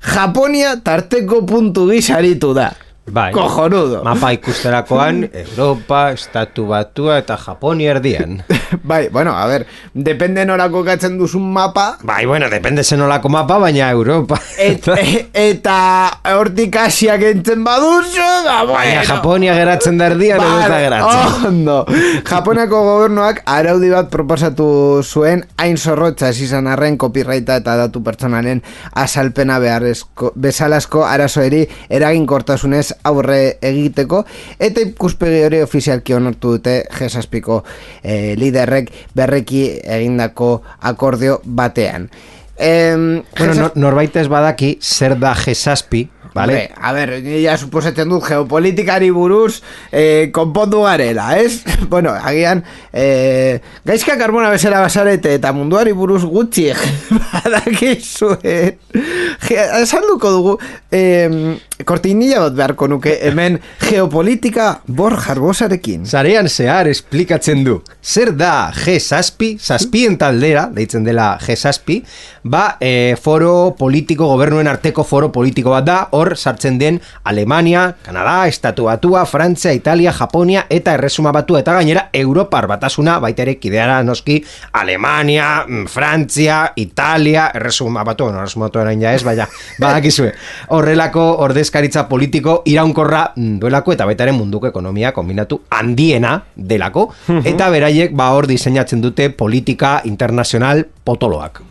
Japonia 0.00 0.78
tarteko 0.80 1.44
puntu 1.44 1.90
gizaritu 1.90 2.54
da 2.54 2.72
Bai. 3.04 3.34
Cojonudo 3.34 4.00
Mapa 4.00 4.30
ikusterakoan, 4.32 5.26
Europa, 5.28 6.14
Estatu 6.16 6.64
Batua 6.70 7.18
eta 7.20 7.36
Japonia 7.36 7.92
erdian. 7.98 8.40
Bai, 8.82 9.08
bueno, 9.08 9.36
a 9.36 9.46
ver, 9.46 9.66
depende 9.94 10.44
nora 10.44 10.68
kokatzen 10.70 11.18
duzun 11.18 11.52
mapa 11.52 11.98
Bai, 12.02 12.24
bueno, 12.26 12.48
depende 12.50 12.84
zenolako 12.84 13.28
mapa, 13.28 13.58
baina 13.58 13.90
Europa. 13.90 14.40
Et, 14.58 14.86
e- 14.98 15.26
eta 15.32 15.76
hortik 16.36 16.76
asiak 16.76 17.22
entzen 17.30 17.64
baduzu, 17.64 18.28
da, 18.44 18.62
bueno. 18.64 18.74
Baina 18.74 19.04
Japonia 19.04 19.54
geratzen 19.54 19.98
da 19.98 20.10
erdian, 20.12 20.40
edo 20.40 20.58
ez 20.58 20.68
da 20.68 20.68
Vale, 20.68 20.84
geratzen. 20.84 21.46
Ondo. 21.48 21.78
Japoniako 22.28 22.82
gobernuak 22.84 23.42
araudi 23.46 23.90
bat 23.92 24.10
proposatu 24.12 24.66
zuen 25.02 25.44
hain 25.60 25.76
zorrotza 25.76 26.30
izan 26.30 26.66
arren 26.70 26.96
copyrighta 26.98 27.58
eta 27.60 27.76
datu 27.78 28.02
pertsonalen 28.04 28.62
asalpena 29.00 29.58
beharrezko, 29.62 30.32
bezalasko 30.34 31.04
arazoeri 31.06 31.64
eraginkortasunez 31.88 32.86
aurre 33.10 33.58
egiteko 33.62 34.24
eta 34.58 34.84
ikuspegi 34.84 35.42
hori 35.46 35.62
ofizialki 35.64 36.16
onartu 36.16 36.56
dute 36.56 36.76
G6ko 36.90 37.60
eh, 38.02 38.34
liderrek 38.64 38.90
berreki 39.14 39.80
egindako 39.84 40.62
akordio 40.80 41.40
batean. 41.44 42.10
Em, 42.56 43.22
Bueno, 43.36 43.52
G6 43.54 43.58
no, 43.60 43.70
norbait 43.74 44.16
ez 44.16 44.28
badaki 44.28 44.78
zer 44.80 45.16
da 45.18 45.34
G6, 45.34 46.08
vale? 46.34 46.70
A 46.80 46.92
ver, 46.92 47.20
ni 47.22 47.42
ja 47.42 47.56
suposatzen 47.58 48.08
dut 48.08 48.22
geopolitikari 48.28 49.10
buruz 49.10 49.60
eh, 49.92 50.30
konpondu 50.32 50.82
garela, 50.82 51.36
ez? 51.38 51.64
bueno, 51.90 52.10
agian 52.14 52.62
eh, 52.92 53.60
gaizka 53.84 54.16
karbona 54.18 54.50
bezala 54.50 54.80
basarete 54.80 55.34
eta 55.34 55.52
munduari 55.52 55.92
buruz 55.92 56.22
gutxi 56.24 56.70
badakizuen 57.32 58.78
Ge- 59.48 59.68
esalduko 59.82 60.30
dugu 60.30 60.58
eh, 60.92 61.56
kortinilla 61.82 62.38
bat 62.44 62.54
beharko 62.54 62.86
nuke 62.86 63.16
hemen 63.26 63.58
geopolitika 63.82 64.68
bor 64.86 65.16
jarbosarekin 65.18 66.04
Zarean 66.06 66.46
zehar 66.48 66.86
esplikatzen 66.86 67.64
du. 67.66 67.80
Zer 68.02 68.30
da 68.38 68.70
G6, 68.70 69.58
zazpien 69.58 70.14
taldera, 70.20 70.68
deitzen 70.70 71.04
dela 71.04 71.32
G6, 71.42 71.96
ba, 72.44 72.76
e, 72.78 73.16
foro 73.20 73.74
politiko, 73.78 74.28
gobernuen 74.30 74.68
arteko 74.70 75.02
foro 75.04 75.30
politiko 75.32 75.72
bat 75.74 75.86
da, 75.88 75.96
hor 76.12 76.34
sartzen 76.36 76.78
den 76.78 77.00
Alemania, 77.24 77.88
Kanada, 78.04 78.46
Estatu 78.46 78.86
Batua, 78.86 79.24
Frantzia, 79.26 79.72
Italia, 79.72 80.12
Japonia 80.12 80.66
eta 80.70 80.94
Erresuma 80.94 81.32
Batua. 81.32 81.64
Eta 81.64 81.74
gainera 81.74 82.08
Europar 82.12 82.68
batasuna, 82.70 83.18
baita 83.24 83.42
ere 83.42 83.56
kideara 83.58 84.02
noski 84.04 84.38
Alemania, 84.72 85.64
mm, 85.66 85.86
Frantzia, 85.90 86.60
Italia, 86.76 87.50
Erresuma 87.54 88.04
Batua, 88.04 88.30
no, 88.32 88.44
Erresuma 88.44 88.68
Batua 88.68 88.84
orain 88.84 89.02
ja 89.02 89.14
ez, 89.14 89.24
baina, 89.24 89.48
badakizue, 89.80 90.30
horrelako 90.76 91.26
ordezkaritza 91.64 92.08
politiko 92.08 92.60
iraunkorra 92.68 93.32
mm, 93.36 93.58
duelako 93.62 93.94
eta 93.94 94.04
baita 94.04 94.26
ere 94.26 94.34
munduko 94.36 94.68
ekonomia 94.68 95.12
kombinatu 95.16 95.62
handiena 95.72 96.36
delako, 96.56 97.08
eta 97.44 97.70
beraiek 97.72 98.12
ba 98.16 98.32
hor 98.36 98.46
diseinatzen 98.46 99.00
dute 99.00 99.30
politika 99.30 100.00
internazional 100.04 100.84
potoloak. 101.04 101.62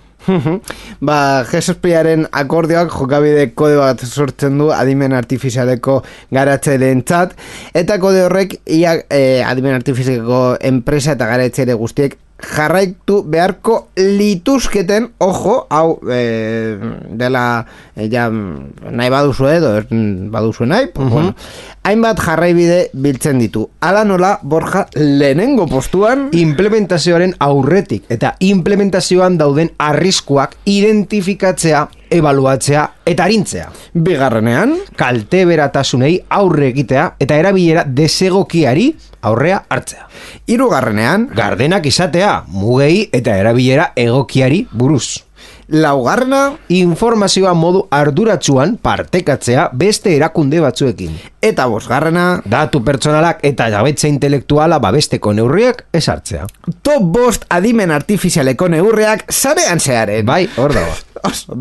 ba, 1.04 1.44
G6aren 1.44 2.26
akordioak 2.32 2.90
jokabide 2.96 3.50
kode 3.54 3.76
bat 3.78 4.00
sortzen 4.08 4.58
du 4.58 4.70
adimen 4.72 5.14
artifizialeko 5.14 6.00
garatzearen 6.32 7.04
txat, 7.04 7.36
eta 7.76 8.00
kode 8.00 8.24
horrek 8.26 8.62
ia 8.66 8.96
eh, 9.12 9.44
adimen 9.46 9.76
artifizialeko 9.76 10.58
enpresa 10.72 11.18
eta 11.18 11.28
garatzeare 11.28 11.76
guztiek 11.78 12.18
jarraitu 12.44 13.24
beharko 13.24 13.88
lituzketen, 13.96 15.10
ojo, 15.24 15.56
hau 15.70 16.00
eh, 16.12 16.78
dela 17.10 17.66
eh, 17.96 18.10
ja, 18.12 18.28
nahi 18.30 19.12
baduzu 19.14 19.48
edo 19.52 19.74
ez 19.80 19.86
baduzu 20.34 20.68
nahi, 20.68 20.90
pues, 20.94 21.10
bueno, 21.10 21.34
hainbat 21.84 22.20
jarraibide 22.20 22.90
biltzen 22.94 23.40
ditu. 23.40 23.68
Ala 23.82 24.04
nola, 24.08 24.38
Borja, 24.44 24.86
lehenengo 24.96 25.68
postuan, 25.72 26.30
Implementazioaren 26.34 27.36
aurretik 27.40 28.10
eta 28.14 28.36
implementazioan 28.44 29.38
dauden 29.40 29.74
arriskuak 29.78 30.58
identifikatzea, 30.66 31.88
ebaluatzea 32.14 32.84
eta 33.06 33.26
arintzea. 33.26 33.70
bigarrenean, 33.94 34.78
Kalte 34.96 35.44
beratasunei 35.50 36.20
aurre 36.30 36.70
egitea 36.70 37.16
eta 37.20 37.36
erabilera 37.42 37.84
desegokiari 37.88 38.94
aurrea 39.22 39.64
hartzea. 39.70 40.08
hirugarrenean, 40.48 41.30
Gardenak 41.36 41.86
izatea, 41.86 42.44
mugei 42.48 43.10
eta 43.12 43.38
erabilera 43.38 43.92
egokiari 43.96 44.68
buruz. 44.72 45.24
Laugarrena, 45.68 46.54
Informazioa 46.70 47.54
modu 47.54 47.88
arduratsuan 47.92 48.78
partekatzea 48.82 49.70
beste 49.74 50.16
erakunde 50.16 50.60
batzuekin. 50.60 51.20
eta 51.42 51.66
bosgarrena, 51.68 52.42
Datu 52.46 52.84
pertsonalak 52.84 53.40
eta 53.44 53.70
jabetza 53.70 54.08
intelektuala 54.08 54.80
babesteko 54.80 55.34
neurriak 55.34 55.86
esartzea. 55.94 56.48
top 56.82 57.02
bost 57.04 57.46
adimen 57.50 57.92
artifizialeko 57.92 58.68
neurreak 58.70 59.26
sarean 59.32 59.80
zearen. 59.80 60.26
Bai, 60.26 60.50
hor 60.58 60.74
dago. 60.74 60.92
Oso. 61.24 61.56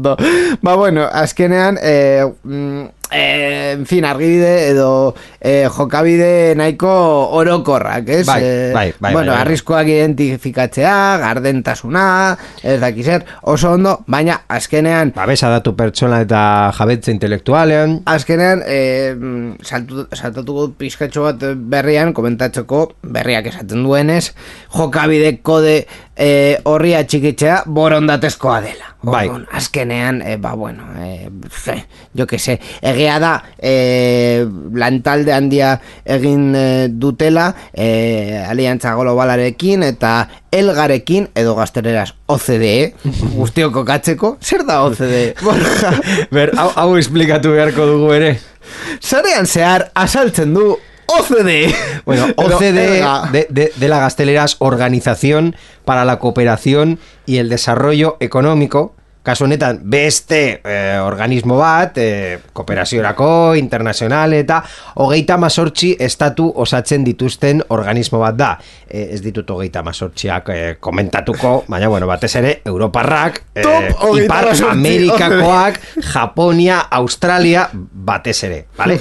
Ba 0.63 0.75
bueno, 0.77 1.05
azkenean 1.13 1.79
eh, 1.83 2.25
mm, 2.45 2.85
eh, 3.11 3.73
en 3.73 3.87
fin, 3.87 4.05
argibide 4.05 4.69
edo 4.71 5.15
eh, 5.41 5.69
jokabide 5.71 6.55
nahiko 6.57 6.89
orokorrak, 7.37 8.09
ez? 8.09 8.27
Bai, 8.27 8.41
Eh, 8.43 8.71
bai, 8.75 8.95
bai, 8.99 9.13
bueno, 9.13 9.33
bai, 9.33 9.37
bai. 9.39 9.47
arriskoak 9.47 9.87
identifikatzea, 9.89 11.19
gardentasuna, 11.19 12.37
ez 12.63 12.79
dakizer, 12.81 13.25
oso 13.43 13.73
ondo, 13.73 13.99
baina 14.07 14.43
azkenean 14.49 15.13
Babesa 15.15 15.49
datu 15.51 15.75
pertsona 15.77 16.21
eta 16.25 16.73
jabetze 16.77 17.13
intelektualean. 17.13 18.01
Azkenean, 18.07 18.63
e, 18.67 19.15
saltu, 19.63 20.07
saltatuko 20.13 20.71
pizkatxo 20.79 21.23
bat 21.29 21.45
berrian, 21.57 22.13
komentatzeko 22.13 22.95
berriak 23.03 23.47
esaten 23.53 23.85
duenez, 23.85 24.33
jokabide 24.73 25.39
kode 25.43 25.87
e, 26.23 26.59
horri 26.65 26.95
atxikitzea 26.95 27.63
borondatezkoa 27.67 28.61
dela. 28.63 28.91
Bai. 29.03 29.25
Orduan, 29.27 29.49
azkenean, 29.59 30.21
e, 30.23 30.37
ba, 30.39 30.53
bueno, 30.55 30.85
e, 31.03 31.29
ze, 31.51 31.75
jo 32.19 32.27
que 32.31 32.39
se, 32.39 32.59
egia 32.81 33.19
da, 33.23 33.33
e, 33.59 34.47
lantalde 34.79 35.35
handia 35.35 35.73
egin 36.05 36.53
e, 36.55 36.67
dutela, 36.89 37.49
e, 37.75 38.39
aliantza 38.47 38.95
globalarekin 38.95 39.83
eta 39.89 40.15
elgarekin, 40.53 41.33
edo 41.35 41.57
gaztereraz 41.59 42.13
OCDE, 42.31 42.93
guztiok 43.41 43.75
kokatzeko, 43.81 44.37
zer 44.41 44.63
da 44.69 44.83
OCDE? 44.87 45.27
Borja, 45.43 45.93
Ber, 46.37 46.55
hau, 46.61 46.71
hau 46.85 46.89
esplikatu 47.01 47.57
beharko 47.57 47.91
dugu 47.91 48.15
ere. 48.15 48.37
Zarean 49.03 49.51
zehar 49.51 49.89
asaltzen 49.99 50.55
du 50.55 50.77
OCDE. 51.07 51.75
Bueno, 52.05 52.27
OCDE 52.37 52.73
de, 53.33 53.47
de, 53.51 53.73
de 53.75 53.89
la 53.89 53.99
Gasteleras 54.01 54.57
Organización 54.59 55.57
para 55.85 56.05
la 56.05 56.19
Cooperación 56.19 56.99
y 57.27 57.39
el 57.39 57.49
Desarrollo 57.49 58.17
Económico. 58.21 58.95
Kasu 59.23 59.45
honetan, 59.47 59.79
beste 59.87 60.61
eh, 60.67 60.99
organismo 60.99 61.55
bat, 61.55 61.95
eh, 62.03 62.41
kooperaziorako, 62.53 63.55
internazional 63.55 64.33
eta 64.35 64.57
hogeita 64.99 65.37
mazortzi 65.39 65.93
estatu 66.03 66.49
osatzen 66.65 67.05
dituzten 67.07 67.63
organismo 67.71 68.19
bat 68.19 68.35
da. 68.35 68.49
Eh, 68.89 69.15
ez 69.15 69.21
ditut 69.23 69.47
hogeita 69.55 69.85
mazortziak 69.87 70.51
eh, 70.51 70.75
komentatuko, 70.83 71.53
baina 71.71 71.91
bueno, 71.93 72.09
batez 72.11 72.33
ere, 72.41 72.57
Europarrak, 72.67 73.39
hogeita 73.55 74.25
Ipar 74.25 74.49
Amerikakoak, 74.73 75.79
Japonia, 76.03 76.81
Australia, 76.91 77.69
batez 77.73 78.37
ere, 78.51 78.65
vale? 78.77 78.99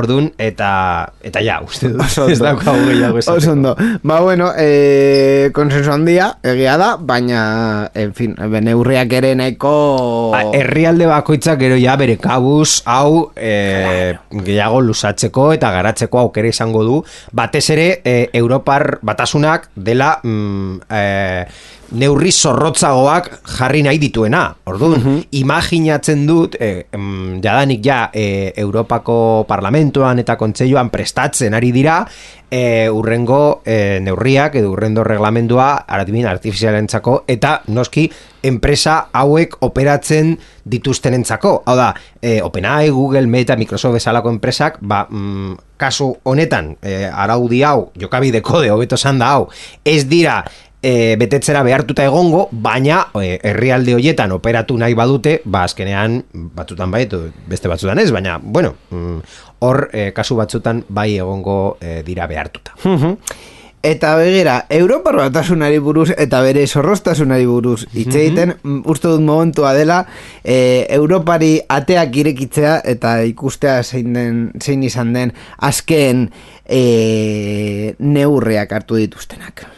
Ordun 0.00 0.30
eta 0.40 0.72
eta 1.20 1.44
ja, 1.44 1.58
uste 1.60 1.92
dut, 1.92 2.16
ez 2.24 2.38
daukagu 2.40 2.88
gehiago 2.88 3.20
esateko. 3.20 3.44
Oso 3.44 3.52
ondo. 3.52 3.76
Ba, 4.00 4.22
bueno, 4.24 4.48
eh, 4.56 5.52
konsenso 5.52 5.92
handia, 5.92 6.38
egia 6.40 6.80
da, 6.80 6.94
baina, 6.96 7.44
en 7.92 8.16
fin, 8.16 8.32
neurriak 8.64 9.12
ere 9.20 9.36
nahiko... 9.58 10.30
Ba, 10.32 10.52
herrialde 10.54 11.06
bakoitzak 11.06 11.58
gero 11.58 11.76
ja 11.76 11.96
bere 11.96 12.16
kabuz 12.16 12.82
hau 12.86 13.30
e, 13.36 14.14
gehiago 14.30 14.80
lusatzeko 14.80 15.52
eta 15.52 15.70
garatzeko 15.70 16.18
aukera 16.18 16.48
izango 16.48 16.84
du. 16.84 17.04
Batez 17.32 17.70
ere 17.70 18.00
e, 18.04 18.30
Europar 18.32 18.98
batasunak 19.02 19.70
dela 19.74 20.20
mm, 20.22 20.80
e, 20.90 21.46
neurri 21.96 22.32
zorrotzagoak 22.32 23.30
jarri 23.56 23.82
nahi 23.86 24.00
dituena 24.00 24.42
orduan, 24.68 25.22
imaginatzen 25.40 26.26
dut 26.28 26.58
e, 26.60 26.88
em, 26.92 27.38
jadanik 27.44 27.84
ja 27.84 28.00
e, 28.12 28.52
Europako 28.56 29.44
parlamentoan 29.48 30.20
eta 30.20 30.36
kontseiluan 30.36 30.90
prestatzen 30.92 31.56
ari 31.56 31.72
dira 31.72 32.02
e, 32.50 32.88
urrengo 32.90 33.62
e, 33.64 34.00
neurriak 34.04 34.58
edo 34.60 34.72
urrendo 34.72 35.04
reglamendua 35.04 35.84
aratibin 35.86 36.28
artifizialentzako 36.28 37.22
eta 37.28 37.62
noski 37.72 38.08
enpresa 38.48 39.08
hauek 39.12 39.56
operatzen 39.66 40.36
dituztenentzako. 40.68 41.54
Hau 41.66 41.74
da, 41.76 41.88
e, 42.20 42.38
OpenAI, 42.44 42.90
Google, 42.90 43.26
Meta, 43.26 43.56
Microsoft 43.56 43.96
bezalako 43.98 44.30
enpresak, 44.30 44.78
ba, 44.80 45.06
mm, 45.10 45.56
kasu 45.80 46.12
honetan, 46.22 46.76
e, 46.82 47.06
araudi 47.08 47.62
hau, 47.62 47.90
jokabide 47.98 48.42
kode, 48.42 48.70
hobeto 48.70 48.98
esan 48.98 49.18
da 49.18 49.32
hau, 49.34 49.48
ez 49.84 50.04
dira 50.08 50.42
e, 50.82 51.16
betetzera 51.18 51.62
behartuta 51.66 52.04
egongo, 52.06 52.46
baina 52.52 53.04
e, 53.18 53.38
herrialde 53.42 53.96
hoietan 53.98 54.32
operatu 54.36 54.78
nahi 54.78 54.96
badute, 54.98 55.38
ba 55.44 55.64
azkenean 55.66 56.22
batzutan 56.32 56.90
bai, 56.94 57.06
beste 57.48 57.68
batzutan 57.70 57.98
ez, 57.98 58.10
baina, 58.14 58.38
bueno, 58.42 58.74
mm, 58.90 59.20
hor 59.66 59.88
e, 59.92 60.10
kasu 60.16 60.38
batzutan 60.38 60.84
bai 60.88 61.12
egongo 61.18 61.76
e, 61.80 62.02
dira 62.06 62.26
behartuta. 62.30 62.76
Eta 63.88 64.16
begira, 64.18 64.64
Europar 64.74 65.14
batasunari 65.20 65.78
buruz 65.78 66.08
eta 66.10 66.40
bere 66.42 66.64
zorroztasunari 66.66 67.46
buruz 67.46 67.84
hitz 67.92 68.10
egiten, 68.10 68.56
mm, 68.58 68.80
uste 68.90 69.06
dut 69.06 69.22
momentua 69.22 69.70
dela 69.76 70.00
e, 70.42 70.84
Europari 70.90 71.60
ateak 71.62 72.18
irekitzea 72.24 72.80
eta 72.84 73.20
ikustea 73.30 73.78
zein, 73.84 74.12
den, 74.18 74.44
zein 74.58 74.82
izan 74.82 75.14
den 75.14 75.34
azken 75.62 76.26
e, 76.66 77.94
neurriak 77.98 78.74
hartu 78.74 78.98
dituztenak. 78.98 79.68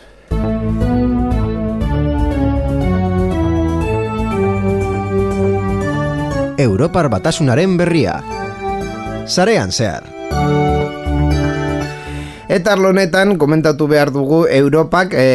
Europar 6.60 7.08
batasunaren 7.08 7.76
berria. 7.80 8.20
Zarean 9.26 9.72
zehar. 9.72 10.04
Eta 12.50 12.74
honetan, 12.74 13.36
komentatu 13.38 13.86
behar 13.86 14.10
dugu 14.10 14.42
Europak 14.50 15.14
e, 15.14 15.26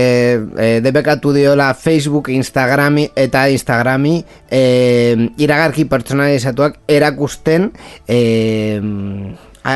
e, 0.59 0.67
debekatu 0.83 1.31
diola 1.31 1.69
Facebook, 1.73 2.27
Instagrami 2.29 3.07
eta 3.15 3.47
Instagrami 3.49 4.19
e, 4.51 5.31
iragarki 5.39 5.87
pertsonalizatuak 5.87 6.81
erakusten 6.91 7.71
e, 8.05 8.81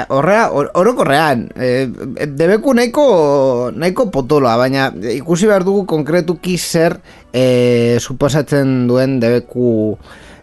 horrea, 0.10 0.49
or- 0.54 0.69
orokorrean 0.78 1.47
e, 1.58 1.88
debeku 2.28 2.73
nahiko 2.78 3.71
nahiko 3.75 4.10
potoloa, 4.13 4.56
baina 4.58 4.91
ikusi 5.15 5.49
behar 5.49 5.65
dugu 5.65 5.86
konkretuki 5.89 6.58
zer 6.58 6.99
e, 7.34 7.97
suposatzen 7.99 8.88
duen 8.88 9.19
debeku 9.19 9.97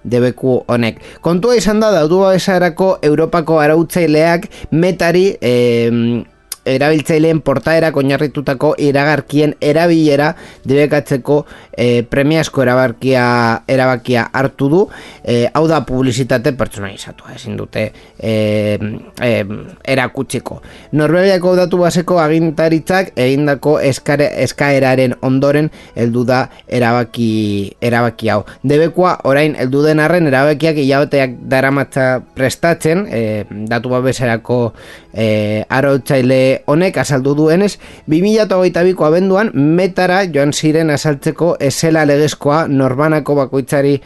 debeku 0.06 0.60
honek. 0.70 1.00
Kontua 1.22 1.56
izan 1.58 1.80
da 1.82 1.90
daudu 1.94 2.24
esarako 2.30 2.96
Europako 3.02 3.58
arautzaileak 3.62 4.46
metari 4.70 5.32
e, 5.40 5.54
erabiltzaileen 6.66 7.40
portaerak 7.46 7.96
oinarritutako 7.96 8.74
iragarkien 8.82 9.54
erabilera 9.60 10.32
debekatzeko 10.66 11.38
e, 11.72 12.02
premiazko 12.10 12.62
erabakia 12.64 13.26
erabakia 13.68 14.26
hartu 14.32 14.68
du. 14.72 14.82
E, 15.24 15.46
hau 15.54 15.66
da 15.70 15.80
publizitate 15.86 16.52
pertsonalizatua 16.58 17.34
ezin 17.36 17.56
dute 17.56 17.86
e, 18.18 18.32
e, 19.22 19.30
erakutsiko. 19.96 20.60
Norvegiako 20.98 21.54
datu 21.58 21.80
baseko 21.84 22.20
agintaritzak 22.22 23.12
egindako 23.16 23.78
eskare, 23.80 24.28
eskaeraren 24.44 25.16
ondoren 25.26 25.70
heldu 25.94 26.24
da 26.28 26.46
erabaki 26.66 27.30
erabaki 27.80 28.30
hau. 28.32 28.42
Debekua 28.66 29.16
orain 29.28 29.56
heldu 29.58 29.84
den 29.86 30.00
arren 30.02 30.26
erabakiak 30.30 30.80
hilabeteak 30.82 31.38
daramatza 31.50 32.08
prestatzen 32.36 33.06
e, 33.10 33.22
datu 33.70 33.92
babeserako 33.92 34.60
e, 35.12 35.64
arautzaile 35.68 36.55
honek 36.66 36.96
azaldu 37.02 37.34
duenez 37.36 37.76
2022ko 38.08 39.06
abenduan 39.06 39.50
metara 39.54 40.22
joan 40.24 40.52
ziren 40.52 40.90
azaltzeko 40.90 41.56
esela 41.60 42.04
legezkoa 42.08 42.66
norbanako 42.68 43.36
bakoitzari 43.42 43.96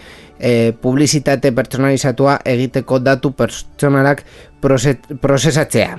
e, 0.41 0.73
publizitate 0.73 1.53
pertsonalizatua 1.53 2.41
egiteko 2.45 2.99
datu 2.99 3.33
pertsonalak 3.37 4.25
prozesatzea. 4.61 5.99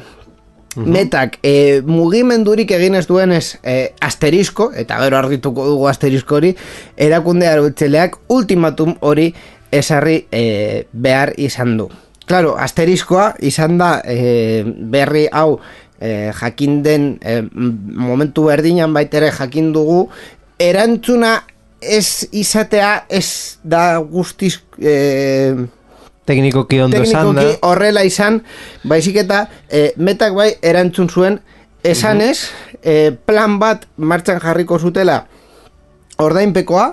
Metak 0.75 1.35
e, 1.43 1.81
mugimendurik 1.83 2.71
egin 2.71 2.95
ez 2.95 3.05
duenez 3.07 3.57
e, 3.63 3.91
asterisko, 3.99 4.69
eta 4.79 5.01
gero 5.03 5.19
argituko 5.19 5.65
dugu 5.67 5.89
asterisko 5.91 6.37
hori, 6.39 6.53
erakunde 6.95 7.49
arautzeleak 7.49 8.15
ultimatum 8.31 8.95
hori 9.01 9.33
esarri 9.71 10.21
e, 10.31 10.85
behar 10.93 11.33
izan 11.37 11.75
du. 11.79 11.89
Claro, 12.31 12.53
asteriskoa 12.55 13.33
izan 13.43 13.75
da 13.81 13.97
e, 14.07 14.63
berri 14.63 15.25
hau 15.35 15.59
e, 16.01 16.31
jakin 16.33 16.81
den 16.83 17.19
e, 17.21 17.41
momentu 17.51 18.49
berdinan 18.49 18.93
baitere 18.93 19.31
jakin 19.31 19.71
dugu 19.73 20.09
erantzuna 20.59 21.43
ez 21.81 22.27
izatea 22.31 23.05
ez 23.09 23.57
da 23.63 23.97
guztiz 23.99 24.59
e, 24.77 25.55
Teknikoki 26.25 26.79
ondo 26.79 27.01
esan 27.01 27.33
da. 27.35 27.47
horrela 27.65 28.03
izan, 28.05 28.43
baizik 28.85 29.17
eta 29.23 29.47
e, 29.67 29.89
metak 29.97 30.35
bai 30.37 30.51
erantzun 30.61 31.09
zuen 31.09 31.39
esanez, 31.83 32.37
e, 32.85 33.11
plan 33.25 33.57
bat 33.59 33.87
martxan 33.97 34.39
jarriko 34.39 34.77
zutela 34.77 35.23
ordainpekoa, 36.21 36.85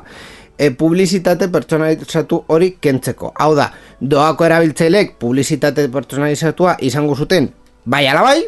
e, 0.56 0.70
publizitate 0.70 1.50
pertsonalizatu 1.52 2.40
hori 2.48 2.72
kentzeko. 2.80 3.34
Hau 3.36 3.52
da, 3.54 3.68
doako 4.00 4.48
erabiltzaileek 4.48 5.18
publizitate 5.20 5.86
pertsonalizatua 5.92 6.78
izango 6.88 7.14
zuten 7.14 7.52
bai 7.88 8.04
ala 8.10 8.22
bai, 8.26 8.42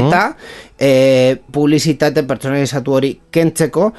eta 0.00 0.22
e, 0.80 1.36
publizitate 1.52 2.24
pertsonalizatu 2.28 2.96
hori 2.96 3.12
kentzeko 3.30 3.90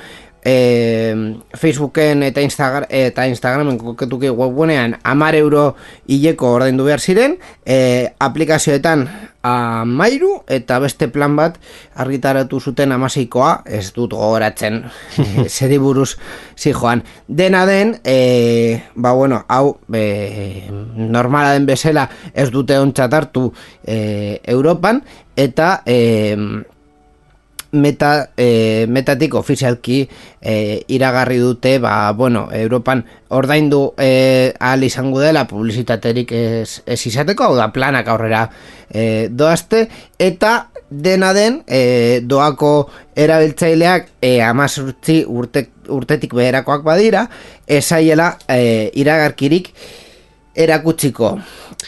e, 0.43 1.35
Facebooken 1.53 2.23
eta, 2.23 2.41
Instagram, 2.41 2.87
eta 2.89 3.27
Instagramen 3.27 3.77
koketuki 3.77 4.29
webgunean 4.29 4.97
amar 5.03 5.35
euro 5.35 5.75
hileko 6.07 6.55
ordaindu 6.57 6.85
behar 6.87 7.01
ziren, 7.01 7.37
e, 7.65 8.13
aplikazioetan 8.19 9.07
amairu 9.41 10.43
eta 10.53 10.77
beste 10.81 11.07
plan 11.09 11.35
bat 11.37 11.57
argitaratu 11.97 12.59
zuten 12.61 12.91
amaseikoa, 12.93 13.63
ez 13.65 13.89
dut 13.95 14.13
gogoratzen 14.13 14.83
zeri 15.55 15.79
buruz 15.81 16.15
zijoan. 16.57 17.03
Dena 17.27 17.65
den, 17.65 17.95
e, 18.05 18.81
ba 18.95 19.13
bueno, 19.17 19.43
hau 19.47 19.79
e, 19.93 20.69
normala 20.69 21.53
den 21.57 21.65
bezala 21.65 22.07
ez 22.33 22.49
dute 22.53 22.77
ontzat 22.79 23.13
hartu 23.13 23.49
e, 23.83 24.39
Europan, 24.45 25.01
eta 25.35 25.81
e, 25.85 25.97
meta, 27.71 28.31
e, 28.37 28.85
metatik 28.89 29.35
ofizialki 29.35 30.03
e, 30.41 30.83
iragarri 30.87 31.37
dute, 31.39 31.77
ba, 31.79 32.11
bueno, 32.11 32.49
Europan 32.51 33.05
ordaindu 33.29 33.93
e, 33.97 34.53
ahal 34.59 34.83
izango 34.83 35.21
dela 35.23 35.47
publizitaterik 35.47 36.31
ez, 36.31 36.81
ez 36.85 36.99
izateko, 37.07 37.47
hau 37.47 37.55
da 37.55 37.71
planak 37.71 38.11
aurrera 38.11 38.47
e, 38.89 39.29
doazte, 39.31 39.87
eta 40.19 40.71
dena 40.91 41.31
den 41.33 41.61
e, 41.67 42.19
doako 42.27 42.89
erabiltzaileak 43.15 44.11
e, 44.21 44.41
amazurtzi 44.43 45.21
urte, 45.27 45.69
urtetik 45.91 46.35
beherakoak 46.35 46.83
badira, 46.83 47.25
esaiela 47.67 48.35
e, 48.47 48.91
iragarkirik 48.99 49.71
erakutsiko. 50.55 51.37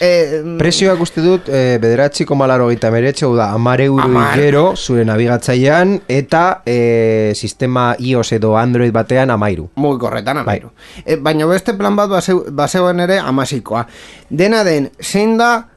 E, 0.00 0.42
Presioak 0.58 1.00
uste 1.04 1.22
dut, 1.22 1.48
e, 1.48 1.78
bederatzi 1.82 2.26
komalaro 2.26 2.68
gita 2.72 2.90
meretxe, 2.90 3.28
da, 3.36 3.50
amar 3.54 3.80
euro 3.84 4.08
igero 4.10 4.64
zure 4.76 5.04
nabigatzailean, 5.04 5.98
eta 6.08 6.62
e, 6.66 7.32
sistema 7.34 7.92
iOS 7.98 8.32
edo 8.38 8.56
Android 8.58 8.92
batean 8.92 9.30
amairu. 9.30 9.68
Muy 9.76 9.98
korretan 9.98 10.42
amairu. 10.42 10.72
Bai. 10.74 11.04
E, 11.04 11.16
baina 11.16 11.46
beste 11.46 11.76
plan 11.78 11.96
bat 11.96 12.10
baseoen 12.50 13.04
ere 13.06 13.20
amasikoa. 13.20 13.86
Dena 14.30 14.64
den, 14.64 14.90
zein 15.00 15.38
da, 15.38 15.73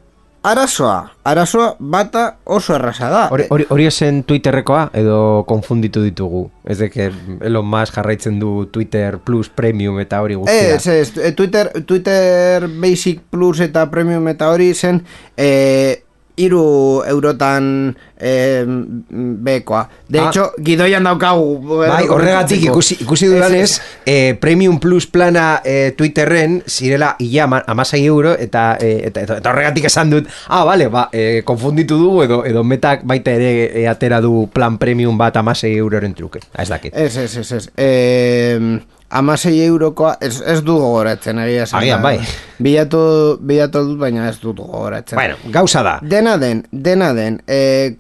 arazoa, 0.52 1.12
arazoa 1.24 1.76
bata 1.80 2.24
oso 2.46 2.76
erraza 2.76 3.10
da. 3.12 3.24
Hori 3.70 3.88
esen 3.88 4.24
Twitterrekoa 4.28 4.88
edo 4.98 5.20
konfunditu 5.50 6.04
ditugu? 6.06 6.46
Ez 6.68 6.80
deke 6.80 7.10
Elon 7.48 7.68
Musk 7.68 8.00
jarraitzen 8.00 8.40
du 8.40 8.68
Twitter 8.72 9.20
Plus 9.24 9.50
Premium 9.50 10.00
eta 10.04 10.22
hori 10.24 10.40
guztia? 10.40 10.76
Ez, 10.76 10.88
ez, 10.88 11.14
eh, 11.18 11.34
Twitter, 11.36 11.72
Twitter 11.86 12.68
Basic 12.68 13.24
Plus 13.32 13.62
eta 13.68 13.88
Premium 13.92 14.28
eta 14.34 14.52
hori 14.54 14.74
zen... 14.74 15.04
Eh, 15.38 16.04
iru 16.38 17.02
eurotan 17.10 17.98
eh, 18.20 18.66
bekoa. 18.68 19.90
De 20.08 20.20
ah. 20.20 20.28
hecho, 20.28 20.52
gidoian 20.64 21.04
daukagu. 21.04 21.78
Bai, 21.80 22.08
horregatik 22.08 22.64
ikusi, 22.70 22.98
ikusi 23.02 23.28
dudanez, 23.28 23.82
eh, 24.06 24.36
Premium 24.40 24.80
Plus 24.80 25.08
plana 25.08 25.62
eh, 25.64 25.94
Twitterren 25.98 26.62
zirela 26.68 27.16
ia 27.20 27.46
amasai 27.46 28.06
euro 28.06 28.34
eta, 28.34 28.78
eh, 28.80 29.08
eta, 29.08 29.22
eta, 29.22 29.38
eta, 29.42 29.52
horregatik 29.52 29.88
esan 29.90 30.12
dut, 30.12 30.28
ah, 30.48 30.64
vale, 30.66 30.90
ba, 30.94 31.08
eh, 31.12 31.42
konfunditu 31.46 31.98
dugu 31.98 32.24
edo, 32.24 32.44
edo 32.46 32.64
metak 32.64 33.06
baita 33.08 33.32
ere 33.32 33.72
e, 33.82 33.88
atera 33.88 34.22
du 34.22 34.48
plan 34.54 34.78
Premium 34.78 35.18
bat 35.18 35.38
amasai 35.38 35.76
euroren 35.78 36.14
truke. 36.14 36.42
Ah, 36.54 36.64
ez 36.64 36.70
dakit. 36.70 36.94
Ez, 36.96 37.16
ez, 37.18 37.38
ez, 37.38 37.52
ez. 37.52 37.70
Eh, 37.78 38.80
amasei 39.10 39.62
eurokoa, 39.66 40.18
ez, 40.22 40.42
ez 40.42 40.60
du 40.64 40.76
gogoratzen, 40.80 41.40
agia 41.40 41.66
zen. 41.66 41.80
Agian, 41.80 42.02
bai. 42.04 42.18
Bilatu, 42.64 43.00
bilatu 43.40 43.84
dut, 43.92 44.00
baina 44.02 44.28
ez 44.30 44.38
dut 44.42 44.60
gogoratzen. 44.60 45.18
Bueno, 45.20 45.38
gauza 45.54 45.84
da. 45.86 45.98
Dena 46.02 46.38
den, 46.42 46.66
dena 46.72 47.14
den, 47.18 47.42
e, 47.48 47.96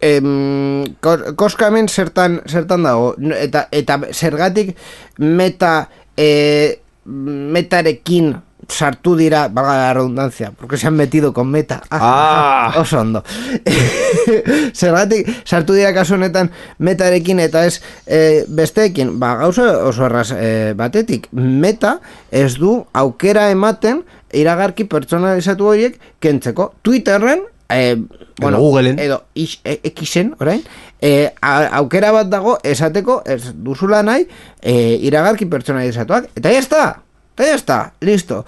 em, 0.00 0.84
koskamen 1.36 1.88
zertan, 1.88 2.40
zertan 2.46 2.86
dago, 2.86 3.14
eta, 3.38 3.66
eta 3.72 4.00
zergatik 4.12 4.76
meta, 5.18 5.88
e, 6.16 6.78
metarekin 7.04 8.36
sartu 8.68 9.14
dira, 9.16 9.48
valga 9.48 9.76
la 9.76 9.94
redundancia, 9.94 10.52
porque 10.52 10.76
se 10.76 10.86
han 10.86 10.94
metido 10.94 11.32
con 11.32 11.50
meta. 11.50 11.82
Ah, 11.90 12.72
ah. 12.74 12.80
oso 12.80 13.00
ondo. 13.00 13.24
Zergatik, 14.74 15.28
sartu 15.44 15.72
dira 15.72 15.94
kasu 15.96 16.18
honetan 16.18 16.50
metarekin 16.78 17.40
eta 17.40 17.64
ez 17.66 17.80
e, 18.06 18.44
besteekin, 18.48 19.16
ba, 19.18 19.34
gauza 19.40 19.64
oso 19.88 20.04
erraz 20.06 20.30
e, 20.36 20.74
batetik, 20.76 21.30
meta 21.32 21.98
ez 22.30 22.58
du 22.60 22.82
aukera 22.92 23.48
ematen 23.50 24.04
iragarki 24.36 24.84
pertsonalizatu 24.84 25.72
horiek 25.72 25.96
kentzeko. 26.20 26.74
Twitterren, 26.84 27.46
e, 27.72 27.96
bueno, 28.38 28.58
Googleen. 28.58 28.98
edo 28.98 29.24
is, 29.34 29.60
e, 29.64 29.80
Xen, 30.04 30.34
orain, 30.40 30.62
e, 31.00 31.32
aukera 31.42 32.12
bat 32.12 32.28
dago 32.30 32.58
esateko 32.62 33.22
ez 33.26 33.52
duzula 33.54 34.02
nahi 34.02 34.26
e, 34.62 34.98
iragarki 35.02 35.46
pertsonalizatuak. 35.46 36.30
Eta 36.36 36.52
ya 36.52 36.58
está! 36.58 36.84
Eta 37.34 37.46
ya 37.46 37.54
está, 37.54 37.92
listo. 38.00 38.44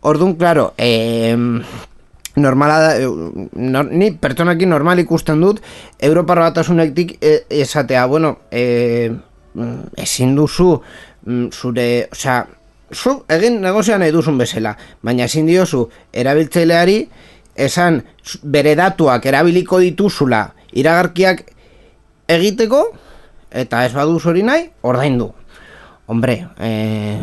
Orduan, 0.00 0.34
claro, 0.34 0.72
eh, 0.78 1.36
normala 2.36 2.78
da, 2.80 2.92
nor, 3.52 3.90
ni 3.92 4.12
pertsonakin 4.16 4.70
normal 4.70 5.02
ikusten 5.02 5.42
dut, 5.44 5.60
Europar 5.98 6.40
batasunetik 6.40 7.18
eh, 7.20 7.44
esatea, 7.50 8.06
bueno, 8.06 8.38
eh, 8.50 9.12
ezin 10.00 10.32
duzu, 10.36 10.80
mm, 11.26 11.50
zure, 11.52 12.08
osea, 12.12 12.46
zu 12.92 13.24
egin 13.28 13.60
negozioa 13.62 13.98
nahi 14.00 14.10
duzun 14.10 14.38
bezala, 14.38 14.72
baina 15.02 15.28
ezin 15.28 15.46
diozu 15.46 15.84
erabiltzaileari 16.12 16.96
esan 17.66 18.02
bere 18.42 18.74
datuak 18.78 19.26
erabiliko 19.26 19.80
dituzula 19.82 20.46
iragarkiak 20.72 21.44
egiteko, 22.30 22.84
eta 23.50 23.84
ez 23.84 23.92
baduz 23.94 24.24
hori 24.30 24.46
nahi, 24.46 24.68
ordaindu 24.86 25.32
hombre, 26.10 26.48
eh, 26.58 27.18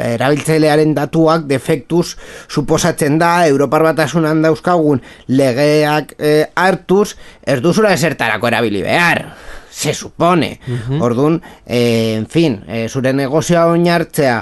erabiltzailearen 0.00 0.94
datuak 0.96 1.44
defektuz 1.44 2.16
suposatzen 2.48 3.18
da, 3.20 3.44
Europar 3.50 3.84
batasunan 3.84 4.40
dauzkagun 4.40 5.02
legeak 5.28 6.14
eh, 6.16 6.46
hartuz, 6.56 7.10
ez 7.44 7.58
duzura 7.60 7.92
esertarako 7.92 8.48
erabili 8.48 8.80
behar. 8.86 9.26
Se 9.70 9.92
supone. 9.92 10.54
Uh 10.72 11.02
Orduan, 11.04 11.42
eh, 11.66 12.16
en 12.16 12.26
fin, 12.32 12.62
eh, 12.66 12.88
zure 12.88 13.12
negozioa 13.12 13.66
oinartzea 13.74 14.38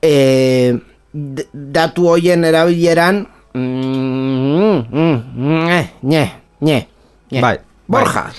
eh, 0.00 0.72
datu 1.14 2.08
hoien 2.10 2.44
erabileran 2.44 3.26
mm, 3.54 4.78
mm, 4.90 5.18
mm, 5.36 5.62
nye, 6.02 6.24
nye, 6.60 6.86
nye. 7.30 7.40
Bai. 7.40 7.58
Borja. 7.88 8.32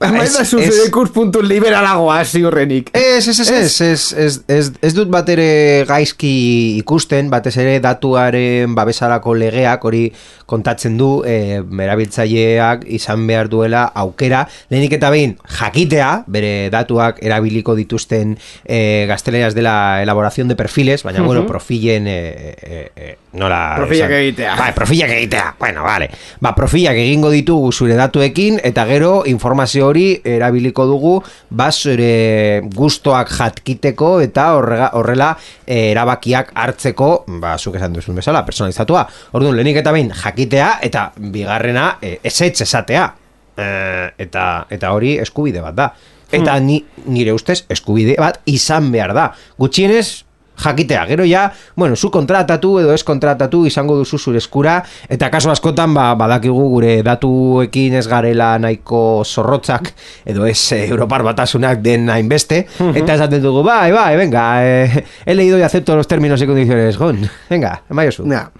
Ez 0.00 0.32
da 0.32 0.44
zuzede 0.46 0.86
ikuspuntu 0.88 1.42
liberalagoa 1.44 2.22
ziurrenik. 2.24 2.88
Ez, 2.96 3.28
ez, 3.28 3.38
ez, 3.40 3.50
ez, 3.50 3.80
ez, 3.84 4.04
ez, 4.16 4.36
ez, 4.48 4.70
ez 4.80 4.92
dut 4.96 5.10
bat 5.12 5.28
ere 5.28 5.84
gaizki 5.88 6.30
ikusten, 6.80 7.28
batez 7.28 7.58
ere 7.60 7.74
datuaren 7.84 8.72
babesalako 8.74 9.34
legeak 9.36 9.84
hori 9.84 10.06
kontatzen 10.50 10.96
du, 10.98 11.10
e, 11.28 11.60
merabiltzaileak 11.62 12.86
izan 12.90 13.26
behar 13.28 13.50
duela 13.52 13.84
aukera, 14.02 14.46
lehenik 14.72 14.96
eta 14.96 15.12
behin 15.12 15.36
jakitea, 15.58 16.08
bere 16.32 16.54
datuak 16.72 17.20
erabiliko 17.22 17.76
dituzten 17.78 18.34
e, 18.64 19.04
gazteleras 19.06 19.54
de 19.54 19.66
la 19.68 20.02
elaboración 20.02 20.48
de 20.48 20.56
perfiles, 20.56 21.04
baina, 21.04 21.20
uh 21.20 21.22
-huh. 21.22 21.26
bueno, 21.26 21.46
profilen 21.46 22.08
e, 22.08 22.56
e, 22.56 22.90
e, 22.96 23.16
nola... 23.32 23.74
Profilak 23.76 24.10
egitea. 24.10 24.56
Ba, 24.56 24.72
profilak 24.74 25.10
egitea, 25.10 25.54
bueno, 25.60 25.84
vale. 25.84 26.10
Ba, 26.40 26.54
profilak 26.54 26.96
egingo 26.96 27.30
ditugu 27.30 27.70
zure 27.70 27.94
datuekin, 27.94 28.60
eta 28.64 28.86
gero 28.86 29.22
informazio 29.26 29.89
hori 29.90 30.06
erabiliko 30.24 30.86
dugu 30.88 31.14
bas 31.50 31.74
ere 31.90 32.62
gustoak 32.74 33.32
jatkiteko 33.34 34.12
eta 34.24 34.46
horrega, 34.56 34.90
horrela 34.98 35.30
e, 35.66 35.90
erabakiak 35.90 36.54
hartzeko 36.54 37.10
ba 37.42 37.56
zuk 37.58 37.76
esan 37.80 37.96
duzun 37.96 38.18
bezala 38.20 38.44
personalizatua. 38.46 39.04
Orduan 39.36 39.58
lenik 39.58 39.82
eta 39.82 39.92
behin 39.96 40.12
jakitea 40.22 40.70
eta 40.86 41.10
bigarrena 41.34 41.92
e, 42.00 42.16
esetz 42.24 42.60
esatea. 42.66 43.10
E, 43.56 43.68
eta 44.26 44.46
eta 44.70 44.94
hori 44.96 45.16
eskubide 45.20 45.62
bat 45.64 45.76
da. 45.76 45.90
Eta 46.30 46.56
hmm. 46.56 46.66
ni, 46.66 46.80
nire 47.10 47.34
ustez 47.34 47.64
eskubide 47.68 48.14
bat 48.18 48.40
izan 48.50 48.90
behar 48.94 49.14
da. 49.16 49.30
Gutxienez 49.58 50.29
jakitea. 50.60 51.06
Gero 51.06 51.24
ja, 51.28 51.50
bueno, 51.76 51.96
zu 51.96 52.10
kontratatu 52.10 52.78
edo 52.80 52.94
ez 52.94 53.02
kontratatu 53.04 53.64
izango 53.66 53.96
duzu 53.98 54.18
zure 54.18 54.38
eskura 54.38 54.80
eta 55.08 55.30
kaso 55.30 55.50
askotan 55.50 55.94
ba, 55.94 56.12
badakigu 56.18 56.68
gure 56.74 57.00
datuekin 57.06 57.96
ez 58.00 58.06
garela 58.08 58.52
nahiko 58.58 59.22
zorrotzak 59.24 59.92
edo 60.24 60.46
ez 60.46 60.60
eh, 60.72 60.84
Europar 60.88 61.24
batasunak 61.26 61.82
den 61.84 62.08
hainbeste 62.10 62.64
eta 62.94 63.16
esaten 63.16 63.42
dugu, 63.42 63.64
bai, 63.66 63.90
bai, 63.92 64.16
venga, 64.16 64.46
eh, 64.64 65.04
he 65.24 65.34
leído 65.34 65.58
y 65.58 65.62
acepto 65.62 65.96
los 65.96 66.08
términos 66.08 66.40
y 66.42 66.46
condiciones, 66.46 66.98
gon, 66.98 67.28
venga, 67.48 67.82
emaiozu. 67.90 68.28
Ja 68.30 68.50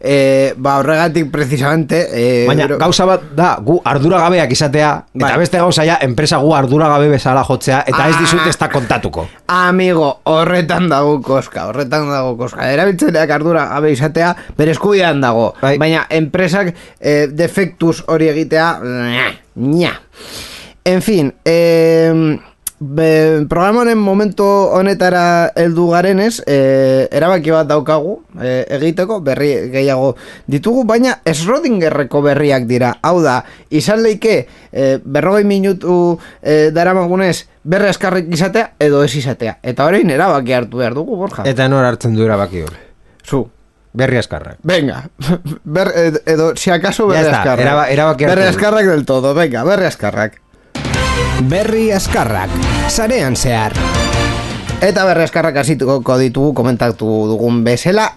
e, 0.00 0.54
ba 0.56 0.78
horregatik 0.78 1.30
precisamente 1.30 2.06
e, 2.12 2.46
baina 2.46 2.66
bero... 2.66 2.78
gauza 2.78 3.06
bat 3.08 3.22
da 3.36 3.56
gu 3.60 3.80
ardura 3.84 4.20
gabeak 4.22 4.52
izatea 4.52 4.90
eta 5.14 5.24
bai. 5.26 5.38
beste 5.42 5.58
gauza 5.58 5.84
ja 5.84 5.98
enpresa 6.02 6.38
gu 6.42 6.54
ardura 6.54 6.88
gabe 6.88 7.08
bezala 7.12 7.44
jotzea 7.44 7.82
eta 7.86 8.04
ah, 8.04 8.10
ez 8.10 8.18
dizut 8.18 8.46
ez 8.46 8.56
da 8.58 8.68
kontatuko. 8.72 9.26
Amigo 9.48 10.10
horretan 10.24 10.88
dago 10.88 11.18
koska 11.22 11.68
horretan 11.70 12.10
dago 12.10 12.36
koska. 12.38 12.70
Erabiltzeleak 12.72 13.30
ardura 13.38 13.66
gabe 13.74 13.92
izatea 13.92 14.34
bere 14.58 14.76
eskubidean 14.76 15.20
dago. 15.20 15.52
Bai. 15.62 15.76
baina 15.78 16.06
enpresak 16.10 16.74
e, 17.00 17.26
defektuz 17.32 18.02
hori 18.06 18.28
egitea 18.28 18.68
nya 19.58 19.92
en 20.88 21.02
fin 21.02 21.34
eh, 21.44 22.38
be, 22.80 23.44
programa 23.50 23.80
honen 23.82 23.98
momentu 23.98 24.44
honetara 24.44 25.50
heldu 25.56 25.88
garenez, 25.90 26.40
e, 26.46 27.08
erabaki 27.10 27.50
bat 27.50 27.66
daukagu 27.68 28.14
e, 28.40 28.64
egiteko, 28.78 29.20
berri 29.26 29.50
gehiago 29.72 30.14
ditugu, 30.46 30.84
baina 30.86 31.18
Schrodingerreko 31.26 32.22
berriak 32.22 32.66
dira. 32.70 32.94
Hau 33.02 33.20
da, 33.24 33.40
izan 33.70 34.02
leike 34.02 34.46
e, 34.72 34.98
berrogei 35.04 35.44
minutu 35.44 36.18
e, 36.42 36.70
daramagunez 36.70 37.46
berre 37.68 37.90
eskarrik 37.90 38.30
izatea 38.32 38.72
edo 38.78 39.02
ez 39.04 39.14
izatea. 39.18 39.58
Eta 39.62 39.84
orain 39.90 40.08
erabaki 40.10 40.52
hartu 40.56 40.78
behar 40.80 40.94
dugu, 40.94 41.16
Borja. 41.16 41.44
Eta 41.50 41.68
nor 41.68 41.84
hartzen 41.84 42.14
du 42.16 42.24
erabaki 42.24 42.62
hori. 42.62 42.78
Zu. 43.26 43.44
Berri 43.98 44.18
askarrak. 44.20 44.58
Venga, 44.62 45.08
Ber, 45.64 45.88
ed- 45.96 46.20
edo 46.26 46.52
si 46.56 46.70
acaso 46.70 47.08
está, 47.12 47.30
eskarrak. 47.40 47.60
eraba- 47.64 47.88
erabaki 47.90 48.24
du. 48.28 48.42
eskarrak 48.52 48.86
del 48.86 49.04
todo, 49.06 49.34
venga, 49.34 49.64
berre 49.64 49.88
eskarrak. 49.88 50.36
Berri 51.46 51.92
askarrak, 51.94 52.50
sarean 52.90 53.36
zehar. 53.38 53.70
Eta 54.82 55.04
berre 55.06 55.22
eskarrak 55.22 55.60
hasituko 55.62 56.16
ditugu 56.18 56.50
komentatu 56.50 57.06
dugun 57.30 57.62
bezala 57.62 58.08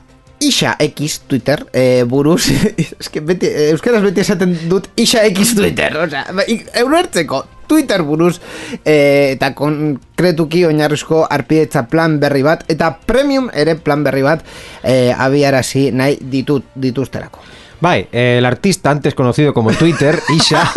Isa 0.41 0.73
X 0.79 1.21
Twitter 1.29 1.67
e, 1.69 2.01
buruz 2.09 2.49
eske 2.99 3.21
beti, 3.21 3.45
Euskaraz 3.69 4.01
beti 4.01 4.25
esaten 4.25 4.57
dut 4.69 4.89
Isa 4.97 5.21
X 5.29 5.53
Twitter 5.53 5.93
Osea, 6.01 6.25
ba, 6.33 6.47
eulertzeko 6.81 7.43
Twitter 7.69 8.01
buruz 8.01 8.39
e, 8.81 9.35
Eta 9.35 9.53
konkretuki 9.53 10.65
oinarrizko 10.65 11.27
arpidetza 11.29 11.85
plan 11.93 12.17
berri 12.19 12.41
bat 12.41 12.65
Eta 12.73 12.95
premium 13.05 13.51
ere 13.53 13.77
plan 13.77 14.01
berri 14.03 14.25
bat 14.25 14.41
e, 14.81 15.13
Abiarazi 15.13 15.91
nahi 15.93 16.17
ditut, 16.25 16.73
dituzterako 16.73 17.60
Bai, 17.81 18.07
eh, 18.11 18.35
el 18.37 18.45
artista 18.45 18.91
antes 18.91 19.15
conocido 19.15 19.55
como 19.55 19.71
Twitter, 19.71 20.19
Isha, 20.37 20.71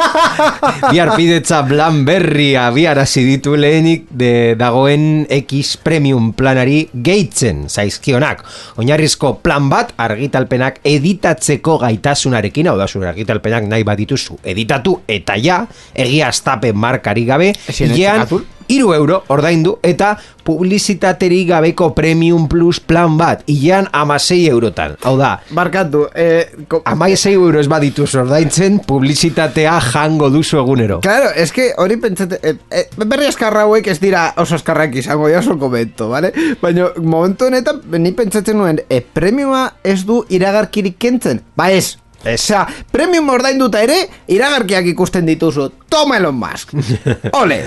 biarpidetza 0.91 1.61
Blan 1.61 2.07
Berri 2.07 2.57
abiarazi 2.57 3.23
ditu 3.25 3.59
lehenik 3.61 4.09
de 4.09 4.57
dagoen 4.57 5.27
X 5.29 5.77
Premium 5.77 6.33
planari 6.33 6.89
gehitzen 6.95 7.69
zaizkionak. 7.69 8.41
Oinarrizko 8.81 9.35
plan 9.45 9.69
bat 9.69 9.93
argitalpenak 10.01 10.81
editatzeko 10.81 11.77
gaitasunarekin, 11.85 12.73
hau 12.73 12.79
da 12.81 12.89
zure 12.89 13.13
argitalpenak 13.13 13.69
nahi 13.69 13.85
bat 13.85 14.01
dituzu 14.01 14.41
editatu 14.43 15.03
eta 15.07 15.37
ja, 15.37 15.61
egia 15.93 16.33
estape 16.33 16.73
markari 16.73 17.29
gabe, 17.29 17.53
hilean. 17.69 18.25
Iru 18.69 18.93
euro 18.95 19.23
ordaindu 19.29 19.79
eta 19.83 20.15
publizitateri 20.45 21.45
gabeko 21.49 21.95
Premium 21.95 22.49
Plus 22.49 22.81
plan 22.81 23.17
bat, 23.19 23.43
hilean 23.49 23.89
amasei 23.93 24.45
eurotan. 24.49 24.97
Hau 25.03 25.17
da, 25.19 25.39
Barkatu 25.57 26.05
e, 26.15 26.67
ko, 26.69 26.83
Amaizei 26.85 27.33
euro 27.35 27.61
ez 27.61 27.69
badituz 27.71 28.11
ordaintzen, 28.21 28.81
publizitatea 28.87 29.79
jango 29.89 30.29
duzu 30.31 30.61
egunero. 30.61 31.01
Claro, 31.01 31.33
es 31.35 31.53
que 31.53 31.73
hori 31.77 31.97
pentsate 31.97 32.41
eh, 32.43 32.57
eh, 32.71 32.87
berri 33.07 33.31
eskarra 33.31 33.65
hauek 33.65 33.89
ez 33.89 33.99
dira 34.03 34.27
oso 34.37 34.59
eskarrak 34.61 35.01
izango, 35.01 35.29
ja 35.33 35.41
oso 35.41 35.59
komento, 35.59 36.11
vale? 36.13 36.33
Baina 36.61 36.91
momentu 37.01 37.49
honetan 37.49 37.81
ni 37.99 38.13
pentsatzen 38.13 38.59
nuen 38.59 38.85
e, 38.89 39.01
premiuma 39.01 39.67
ez 39.83 40.03
du 40.05 40.23
iragarkirik 40.29 40.99
kentzen? 41.01 41.41
Ba 41.57 41.71
ez, 41.73 41.97
Esa, 42.25 42.65
premium 42.91 43.29
ordainduta 43.29 43.83
ere, 43.85 43.99
iragarkiak 44.33 44.87
ikusten 44.95 45.27
dituzu. 45.29 45.69
Toma 45.93 46.17
Elon 46.17 46.39
Musk. 46.41 46.73
Ole. 47.43 47.61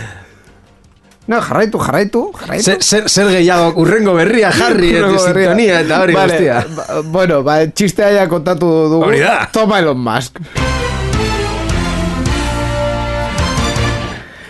No, 1.27 1.41
jarraitu, 1.43 1.77
jarraitu, 1.83 2.21
jarraitu. 2.39 2.63
Zer, 2.63 2.77
zer, 2.81 3.09
zer 3.11 3.27
gehiago 3.33 3.73
urrengo 3.81 4.13
berria 4.15 4.51
jarri 4.55 4.93
eta 4.95 5.09
sintonia 5.19 5.81
eta 5.83 6.01
hori 6.05 6.13
Vale, 6.15 6.33
guztia. 6.37 6.61
ba- 6.77 7.01
Bueno, 7.03 7.41
ba, 7.43 7.59
txistea 7.67 8.13
ja 8.21 8.27
kontatu 8.31 8.65
dugu. 8.95 9.03
Hori 9.09 9.19
da. 9.19 9.49
Toma 9.51 9.79
Elon 9.83 9.99
Musk. 9.99 10.39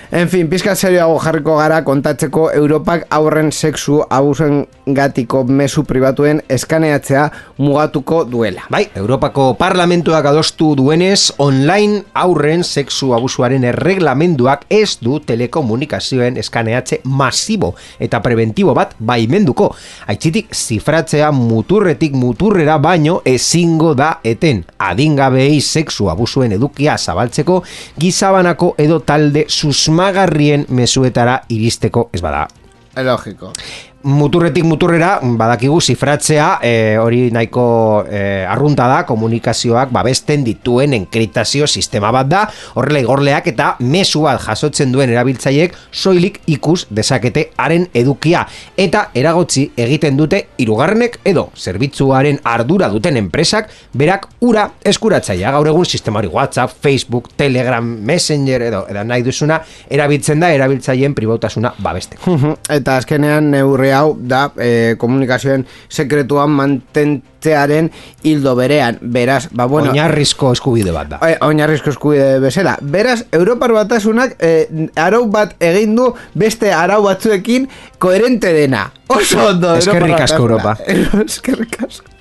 En 0.09 0.29
fin, 0.29 0.47
pizka 0.47 0.71
serioago 0.71 1.17
jarriko 1.19 1.57
gara 1.59 1.81
kontatzeko 1.83 2.45
Europak 2.55 3.01
aurren 3.11 3.49
sexu 3.51 3.97
abusen 4.07 4.61
gatiko 4.95 5.41
mesu 5.43 5.81
pribatuen 5.83 6.39
eskaneatzea 6.47 7.25
mugatuko 7.57 8.21
duela. 8.23 8.63
Bai, 8.71 8.85
Europako 8.95 9.49
parlamentuak 9.59 10.29
adostu 10.31 10.69
duenez, 10.79 11.33
online 11.43 12.05
aurren 12.15 12.63
sexu 12.63 13.11
abusuaren 13.17 13.65
erreglamenduak 13.67 14.63
ez 14.71 14.95
du 15.03 15.19
telekomunikazioen 15.19 16.39
eskaneatze 16.39 17.01
masibo 17.03 17.73
eta 17.99 18.21
preventibo 18.23 18.71
bat 18.77 18.95
baimenduko. 18.99 19.73
Aitzitik 20.07 20.55
zifratzea 20.55 21.33
muturretik 21.35 22.15
muturrera 22.15 22.77
baino 22.79 23.19
ezingo 23.27 23.91
da 23.91 24.21
eten. 24.23 24.63
Adingabeei 24.79 25.59
sexu 25.59 26.07
abusuen 26.07 26.55
edukia 26.55 26.95
zabaltzeko 26.95 27.59
gizabanako 27.99 28.73
edo 28.79 29.01
talde 29.03 29.43
susmagarrien 30.07 30.65
mezuetara 30.69 31.41
iristeko 31.51 32.09
ez 32.13 32.21
bada 32.21 32.47
Logiko. 32.97 33.51
Muturretik 34.07 34.63
muturrera 34.63 35.17
badakigu 35.21 35.81
zifratzea 35.81 36.47
e, 36.63 36.71
hori 37.01 37.27
nahiko 37.35 38.05
e, 38.07 38.45
arrunta 38.47 38.85
da 38.87 39.01
komunikazioak 39.07 39.91
babesten 39.91 40.45
dituen 40.45 40.93
enkriptazio 40.95 41.67
sistema 41.67 42.11
bat 42.15 42.29
da. 42.31 42.43
Horrela 42.79 43.01
igorleak 43.03 43.49
eta 43.51 43.73
mezu 43.83 44.23
bat 44.23 44.39
jasotzen 44.45 44.93
duen 44.95 45.11
erabiltzaileek 45.11 45.75
soilik 45.91 46.39
ikus 46.47 46.85
dezakete 46.89 47.49
haren 47.59 47.89
edukia. 47.93 48.45
Eta 48.79 49.09
eragotzi 49.17 49.65
egiten 49.75 50.15
dute 50.19 50.43
hirugarrenek 50.57 51.19
edo 51.27 51.49
zerbitzuaren 51.57 52.39
ardura 52.47 52.87
duten 52.93 53.19
enpresak 53.19 53.73
berak 53.91 54.29
ura 54.39 54.69
eskuratzailea. 54.87 55.51
Gaur 55.57 55.67
egun 55.73 55.85
sistema 55.85 56.21
hori 56.21 56.31
WhatsApp, 56.31 56.77
Facebook, 56.79 57.33
Telegram, 57.35 57.83
Messenger 57.83 58.69
edo, 58.69 58.85
edo 58.87 59.03
nahi 59.03 59.27
duzuna 59.27 59.59
erabiltzen 59.91 60.39
da 60.39 60.53
erabiltzaileen 60.55 61.17
pribautasuna 61.17 61.75
babesteko. 61.83 62.39
Eta 62.79 62.99
azkenean 63.01 63.51
neurri 63.51 63.91
hau 63.99 64.15
da 64.17 64.47
e, 64.55 64.95
komunikazioen 64.99 65.65
sekretuan 65.89 66.53
mantentzearen 66.57 67.91
hildo 68.23 68.55
berean. 68.59 68.99
Beraz, 69.01 69.47
ba 69.51 69.67
bueno... 69.69 69.91
Oinarrizko 69.93 70.51
eskubide 70.55 70.95
bat 70.95 71.11
da. 71.13 71.21
E, 71.27 71.37
oinarrizko 71.45 71.93
eskubide 71.95 72.41
bezala. 72.43 72.77
Beraz, 72.81 73.21
Europar 73.35 73.75
batasunak 73.75 74.37
e, 74.39 74.67
arau 74.95 75.25
bat 75.31 75.55
egin 75.63 75.95
du 75.97 76.11
beste 76.37 76.73
arau 76.73 77.03
batzuekin 77.07 77.69
koherente 77.99 78.53
dena. 78.55 78.87
Oso 79.07 79.49
ondo, 79.51 79.77
Eskerrik 79.79 80.27
asko, 80.27 80.53
batasuna. 80.57 81.25
Eskerrik 81.29 81.81
asko. 81.87 82.16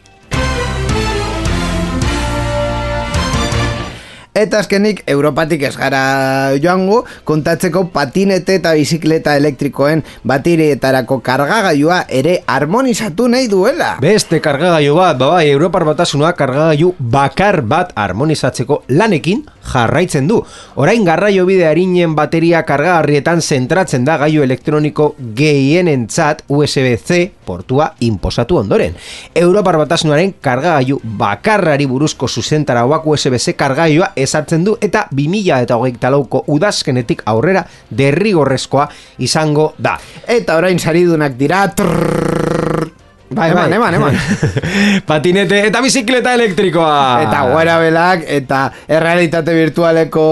Eta 4.36 4.58
azkenik, 4.60 4.98
Europatik 5.08 5.62
ez 5.64 5.72
gara 5.80 6.52
joango, 6.60 6.98
kontatzeko 7.24 7.86
patinete 7.88 8.58
eta 8.58 8.74
bizikleta 8.76 9.32
elektrikoen 9.40 10.02
batirietarako 10.28 11.22
kargagailua 11.24 12.02
ere 12.12 12.42
harmonizatu 12.44 13.30
nahi 13.32 13.48
duela. 13.48 13.94
Beste 14.04 14.42
kargagailu 14.44 14.98
bat, 14.98 15.16
ba 15.16 15.30
bai, 15.38 15.46
Europar 15.48 15.86
batasuna 15.88 16.34
kargagailu 16.36 16.92
bakar 17.00 17.62
bat 17.64 17.94
harmonizatzeko 17.96 18.82
lanekin 18.92 19.40
jarraitzen 19.72 20.28
du. 20.28 20.42
Orain 20.76 21.08
garraio 21.08 21.46
bide 21.48 21.64
harinen 21.70 22.12
bateria 22.14 22.60
kargagarrietan 22.68 23.40
zentratzen 23.40 24.04
da 24.04 24.18
gailu 24.20 24.44
elektroniko 24.44 25.14
gehienentzat 25.18 26.44
USB-C 26.52 27.22
portua 27.48 27.88
inposatu 28.04 28.60
ondoren. 28.60 28.92
Europar 29.34 29.80
batasunaren 29.80 30.36
kargagailu 30.44 31.00
bakarrari 31.24 31.88
buruzko 31.88 32.28
zuzentarauak 32.28 33.06
USB-C 33.06 33.56
kargailua 33.56 34.12
ezartzen 34.26 34.66
du 34.66 34.76
eta 34.82 35.06
2000 35.14 35.62
eta 35.68 35.78
hogeita 35.80 36.10
lauko 36.12 36.44
udazkenetik 36.52 37.24
aurrera 37.32 37.64
derrigorrezkoa 37.90 38.88
izango 39.24 39.72
da. 39.78 39.96
Eta 40.26 40.58
orain 40.60 40.78
saridunak 40.82 41.38
dira... 41.38 41.66
Trrrr, 41.76 42.56
Bai, 43.26 43.50
eman, 43.50 43.70
bai. 43.70 43.76
eman, 43.76 43.94
eman. 43.94 44.16
Patinete 45.08 45.58
eta 45.66 45.80
bizikleta 45.82 46.36
elektrikoa. 46.38 47.24
Eta 47.24 47.40
wearableak 47.50 48.22
eta 48.36 48.60
errealitate 48.86 49.54
virtualeko 49.56 50.26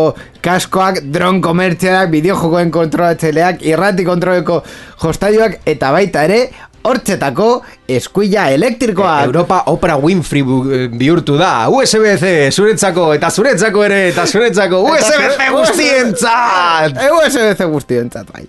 kaskoak, 0.45 1.01
dron 1.11 1.40
komertzialak, 1.42 2.12
bideojokoen 2.12 2.70
kontrolatzeleak, 2.74 3.64
irrati 3.66 4.07
kontroleko 4.07 4.61
jostailuak 5.03 5.59
eta 5.66 5.90
baita 5.95 6.22
ere 6.28 6.38
hortzetako 6.85 7.49
eskuila 7.89 8.49
elektrikoa. 8.55 9.24
Europa 9.24 9.62
Oprah 9.72 9.99
Winfrey 10.03 10.43
eh, 10.43 10.87
bihurtu 10.93 11.39
da. 11.41 11.68
USB-C 11.68 12.51
zuretzako 12.53 13.11
eta 13.16 13.30
zuretzako 13.30 13.85
ere 13.89 14.01
eta 14.12 14.26
zuretzako 14.26 14.82
USB-C 14.93 15.51
guztientzat. 15.57 16.97
E 17.01 17.11
USB-C 17.18 17.70
guztientzat, 17.72 18.32
bai. 18.32 18.47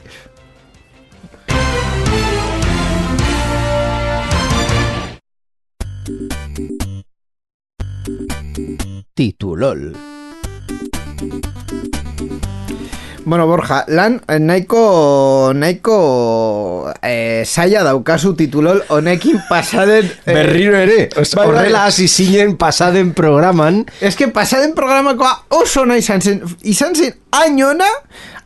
Titulol. 9.15 9.95
Bueno, 13.25 13.47
Borja, 13.47 13.85
lan 13.87 14.21
eh, 14.29 14.37
nahiko 14.39 15.51
nahiko 15.57 16.93
eh, 17.01 17.41
saia 17.45 17.81
daukazu 17.83 18.35
titulol 18.37 18.83
honekin 18.93 19.39
pasaden 19.49 20.05
eh, 20.27 20.33
Berriro 20.33 20.77
ere. 20.77 21.09
Os- 21.17 21.33
bai, 21.33 21.47
bai. 21.47 21.55
Horrela 21.57 21.85
hasi 21.87 22.07
zinen 22.07 22.55
pasaden 22.55 23.13
programan. 23.17 23.85
Es 23.99 24.15
que 24.15 24.27
pasaden 24.27 24.75
programakoa 24.77 25.45
oso 25.49 25.87
nahi 25.89 26.03
izan 26.05 26.21
zen, 26.21 26.43
izan 26.61 26.93
zen 26.95 27.15
añona, 27.31 27.89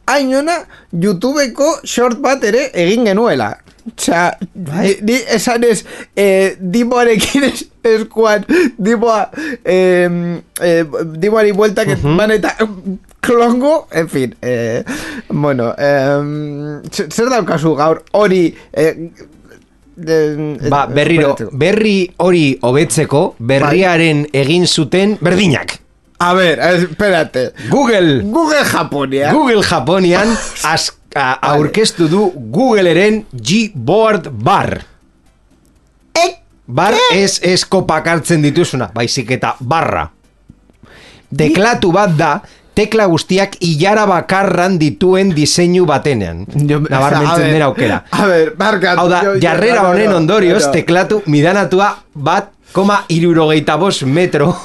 hain 0.08 0.32
ona 0.36 0.56
YouTubeko 0.96 1.82
short 1.84 2.22
bat 2.24 2.44
ere 2.48 2.70
egin 2.74 3.04
genuela. 3.12 3.58
Osea, 3.98 4.38
ni, 4.56 4.96
ni 5.02 5.16
esan 5.36 5.64
ez, 5.64 5.84
eh, 6.16 6.56
dimoarekin 6.60 7.44
es, 7.48 7.66
eskuan, 7.84 8.46
dimoa, 8.78 9.30
eh, 9.64 10.10
eh, 10.62 10.84
dimoari 11.16 11.52
bueltak 11.56 11.88
uh 11.96 12.16
ban 12.18 12.32
eta 12.32 12.56
klongo, 13.20 13.88
en 13.92 14.08
fin, 14.10 14.36
eh, 14.42 14.84
bueno, 15.30 15.74
eh, 15.78 16.80
zer 16.92 17.30
daukazu 17.30 17.76
gaur 17.76 18.04
hori, 18.12 18.56
eh, 18.74 18.96
de- 19.96 20.58
Ba, 20.70 20.86
eh, 20.90 20.94
berriro, 20.94 21.36
berri 21.52 22.12
hori 22.18 22.58
hobetzeko, 22.62 23.36
berriaren 23.40 24.28
egin 24.34 24.66
zuten 24.68 25.18
berdinak. 25.22 25.80
A 26.20 26.34
ver, 26.34 26.60
eh, 26.60 26.84
espérate. 26.84 27.54
Google, 27.70 28.22
Google 28.24 28.64
Japonia. 28.66 29.32
Google 29.32 29.64
Japonian 29.64 30.28
az, 30.74 30.92
aurkeztu 31.16 32.07
du 32.07 32.32
Googleren 32.51 33.24
Gboard 33.34 34.30
Bar. 34.32 34.82
Eh, 36.14 36.36
Bar 36.68 36.93
ez 37.14 37.39
ez 37.43 37.64
kopak 37.66 38.07
hartzen 38.07 38.41
dituzuna, 38.45 38.91
baizik 38.93 39.32
eta 39.32 39.55
barra. 39.60 40.10
Teklatu 41.36 41.91
bat 41.93 42.14
da, 42.18 42.32
tekla 42.74 43.05
guztiak 43.12 43.57
ilara 43.66 44.05
bakarran 44.10 44.78
dituen 44.80 45.34
diseinu 45.36 45.86
batenean. 45.86 46.45
Nabarmentzen 46.55 47.51
den 47.53 47.62
aukera. 47.66 48.03
A 48.12 48.26
ver, 48.28 48.53
barkatu. 48.57 49.01
Hau 49.01 49.10
da, 49.10 49.22
jo- 49.26 49.36
jarrera 49.41 49.88
honen 49.89 50.14
ondorioz, 50.14 50.70
teklatu 50.72 51.22
midanatua 51.26 51.91
bat 52.14 52.51
koma 52.74 53.03
irurogeita 53.10 53.76
bost 53.78 54.03
metro. 54.03 54.55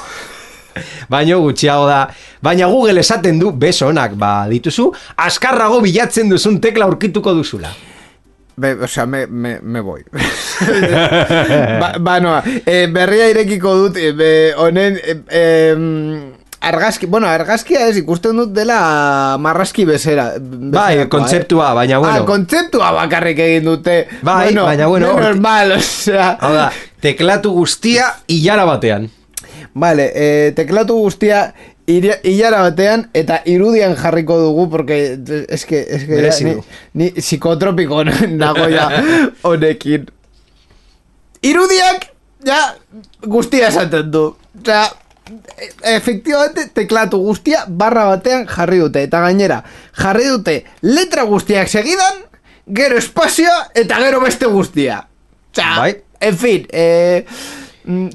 Baina 1.09 1.37
gutxiago 1.37 1.87
da. 1.89 2.09
Baina 2.43 2.67
Google 2.67 3.01
esaten 3.01 3.39
du, 3.41 3.53
beso 3.53 3.89
onak 3.89 4.15
ba 4.21 4.47
dituzu, 4.51 4.91
askarrago 5.17 5.81
bilatzen 5.85 6.29
duzun 6.31 6.61
tekla 6.61 6.85
aurkituko 6.87 7.35
duzula. 7.35 7.73
Be, 8.57 8.75
o 8.85 8.87
sea, 8.87 9.05
me, 9.07 9.27
me, 9.27 9.59
me 9.61 9.81
voy. 9.81 10.05
ba, 11.81 11.95
ba, 11.99 12.21
noa, 12.23 12.43
eh, 12.67 12.87
berria 12.93 13.27
irekiko 13.33 13.73
dut, 13.81 13.97
eh, 13.99 14.13
be, 14.15 14.31
honen, 14.57 14.95
eh, 15.03 15.73
em, 15.75 16.33
argazki, 16.65 17.07
bueno, 17.11 17.27
argazkia 17.27 17.89
ez 17.89 17.97
ikusten 17.99 18.39
dut 18.39 18.53
dela 18.57 19.37
marraski 19.43 19.85
bezera. 19.89 20.29
Bai, 20.39 20.95
bezerakoa, 20.95 21.11
kontzeptua, 21.19 21.73
baina 21.75 21.99
bueno. 21.99 22.23
Ah, 22.23 22.29
kontzeptua 22.29 22.93
bakarrik 23.01 23.43
egin 23.43 23.67
dute. 23.69 23.99
Bai, 24.23 24.55
baina 24.55 24.87
bueno, 24.87 25.13
horti- 25.19 25.41
mal, 25.43 25.73
o 25.73 25.81
sea. 25.83 26.37
Hau 26.41 26.55
da, 26.55 26.71
teklatu 27.03 27.53
guztia 27.59 28.13
ilara 28.33 28.65
batean. 28.71 29.11
Vale, 29.75 30.13
eh, 30.15 30.53
teklatu 30.55 30.95
guztia 31.03 31.53
hilara 31.87 32.61
batean 32.63 33.09
eta 33.13 33.41
irudian 33.45 33.97
jarriko 33.99 34.39
dugu 34.39 34.69
porque 34.71 35.19
es 35.49 35.67
que, 35.67 35.81
es 35.89 36.05
que 36.05 36.15
Merezi 36.15 36.45
ni, 36.45 36.55
ni 36.95 37.11
psikotropiko 37.11 38.05
nago 38.31 38.69
ja 38.71 38.89
honekin. 39.43 40.07
Irudiak 41.43 42.07
ja 42.47 42.61
guztia 43.27 43.69
esaten 43.69 44.11
du. 44.11 44.37
Osea, 44.63 44.87
e- 45.59 45.97
efectivamente 45.97 46.69
teklatu 46.73 47.19
guztia 47.19 47.65
barra 47.69 48.05
batean 48.13 48.47
jarri 48.47 48.79
dute 48.79 49.03
eta 49.03 49.21
gainera 49.27 49.63
jarri 49.99 50.31
dute 50.31 50.65
letra 50.83 51.25
guztiak 51.29 51.69
segidan 51.69 52.23
gero 52.65 52.97
espazioa 52.97 53.73
eta 53.75 53.99
gero 54.07 54.23
beste 54.23 54.47
guztia. 54.47 55.03
Osea, 55.53 55.77
Bai. 55.79 55.97
en 56.21 56.39
fin, 56.39 56.67
eh, 56.71 57.27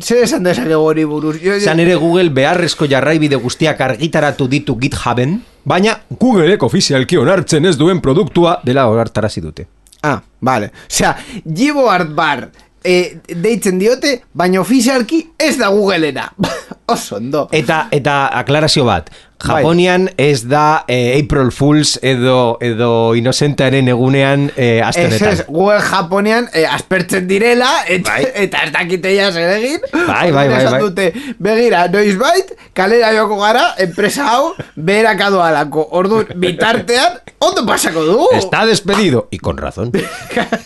zer 0.01 0.23
esan 0.23 0.43
dezakegu 0.43 0.79
hori 0.81 1.03
buruz. 1.05 1.35
Jo, 1.41 1.53
jo- 1.53 1.59
Zan 1.65 1.79
ere 1.79 1.95
Google 1.95 2.29
beharrezko 2.29 2.87
jarraibide 2.89 3.35
guztiak 3.35 3.81
argitaratu 3.81 4.47
ditu 4.47 4.77
GitHuben, 4.79 5.41
baina 5.65 5.99
Googleek 6.19 6.63
ofizialki 6.63 7.17
onartzen 7.17 7.65
ez 7.65 7.75
duen 7.77 8.01
produktua 8.01 8.59
dela 8.65 8.87
horartarazi 8.89 9.41
dute. 9.41 9.67
Ah, 10.01 10.21
vale. 10.41 10.71
Osea, 10.89 11.15
Gboard 11.45 12.13
Bar 12.15 12.49
eh, 12.83 13.17
deitzen 13.35 13.77
diote, 13.79 14.21
baina 14.33 14.61
ofizialki 14.61 15.25
ez 15.37 15.57
da 15.59 15.67
Googlera. 15.69 16.29
Oso 16.89 17.17
ondo. 17.17 17.47
Eta 17.51 17.87
eta 17.91 18.27
aklarazio 18.39 18.85
bat. 18.85 19.09
Japonian 19.39 20.09
ez 20.17 20.43
da 20.51 20.83
eh, 20.87 21.21
April 21.23 21.51
Fools 21.55 21.97
edo 22.03 22.57
edo 22.61 23.15
inocentaren 23.15 23.87
egunean 23.87 24.49
eh, 24.57 24.81
aste 24.83 25.05
Ez 25.05 25.13
ez, 25.13 25.21
honetan. 25.21 25.45
Google 25.47 25.79
Japonian 25.79 26.49
eh, 26.53 26.65
aspertzen 26.67 27.27
direla 27.29 27.69
eta, 27.87 28.17
Bai. 28.17 28.25
eta 28.45 28.65
ez 28.67 28.73
dakite 28.75 29.13
ja 29.15 29.29
zer 29.31 29.53
egin. 29.55 29.79
Bai, 29.93 30.31
bai, 30.35 30.47
bai, 30.51 30.63
bai. 30.65 30.81
dute, 30.83 31.07
begira, 31.39 31.85
noiz 31.93 32.17
bait, 32.19 32.51
kalera 32.75 33.13
joko 33.15 33.39
gara, 33.39 33.63
enpresa 33.79 34.27
hau, 34.33 34.51
beheraka 34.75 35.29
doalako. 35.31 35.87
Orduan, 36.01 36.33
bitartean, 36.35 37.21
ondo 37.39 37.65
pasako 37.65 38.03
du. 38.03 38.19
Está 38.35 38.65
despedido 38.65 39.27
y 39.31 39.39
con 39.39 39.57
razón. 39.57 39.91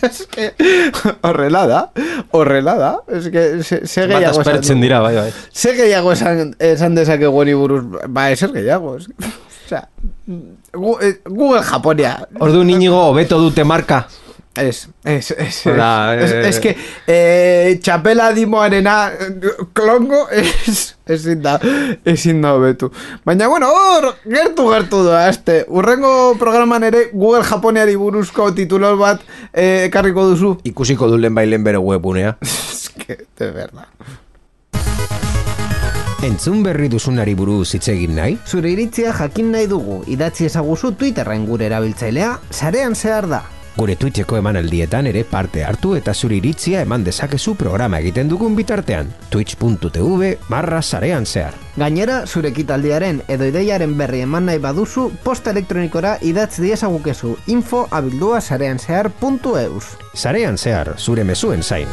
Es 0.04 0.26
que, 0.26 0.52
horrela 1.22 1.66
da, 1.66 1.92
horrela 2.30 2.74
da. 2.74 2.98
Ez 3.08 3.30
que, 3.30 3.62
se, 3.62 3.86
se 3.86 4.06
Bat 4.06 4.18
gehiago 4.18 4.30
esan 4.32 4.40
aspertzen 4.40 4.76
dugu. 4.76 4.82
dira, 4.82 5.00
bai, 5.00 5.14
bai. 5.16 5.30
Ze 5.52 5.72
gehiago 5.78 6.12
esan, 6.12 6.54
esan 6.58 6.94
dezakegu 6.94 7.40
honi 7.40 7.54
buruz, 7.54 7.82
ba, 8.08 8.30
eser 8.30 8.50
gehiago. 8.52 8.63
Osea, 9.64 9.88
Gu- 10.72 10.98
eh, 11.00 11.20
Google 11.24 11.62
Japonia. 11.62 12.18
Ordu 12.40 12.62
inigo 12.68 12.98
hobeto 13.10 13.38
dute 13.40 13.64
marka. 13.64 14.06
Ez, 14.54 14.84
ez, 15.02 15.32
ez, 15.36 15.66
Hola, 15.66 16.14
ez, 16.14 16.30
eh. 16.30 16.42
ez 16.48 16.58
que 16.62 16.76
eh, 17.10 17.78
txapela 17.82 18.28
dimoarena 18.36 19.08
eh, 19.10 19.48
klongo 19.74 20.28
ez, 20.30 20.94
ezin 21.10 21.40
da, 21.42 21.56
ezin 22.06 22.38
da 22.44 22.52
hobetu. 22.54 22.92
Baina, 23.26 23.48
bueno, 23.50 23.72
hor, 23.74 24.12
gertu 24.30 24.68
gertu 24.70 25.00
da, 25.08 25.24
este, 25.28 25.64
urrengo 25.66 26.36
programan 26.38 26.86
ere 26.86 27.08
Google 27.12 27.42
Japoniari 27.42 27.96
buruzko 27.98 28.52
titulol 28.54 28.94
bat 29.00 29.24
eh, 29.52 29.86
ekarriko 29.88 30.28
duzu. 30.30 30.52
Ikusiko 30.70 31.10
du 31.10 31.18
lehen 31.18 31.34
bailen 31.34 31.64
bere 31.66 31.82
webunea. 31.82 32.36
Es 32.84 32.90
que, 32.90 33.24
de 33.38 33.50
verdad. 33.50 33.88
Entzun 36.24 36.62
berri 36.64 36.86
duzunari 36.88 37.34
buruz 37.36 37.74
hitz 37.76 37.90
egin 37.92 38.14
nahi? 38.16 38.38
Zure 38.48 38.70
iritzia 38.72 39.10
jakin 39.12 39.50
nahi 39.52 39.66
dugu, 39.68 39.98
idatzi 40.08 40.46
ezaguzu 40.48 40.94
Twitterren 40.96 41.44
gure 41.44 41.66
erabiltzailea, 41.66 42.30
sarean 42.48 42.96
zehar 42.96 43.28
da. 43.28 43.42
Gure 43.76 43.96
Twitcheko 44.00 44.38
emanaldietan 44.38 45.04
ere 45.10 45.24
parte 45.28 45.66
hartu 45.68 45.92
eta 45.98 46.14
zure 46.14 46.38
iritzia 46.38 46.80
eman 46.86 47.04
dezakezu 47.04 47.56
programa 47.60 48.00
egiten 48.00 48.30
dugun 48.32 48.56
bitartean. 48.56 49.12
twitch.tv 49.28 50.30
barra 50.48 50.80
sarean 50.80 51.26
zehar. 51.26 51.52
Gainera, 51.76 52.22
zure 52.26 52.54
ekitaldiaren 52.54 53.20
edo 53.28 53.44
ideiaren 53.52 53.92
berri 53.98 54.24
eman 54.24 54.48
nahi 54.48 54.64
baduzu, 54.64 55.10
posta 55.28 55.52
elektronikora 55.52 56.16
idatz 56.22 56.54
diezagukezu 56.56 57.36
info 57.48 57.84
abildua 57.90 58.40
sarean 58.40 58.80
zehar.eus. 58.80 59.92
Sarean 60.14 60.56
zehar, 60.56 60.94
zure 60.96 61.24
mezuen 61.24 61.62
zain. 61.62 61.92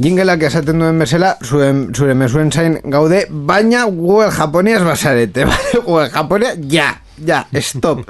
Jingelak 0.00 0.40
esaten 0.48 0.80
duen 0.80 0.96
bezala, 1.02 1.34
zuen, 1.44 1.80
zure 1.92 2.14
mesuen 2.16 2.48
zain 2.48 2.78
gaude, 2.88 3.18
baina 3.28 3.82
Google 3.84 4.30
Japoniaz 4.32 4.80
basarete, 4.86 5.44
bale? 5.50 5.82
Google 5.84 6.06
Japonia, 6.14 6.54
ja, 6.72 6.86
ja, 7.26 7.46
stop. 7.60 8.04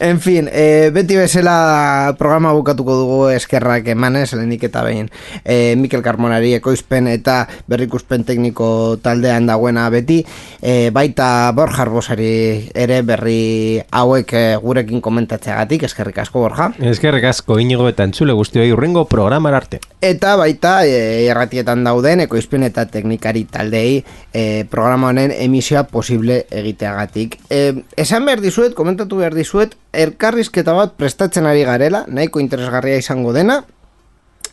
En 0.00 0.20
fin, 0.20 0.48
e, 0.52 0.90
beti 0.94 1.16
bezala 1.16 2.14
programa 2.18 2.52
bukatuko 2.56 2.96
dugu 2.96 3.18
eskerrak 3.34 3.88
emanez, 3.92 4.32
lehenik 4.34 4.66
eta 4.68 4.82
behin 4.86 5.10
e, 5.44 5.76
Mikel 5.76 6.02
Carmonari 6.02 6.54
ekoizpen 6.56 7.08
eta 7.10 7.46
berrikuspen 7.68 8.24
tekniko 8.26 8.98
taldean 9.02 9.46
dagoena 9.46 9.88
beti, 9.90 10.22
e, 10.62 10.90
baita 10.94 11.52
Borja 11.56 11.84
Arbosari 11.86 12.70
ere 12.74 13.00
berri 13.06 13.80
hauek 13.90 14.32
e, 14.32 14.44
gurekin 14.62 15.02
komentatzeagatik, 15.04 15.86
eskerrik 15.88 16.18
asko 16.24 16.44
Borja. 16.46 16.70
Eskerrik 16.92 17.28
asko 17.30 17.58
inigo 17.62 17.88
eta 17.88 18.06
entzule 18.06 18.34
guztioi 18.36 18.70
urrengo 18.74 19.06
programar 19.10 19.54
arte. 19.54 19.80
Eta 20.00 20.36
baita 20.40 20.78
e, 20.86 21.26
erratietan 21.30 21.84
dauden 21.86 22.24
ekoizpen 22.26 22.66
eta 22.66 22.86
teknikari 22.90 23.44
taldei 23.50 24.02
e, 24.32 24.64
programa 24.70 25.10
honen 25.12 25.32
emisioa 25.34 25.86
posible 25.90 26.44
egiteagatik. 26.50 27.38
E, 27.50 27.62
esan 27.96 28.26
behar 28.26 28.42
dizuet, 28.46 28.74
komentatu 28.78 29.20
behar 29.20 29.34
dizuet, 29.36 29.74
elkarrizketa 29.92 30.74
bat 30.76 30.94
prestatzen 30.98 31.46
ari 31.46 31.66
garela, 31.66 32.04
nahiko 32.08 32.40
interesgarria 32.42 33.00
izango 33.02 33.34
dena. 33.36 33.62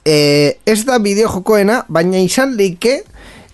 E, 0.04 0.60
ez 0.68 0.82
da 0.88 1.00
bideo 1.00 1.30
jokoena, 1.32 1.84
baina 1.88 2.20
izan 2.20 2.58
leike 2.60 3.04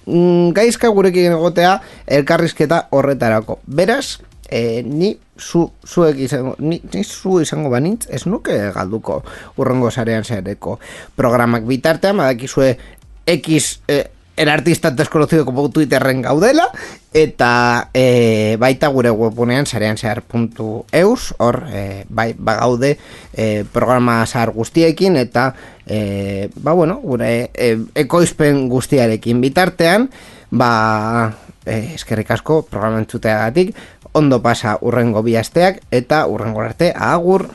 mm, 0.08 0.56
gaizka 0.58 0.90
gurekin 0.90 1.36
egotea 1.36 1.76
elkarrizketa 2.20 2.88
horretarako. 2.96 3.60
Beraz, 3.68 4.18
e, 4.50 4.82
ni 4.84 5.14
zu, 5.40 5.72
zuek 5.86 6.20
izango, 6.26 6.56
ni, 6.60 6.82
ni 6.94 7.04
zu 7.04 7.40
izango 7.42 7.70
banintz, 7.70 8.08
ez 8.10 8.26
nuke 8.26 8.56
galduko 8.76 9.22
urrengo 9.58 9.92
sarean 9.92 10.26
zehareko 10.26 10.80
programak 11.16 11.68
bitartean, 11.70 12.18
badakizue 12.18 12.76
X, 13.30 13.80
eh, 13.88 14.10
el 14.40 14.48
artista 14.48 14.90
desconocido 14.90 15.44
como 15.44 15.70
Twitterren 15.70 16.22
gaudela, 16.22 16.72
eta 17.14 17.90
e, 17.94 18.56
baita 18.56 18.88
gure 18.88 19.12
webunean 19.12 19.68
sarean 19.68 20.00
zehar.eus, 20.00 21.36
hor, 21.38 21.66
e, 21.68 22.06
bai, 22.08 22.32
bagaude 22.40 22.96
e, 23.36 23.66
programa 23.74 24.24
zahar 24.26 24.54
guztiekin, 24.56 25.18
eta, 25.20 25.54
e, 25.86 26.48
ba, 26.56 26.72
bueno, 26.72 27.02
gure 27.04 27.52
e, 27.52 27.76
ekoizpen 28.00 28.70
guztiarekin 28.72 29.44
bitartean, 29.44 30.08
ba, 30.52 31.36
e, 31.66 32.00
eskerrik 32.00 32.32
asko 32.32 32.62
programa 32.64 33.04
entzuteagatik, 33.04 33.76
ondo 34.16 34.40
pasa 34.42 34.78
urrengo 34.80 35.20
bi 35.20 35.36
asteak, 35.36 35.84
eta 35.92 36.24
urrengo 36.32 36.64
arte, 36.64 36.94
agur! 36.96 37.50